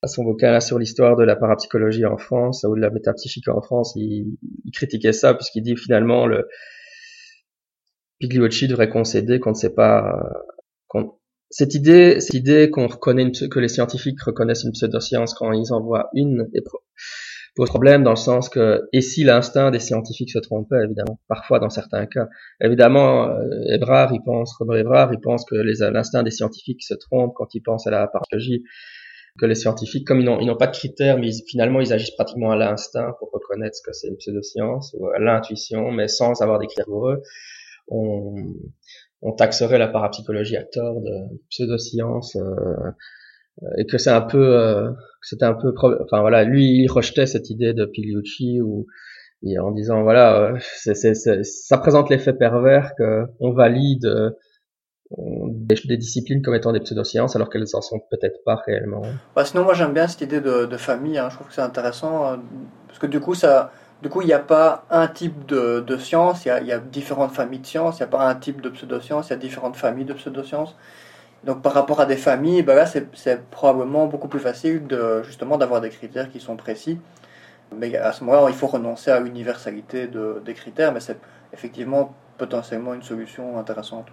à 0.00 0.06
son 0.06 0.24
vocal 0.24 0.60
sur 0.62 0.78
l'histoire 0.78 1.16
de 1.16 1.22
la 1.22 1.36
parapsychologie 1.36 2.06
en 2.06 2.16
France 2.16 2.64
ou 2.66 2.74
de 2.74 2.80
la 2.80 2.88
métapsychique 2.88 3.46
en 3.48 3.60
France, 3.60 3.92
il, 3.94 4.38
il 4.64 4.70
critiquait 4.72 5.12
ça 5.12 5.34
puisqu'il 5.34 5.62
dit 5.62 5.76
finalement 5.76 6.26
le 6.26 6.48
Pigliocci 8.20 8.66
devrait 8.66 8.88
concéder 8.88 9.38
qu'on 9.38 9.50
ne 9.50 9.54
sait 9.54 9.74
pas. 9.74 10.18
cette 11.50 11.74
idée, 11.74 12.20
cette 12.20 12.34
idée 12.34 12.70
qu'on 12.70 12.86
reconnaît 12.86 13.30
que 13.32 13.58
les 13.58 13.68
scientifiques 13.68 14.22
reconnaissent 14.22 14.64
une 14.64 14.72
pseudoscience 14.72 15.34
quand 15.34 15.52
ils 15.52 15.74
en 15.74 15.82
voient 15.82 16.08
une, 16.14 16.48
pose 17.60 17.68
problème 17.68 18.02
dans 18.02 18.12
le 18.12 18.16
sens 18.16 18.48
que 18.48 18.88
et 18.94 19.02
si 19.02 19.22
l'instinct 19.22 19.70
des 19.70 19.80
scientifiques 19.80 20.30
se 20.30 20.38
trompait 20.38 20.82
évidemment 20.82 21.20
parfois 21.28 21.58
dans 21.58 21.68
certains 21.68 22.06
cas. 22.06 22.26
Évidemment 22.62 23.28
euh, 23.28 23.74
Ebrard 23.74 24.14
il 24.14 24.22
pense 24.24 24.56
Renaud 24.58 24.76
Ebrard 24.76 25.12
il 25.12 25.20
pense 25.20 25.44
que 25.44 25.56
l'instinct 25.56 26.22
des 26.22 26.30
scientifiques 26.30 26.82
se 26.82 26.94
trompe 26.94 27.34
quand 27.36 27.54
ils 27.54 27.60
pensent 27.60 27.86
à 27.86 27.90
la 27.90 28.06
parapsychologie 28.06 28.64
que 29.38 29.44
les 29.44 29.54
scientifiques 29.54 30.06
comme 30.06 30.20
ils 30.20 30.24
n'ont 30.24 30.56
pas 30.56 30.68
de 30.68 30.72
critères 30.72 31.18
mais 31.18 31.28
finalement 31.46 31.82
ils 31.82 31.92
agissent 31.92 32.12
pratiquement 32.12 32.50
à 32.50 32.56
l'instinct 32.56 33.12
pour 33.18 33.30
reconnaître 33.30 33.76
ce 33.76 33.82
que 33.82 33.92
c'est 33.92 34.08
une 34.08 34.16
pseudoscience 34.16 34.96
ou 34.98 35.08
à 35.08 35.18
l'intuition 35.18 35.90
mais 35.90 36.08
sans 36.08 36.40
avoir 36.40 36.60
des 36.60 36.66
critères 36.66 36.86
pour 36.86 37.10
eux 37.10 37.22
on, 37.88 38.54
on 39.20 39.32
taxerait 39.32 39.78
la 39.78 39.88
parapsychologie 39.88 40.56
à 40.56 40.64
tort 40.64 41.02
de 41.02 41.38
pseudoscience 41.50 42.36
euh, 42.36 42.90
et 43.76 43.86
que 43.86 43.98
c'est 43.98 44.10
un 44.10 44.20
peu 44.20 44.56
euh, 44.56 44.90
c'était 45.22 45.44
un 45.44 45.54
peu 45.54 45.74
enfin 46.02 46.20
voilà 46.20 46.44
lui 46.44 46.82
il 46.82 46.88
rejetait 46.88 47.26
cette 47.26 47.50
idée 47.50 47.74
de 47.74 47.84
Piliucci 47.84 48.60
ou 48.60 48.86
en 49.60 49.70
disant 49.70 50.02
voilà 50.02 50.36
euh, 50.36 50.58
c'est, 50.60 50.94
c'est, 50.94 51.14
ça 51.44 51.78
présente 51.78 52.10
l'effet 52.10 52.32
pervers 52.32 52.92
que 52.96 53.24
on 53.38 53.52
valide 53.52 54.06
euh, 54.06 54.30
des, 55.16 55.96
disciplines 55.96 56.40
comme 56.40 56.54
étant 56.54 56.72
des 56.72 56.80
pseudosciences 56.80 57.34
alors 57.36 57.50
qu'elles 57.50 57.64
en 57.72 57.80
sont 57.80 58.00
peut-être 58.10 58.44
pas 58.44 58.62
réellement. 58.64 59.02
Bah, 59.34 59.44
sinon 59.44 59.64
moi 59.64 59.74
j'aime 59.74 59.92
bien 59.92 60.06
cette 60.06 60.20
idée 60.20 60.40
de, 60.40 60.66
de 60.66 60.76
famille 60.76 61.18
hein. 61.18 61.28
je 61.30 61.36
trouve 61.36 61.48
que 61.48 61.54
c'est 61.54 61.60
intéressant 61.60 62.38
parce 62.86 62.98
que 62.98 63.06
du 63.06 63.20
coup 63.20 63.34
ça 63.34 63.72
du 64.02 64.08
coup 64.08 64.22
il 64.22 64.26
n'y 64.26 64.32
a 64.32 64.38
pas 64.38 64.84
un 64.90 65.08
type 65.08 65.46
de, 65.46 65.80
de 65.80 65.96
science 65.96 66.46
il 66.46 66.52
y, 66.62 66.66
y 66.66 66.72
a 66.72 66.78
différentes 66.78 67.32
familles 67.32 67.60
de 67.60 67.66
sciences 67.66 67.98
il 67.98 68.02
n'y 68.02 68.08
a 68.08 68.10
pas 68.10 68.26
un 68.26 68.34
type 68.34 68.62
de 68.62 68.70
pseudoscience 68.70 69.28
il 69.28 69.30
y 69.30 69.34
a 69.34 69.38
différentes 69.38 69.76
familles 69.76 70.06
de 70.06 70.14
pseudosciences 70.14 70.76
donc 71.44 71.62
par 71.62 71.72
rapport 71.72 72.00
à 72.00 72.06
des 72.06 72.16
familles, 72.16 72.62
bah 72.62 72.74
là 72.74 72.86
c'est 72.86 73.50
probablement 73.50 74.06
beaucoup 74.06 74.28
plus 74.28 74.40
facile 74.40 74.86
de, 74.86 75.22
justement 75.22 75.56
d'avoir 75.56 75.80
des 75.80 75.90
critères 75.90 76.30
qui 76.30 76.40
sont 76.40 76.56
précis. 76.56 76.98
Mais 77.74 77.96
à 77.96 78.12
ce 78.12 78.24
moment-là, 78.24 78.48
il 78.48 78.54
faut 78.54 78.66
renoncer 78.66 79.10
à 79.12 79.20
l'universalité 79.20 80.08
de, 80.08 80.42
des 80.44 80.54
critères, 80.54 80.92
mais 80.92 81.00
c'est 81.00 81.18
effectivement 81.52 82.14
potentiellement 82.36 82.94
une 82.94 83.02
solution 83.02 83.58
intéressante. 83.58 84.06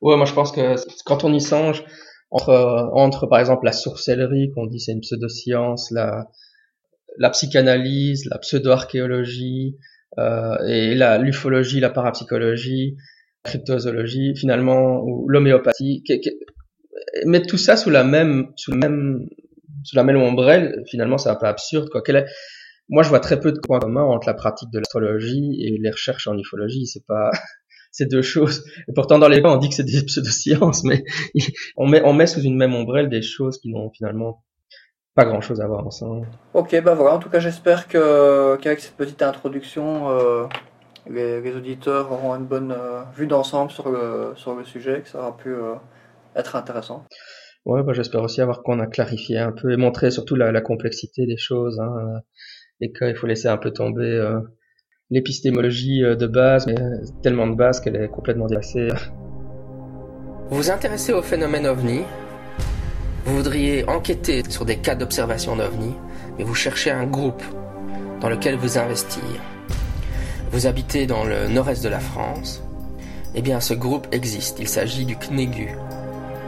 Ouais, 0.00 0.16
moi 0.16 0.26
je 0.26 0.32
pense 0.32 0.52
que 0.52 0.76
quand 1.04 1.24
on 1.24 1.32
y 1.32 1.40
songe, 1.40 1.84
entre, 2.30 2.90
entre 2.94 3.26
par 3.26 3.40
exemple 3.40 3.64
la 3.64 3.72
sorcellerie, 3.72 4.50
qu'on 4.54 4.66
dit 4.66 4.80
c'est 4.80 4.92
une 4.92 5.00
pseudo-science, 5.00 5.90
la, 5.90 6.28
la 7.18 7.30
psychanalyse, 7.30 8.24
la 8.30 8.38
pseudo-archéologie, 8.38 9.76
euh, 10.18 10.56
et 10.66 10.94
la 10.94 11.18
l'ufologie, 11.18 11.80
la 11.80 11.90
parapsychologie, 11.90 12.96
cryptozoologie, 13.44 14.34
finalement, 14.36 15.02
ou 15.02 15.28
l'homéopathie, 15.28 16.02
mettre 17.26 17.46
tout 17.46 17.58
ça 17.58 17.76
sous 17.76 17.90
la 17.90 18.04
même, 18.04 18.52
sous 18.56 18.72
le 18.72 18.78
même, 18.78 19.28
sous 19.84 19.96
la 19.96 20.04
même 20.04 20.16
ombrelle, 20.16 20.82
finalement, 20.88 21.18
c'est 21.18 21.28
un 21.28 21.36
peu 21.36 21.46
absurde, 21.46 21.88
quoi. 21.90 22.02
Quelle 22.02 22.16
est... 22.16 22.26
Moi, 22.88 23.02
je 23.02 23.08
vois 23.08 23.20
très 23.20 23.40
peu 23.40 23.52
de 23.52 23.60
points 23.60 23.80
communs 23.80 24.02
entre 24.02 24.26
la 24.26 24.34
pratique 24.34 24.70
de 24.70 24.78
l'astrologie 24.78 25.56
et 25.60 25.78
les 25.80 25.90
recherches 25.90 26.26
en 26.26 26.36
ufologie. 26.36 26.86
C'est 26.86 27.06
pas, 27.06 27.30
c'est 27.92 28.10
deux 28.10 28.22
choses. 28.22 28.64
Et 28.88 28.92
pourtant, 28.94 29.18
dans 29.18 29.28
les 29.28 29.40
cas, 29.40 29.48
on 29.48 29.56
dit 29.56 29.68
que 29.68 29.74
c'est 29.74 29.84
des 29.84 30.02
pseudosciences, 30.04 30.84
mais 30.84 31.04
on 31.76 31.86
met, 31.86 32.02
on 32.04 32.12
met 32.12 32.26
sous 32.26 32.42
une 32.42 32.56
même 32.56 32.74
ombrelle 32.74 33.08
des 33.08 33.22
choses 33.22 33.58
qui 33.58 33.70
n'ont 33.70 33.90
finalement 33.90 34.44
pas 35.14 35.24
grand 35.24 35.40
chose 35.40 35.60
à 35.60 35.66
voir 35.66 35.86
ensemble. 35.86 36.26
Ok, 36.54 36.78
bah 36.82 36.94
voilà. 36.94 37.14
En 37.14 37.18
tout 37.18 37.30
cas, 37.30 37.38
j'espère 37.38 37.86
que, 37.88 38.56
qu'avec 38.56 38.80
cette 38.80 38.96
petite 38.96 39.22
introduction, 39.22 40.10
euh, 40.10 40.46
les, 41.08 41.40
les, 41.40 41.54
auditeurs 41.54 42.10
auront 42.12 42.34
une 42.34 42.46
bonne 42.46 42.72
euh, 42.72 43.02
vue 43.16 43.26
d'ensemble 43.26 43.70
sur 43.70 43.90
le, 43.90 44.32
sur 44.36 44.54
le 44.54 44.64
sujet, 44.64 45.02
que 45.02 45.08
ça 45.08 45.18
aura 45.18 45.36
pu, 45.36 45.50
euh, 45.50 45.74
être 46.36 46.56
intéressant. 46.56 47.04
Ouais, 47.64 47.82
bah, 47.82 47.92
j'espère 47.92 48.22
aussi 48.22 48.40
avoir 48.40 48.62
qu'on 48.62 48.78
a 48.80 48.86
clarifié 48.86 49.38
un 49.38 49.52
peu 49.52 49.72
et 49.72 49.76
montré 49.76 50.10
surtout 50.10 50.36
la, 50.36 50.52
la 50.52 50.60
complexité 50.60 51.26
des 51.26 51.36
choses, 51.36 51.80
hein, 51.80 52.20
et 52.80 52.92
qu'il 52.92 53.16
faut 53.16 53.26
laisser 53.26 53.48
un 53.48 53.56
peu 53.56 53.70
tomber 53.70 54.04
euh, 54.04 54.40
l'épistémologie 55.10 56.04
euh, 56.04 56.16
de 56.16 56.26
base, 56.26 56.66
mais 56.66 56.74
tellement 57.22 57.46
de 57.46 57.54
base 57.54 57.80
qu'elle 57.80 57.96
est 57.96 58.08
complètement 58.08 58.46
dépassée. 58.46 58.88
Vous 60.50 60.56
vous 60.56 60.70
intéressez 60.70 61.12
au 61.12 61.22
phénomène 61.22 61.66
ovni? 61.66 62.02
Vous 63.24 63.36
voudriez 63.36 63.88
enquêter 63.88 64.42
sur 64.50 64.66
des 64.66 64.76
cas 64.76 64.94
d'observation 64.94 65.56
d'ovni, 65.56 65.94
mais 66.36 66.44
vous 66.44 66.54
cherchez 66.54 66.90
un 66.90 67.06
groupe 67.06 67.42
dans 68.20 68.28
lequel 68.28 68.56
vous 68.56 68.76
investir. 68.76 69.22
Vous 70.52 70.66
habitez 70.66 71.06
dans 71.06 71.24
le 71.24 71.48
nord-est 71.48 71.82
de 71.82 71.88
la 71.88 72.00
France. 72.00 72.62
Eh 73.34 73.42
bien, 73.42 73.60
ce 73.60 73.74
groupe 73.74 74.06
existe. 74.12 74.58
Il 74.60 74.68
s'agit 74.68 75.04
du 75.04 75.16
CNEGU, 75.16 75.70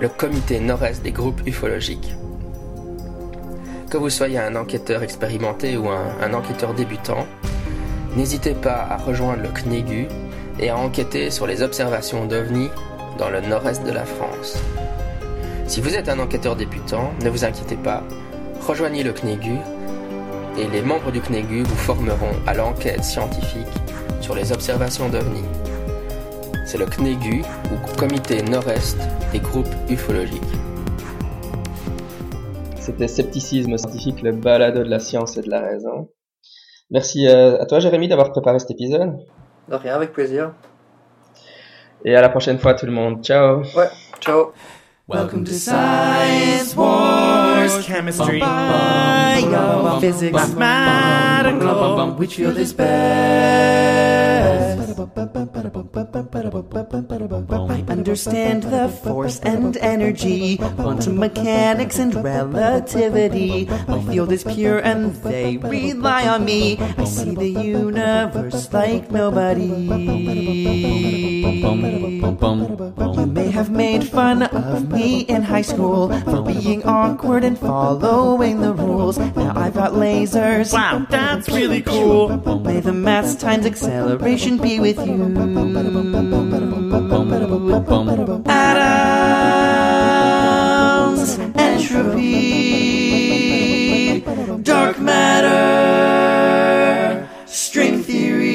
le 0.01 0.09
comité 0.09 0.61
nord-est 0.61 1.03
des 1.03 1.11
groupes 1.11 1.41
ufologiques. 1.47 2.15
Que 3.91 3.97
vous 3.97 4.11
soyez 4.11 4.39
un 4.39 4.55
enquêteur 4.57 5.03
expérimenté 5.03 5.77
ou 5.77 5.89
un, 5.89 6.35
enquêteur 6.35 6.75
débutant, 6.75 7.27
n'hésitez 8.17 8.55
pas 8.55 8.87
à 8.91 8.97
rejoindre 8.97 9.43
le 9.43 9.49
CNEGU 9.49 10.07
et 10.59 10.71
à 10.71 10.77
enquêter 10.77 11.31
sur 11.31 11.47
les 11.47 11.63
observations 11.63 12.27
d'OVNI 12.27 12.71
dans 13.19 13.31
le 13.31 13.41
nord-est 13.41 13.85
de 13.85 13.93
la 13.93 14.05
France. 14.05 14.59
Si 15.67 15.81
vous 15.81 15.95
êtes 15.95 16.09
un 16.09 16.19
enquêteur 16.19 16.57
débutant, 16.57 17.13
ne 17.23 17.31
vous 17.31 17.45
inquiétez 17.45 17.77
pas, 17.77 18.05
rejoignez 18.67 19.03
le 19.03 19.13
CNEGU 19.13 19.57
et 20.59 20.69
les 20.69 20.83
membres 20.83 21.11
du 21.11 21.21
CNEGU 21.21 21.63
vous 21.63 21.77
formeront 21.77 22.35
à 22.47 22.55
l'enquête 22.55 23.05
scientifique 23.05 23.67
sur 24.21 24.35
les 24.35 24.53
observations 24.53 25.09
d'OVNI 25.09 25.45
c'est 26.67 26.79
le 26.79 26.87
CNEGU, 26.87 27.43
ou 27.71 27.97
Comité 27.97 28.43
Nord-Est 28.43 28.99
des 29.33 29.39
groupes 29.39 29.73
ufologiques. 29.89 30.43
C'était 32.75 33.07
Scepticisme 33.07 33.79
scientifique, 33.79 34.21
le 34.23 34.33
balado 34.33 34.83
de 34.83 34.89
la 34.89 34.99
science 34.99 35.37
et 35.37 35.43
de 35.43 35.49
la 35.49 35.61
raison. 35.61 36.11
Merci 36.91 37.29
euh, 37.29 37.61
à 37.61 37.67
toi 37.67 37.79
Jérémy 37.79 38.09
d'avoir 38.09 38.33
préparé 38.33 38.59
cet 38.59 38.73
épisode. 38.73 39.17
De 39.69 39.77
rien, 39.77 39.95
avec 39.95 40.13
plaisir. 40.13 40.55
Et 42.05 42.17
à 42.17 42.21
la 42.21 42.29
prochaine 42.29 42.59
fois 42.59 42.75
tout 42.75 42.87
le 42.87 42.93
monde. 42.93 43.25
Ciao. 43.25 43.63
Ouais, 43.77 43.89
ciao. 44.21 44.53
Welcome 45.09 45.45
to 45.45 45.53
Science 45.53 46.75
Wars, 47.69 47.87
Chemistry, 47.87 48.41
Bio, 48.41 50.01
Physics, 50.01 50.55
Matter, 50.55 51.57
which 52.17 52.37
field 52.37 52.57
is 52.57 52.73
best? 52.73 54.07
I 57.69 57.85
understand 57.89 58.63
the 58.65 58.89
force 58.89 59.41
and 59.41 59.77
energy, 59.79 60.57
quantum 60.57 61.19
mechanics 61.19 61.99
and 61.99 62.15
relativity. 62.15 63.67
My 63.89 64.03
field 64.05 64.33
is 64.33 64.45
pure 64.45 64.79
and 64.79 65.15
they 65.17 65.57
rely 65.57 66.29
on 66.29 66.45
me. 66.45 66.79
I 66.79 67.05
see 67.05 67.35
the 67.35 67.49
universe 67.49 68.73
like 68.73 69.11
nobody. 69.11 69.67
You 71.53 73.27
may 73.27 73.51
have 73.51 73.71
made 73.71 74.03
fun 74.05 74.43
of 74.43 74.91
me 74.91 75.21
in 75.21 75.43
high 75.43 75.63
school 75.63 76.09
for 76.23 76.43
being 76.43 76.85
awkward 76.85 77.45
and 77.45 77.57
following 77.59 78.61
the 78.61 78.73
rules. 78.75 79.19
Now 79.19 79.53
I've 79.55 79.75
got 79.75 79.93
lasers. 79.93 80.73
Wow, 80.73 81.07
that's 81.09 81.49
really 81.49 81.83
cool. 81.83 82.37
May 82.61 82.81
the 82.81 82.93
mass 82.93 83.37
times 83.37 83.65
acceleration 83.65 84.59
be 84.59 84.81
with 84.81 84.99
you. 85.07 85.35
Atoms, 89.97 91.39
entropy, 91.55 92.57
dark 94.63 94.99
matter, 94.99 95.57
string 97.47 98.03
theory. 98.03 98.46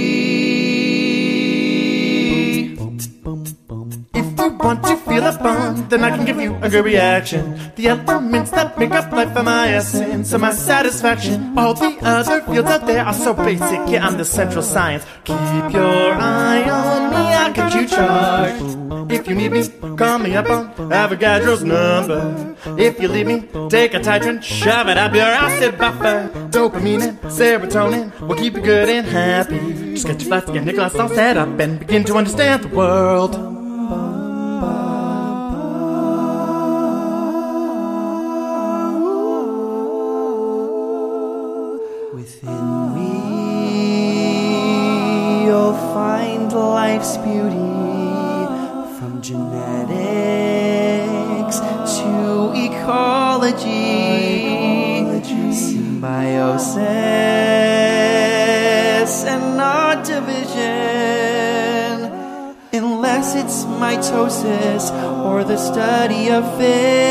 Want 4.64 4.84
to 4.84 4.95
feel 4.97 5.26
a 5.26 5.38
bond, 5.38 5.89
then 5.89 6.03
I 6.03 6.16
can 6.16 6.24
give 6.26 6.39
you 6.39 6.55
a 6.62 6.70
good 6.70 6.86
reaction. 6.86 7.59
The 7.76 7.88
elements 7.88 8.51
that 8.51 8.78
make 8.78 8.91
up 8.91 9.12
life 9.12 9.36
are 9.36 9.43
my 9.43 9.70
essence, 9.70 10.32
and 10.32 10.41
my 10.41 10.53
satisfaction. 10.53 11.57
All 11.57 11.74
the 11.74 11.97
other 12.01 12.41
fields 12.41 12.70
out 12.70 12.86
there 12.86 13.03
are 13.03 13.14
so 13.14 13.34
basic, 13.34 13.82
yeah, 13.88 14.05
I'm 14.05 14.18
the 14.18 14.26
central 14.26 14.62
science. 14.62 15.03
Keep 15.24 15.74
your 15.74 16.14
eye 16.14 16.70
on 16.70 17.09
me, 17.09 17.18
I'll 17.18 17.53
get 17.53 17.74
you 17.74 17.88
charged. 17.88 19.12
If 19.12 19.28
you 19.28 19.36
need 19.36 19.51
me, 19.51 19.68
call 19.97 20.20
me 20.20 20.36
up 20.36 20.49
on 20.49 20.70
Avogadro's 20.89 21.64
number. 21.64 22.55
If 22.78 22.99
you 23.01 23.07
leave 23.07 23.28
me, 23.28 23.41
take 23.70 23.93
a 23.93 23.99
Titran, 23.99 24.41
shove 24.41 24.88
it 24.88 24.97
up 24.97 25.14
your 25.14 25.26
acid 25.26 25.78
buffer. 25.78 26.30
Dopamine 26.49 27.01
and 27.01 27.20
serotonin 27.24 28.18
will 28.22 28.36
keep 28.36 28.55
you 28.55 28.62
good 28.62 28.89
and 28.89 29.07
happy. 29.07 29.93
Just 29.93 30.07
get 30.07 30.22
your 30.22 30.30
flask 30.30 30.47
and 30.49 30.66
Nicholas 30.66 30.95
all 30.95 31.09
set 31.09 31.36
up 31.36 31.59
and 31.59 31.80
begin 31.80 32.03
to 32.05 32.16
understand 32.16 32.64
the 32.64 32.70
world. 32.70 33.61
Bye. 34.62 34.91
Or 64.44 65.44
the 65.44 65.58
study 65.58 66.30
of 66.32 66.44
fission. 66.58 67.11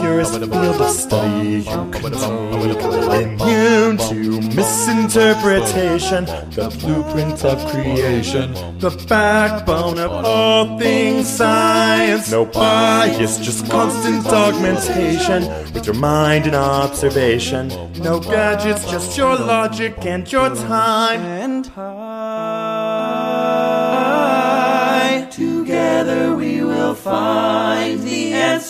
Purest 0.00 0.38
field 0.38 0.80
of 0.80 0.90
study 0.90 1.60
you 1.60 1.90
take. 1.92 2.88
Immune 3.22 3.96
to 4.08 4.40
misinterpretation, 4.54 6.24
the 6.26 6.68
blueprint 6.80 7.44
of 7.44 7.64
creation, 7.70 8.52
the 8.78 8.90
backbone 9.08 9.98
of 9.98 10.10
all 10.12 10.78
things 10.78 11.28
science. 11.28 12.30
No 12.30 12.44
bias, 12.44 13.38
just 13.38 13.70
constant 13.70 14.26
augmentation 14.26 15.42
with 15.72 15.86
your 15.86 15.96
mind 15.96 16.46
and 16.46 16.54
observation. 16.54 17.68
No 18.02 18.20
gadgets, 18.20 18.90
just 18.90 19.16
your 19.16 19.36
logic 19.36 19.94
and 20.04 20.30
your 20.30 20.54
time. 20.54 21.37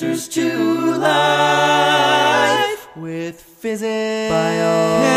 answers 0.01 0.29
to 0.29 0.95
life 0.95 2.89
with 2.95 3.41
physics, 3.41 4.31
biology, 4.31 5.09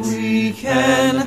chemistry. 0.00 0.16
We 0.16 0.52
can 0.52 1.21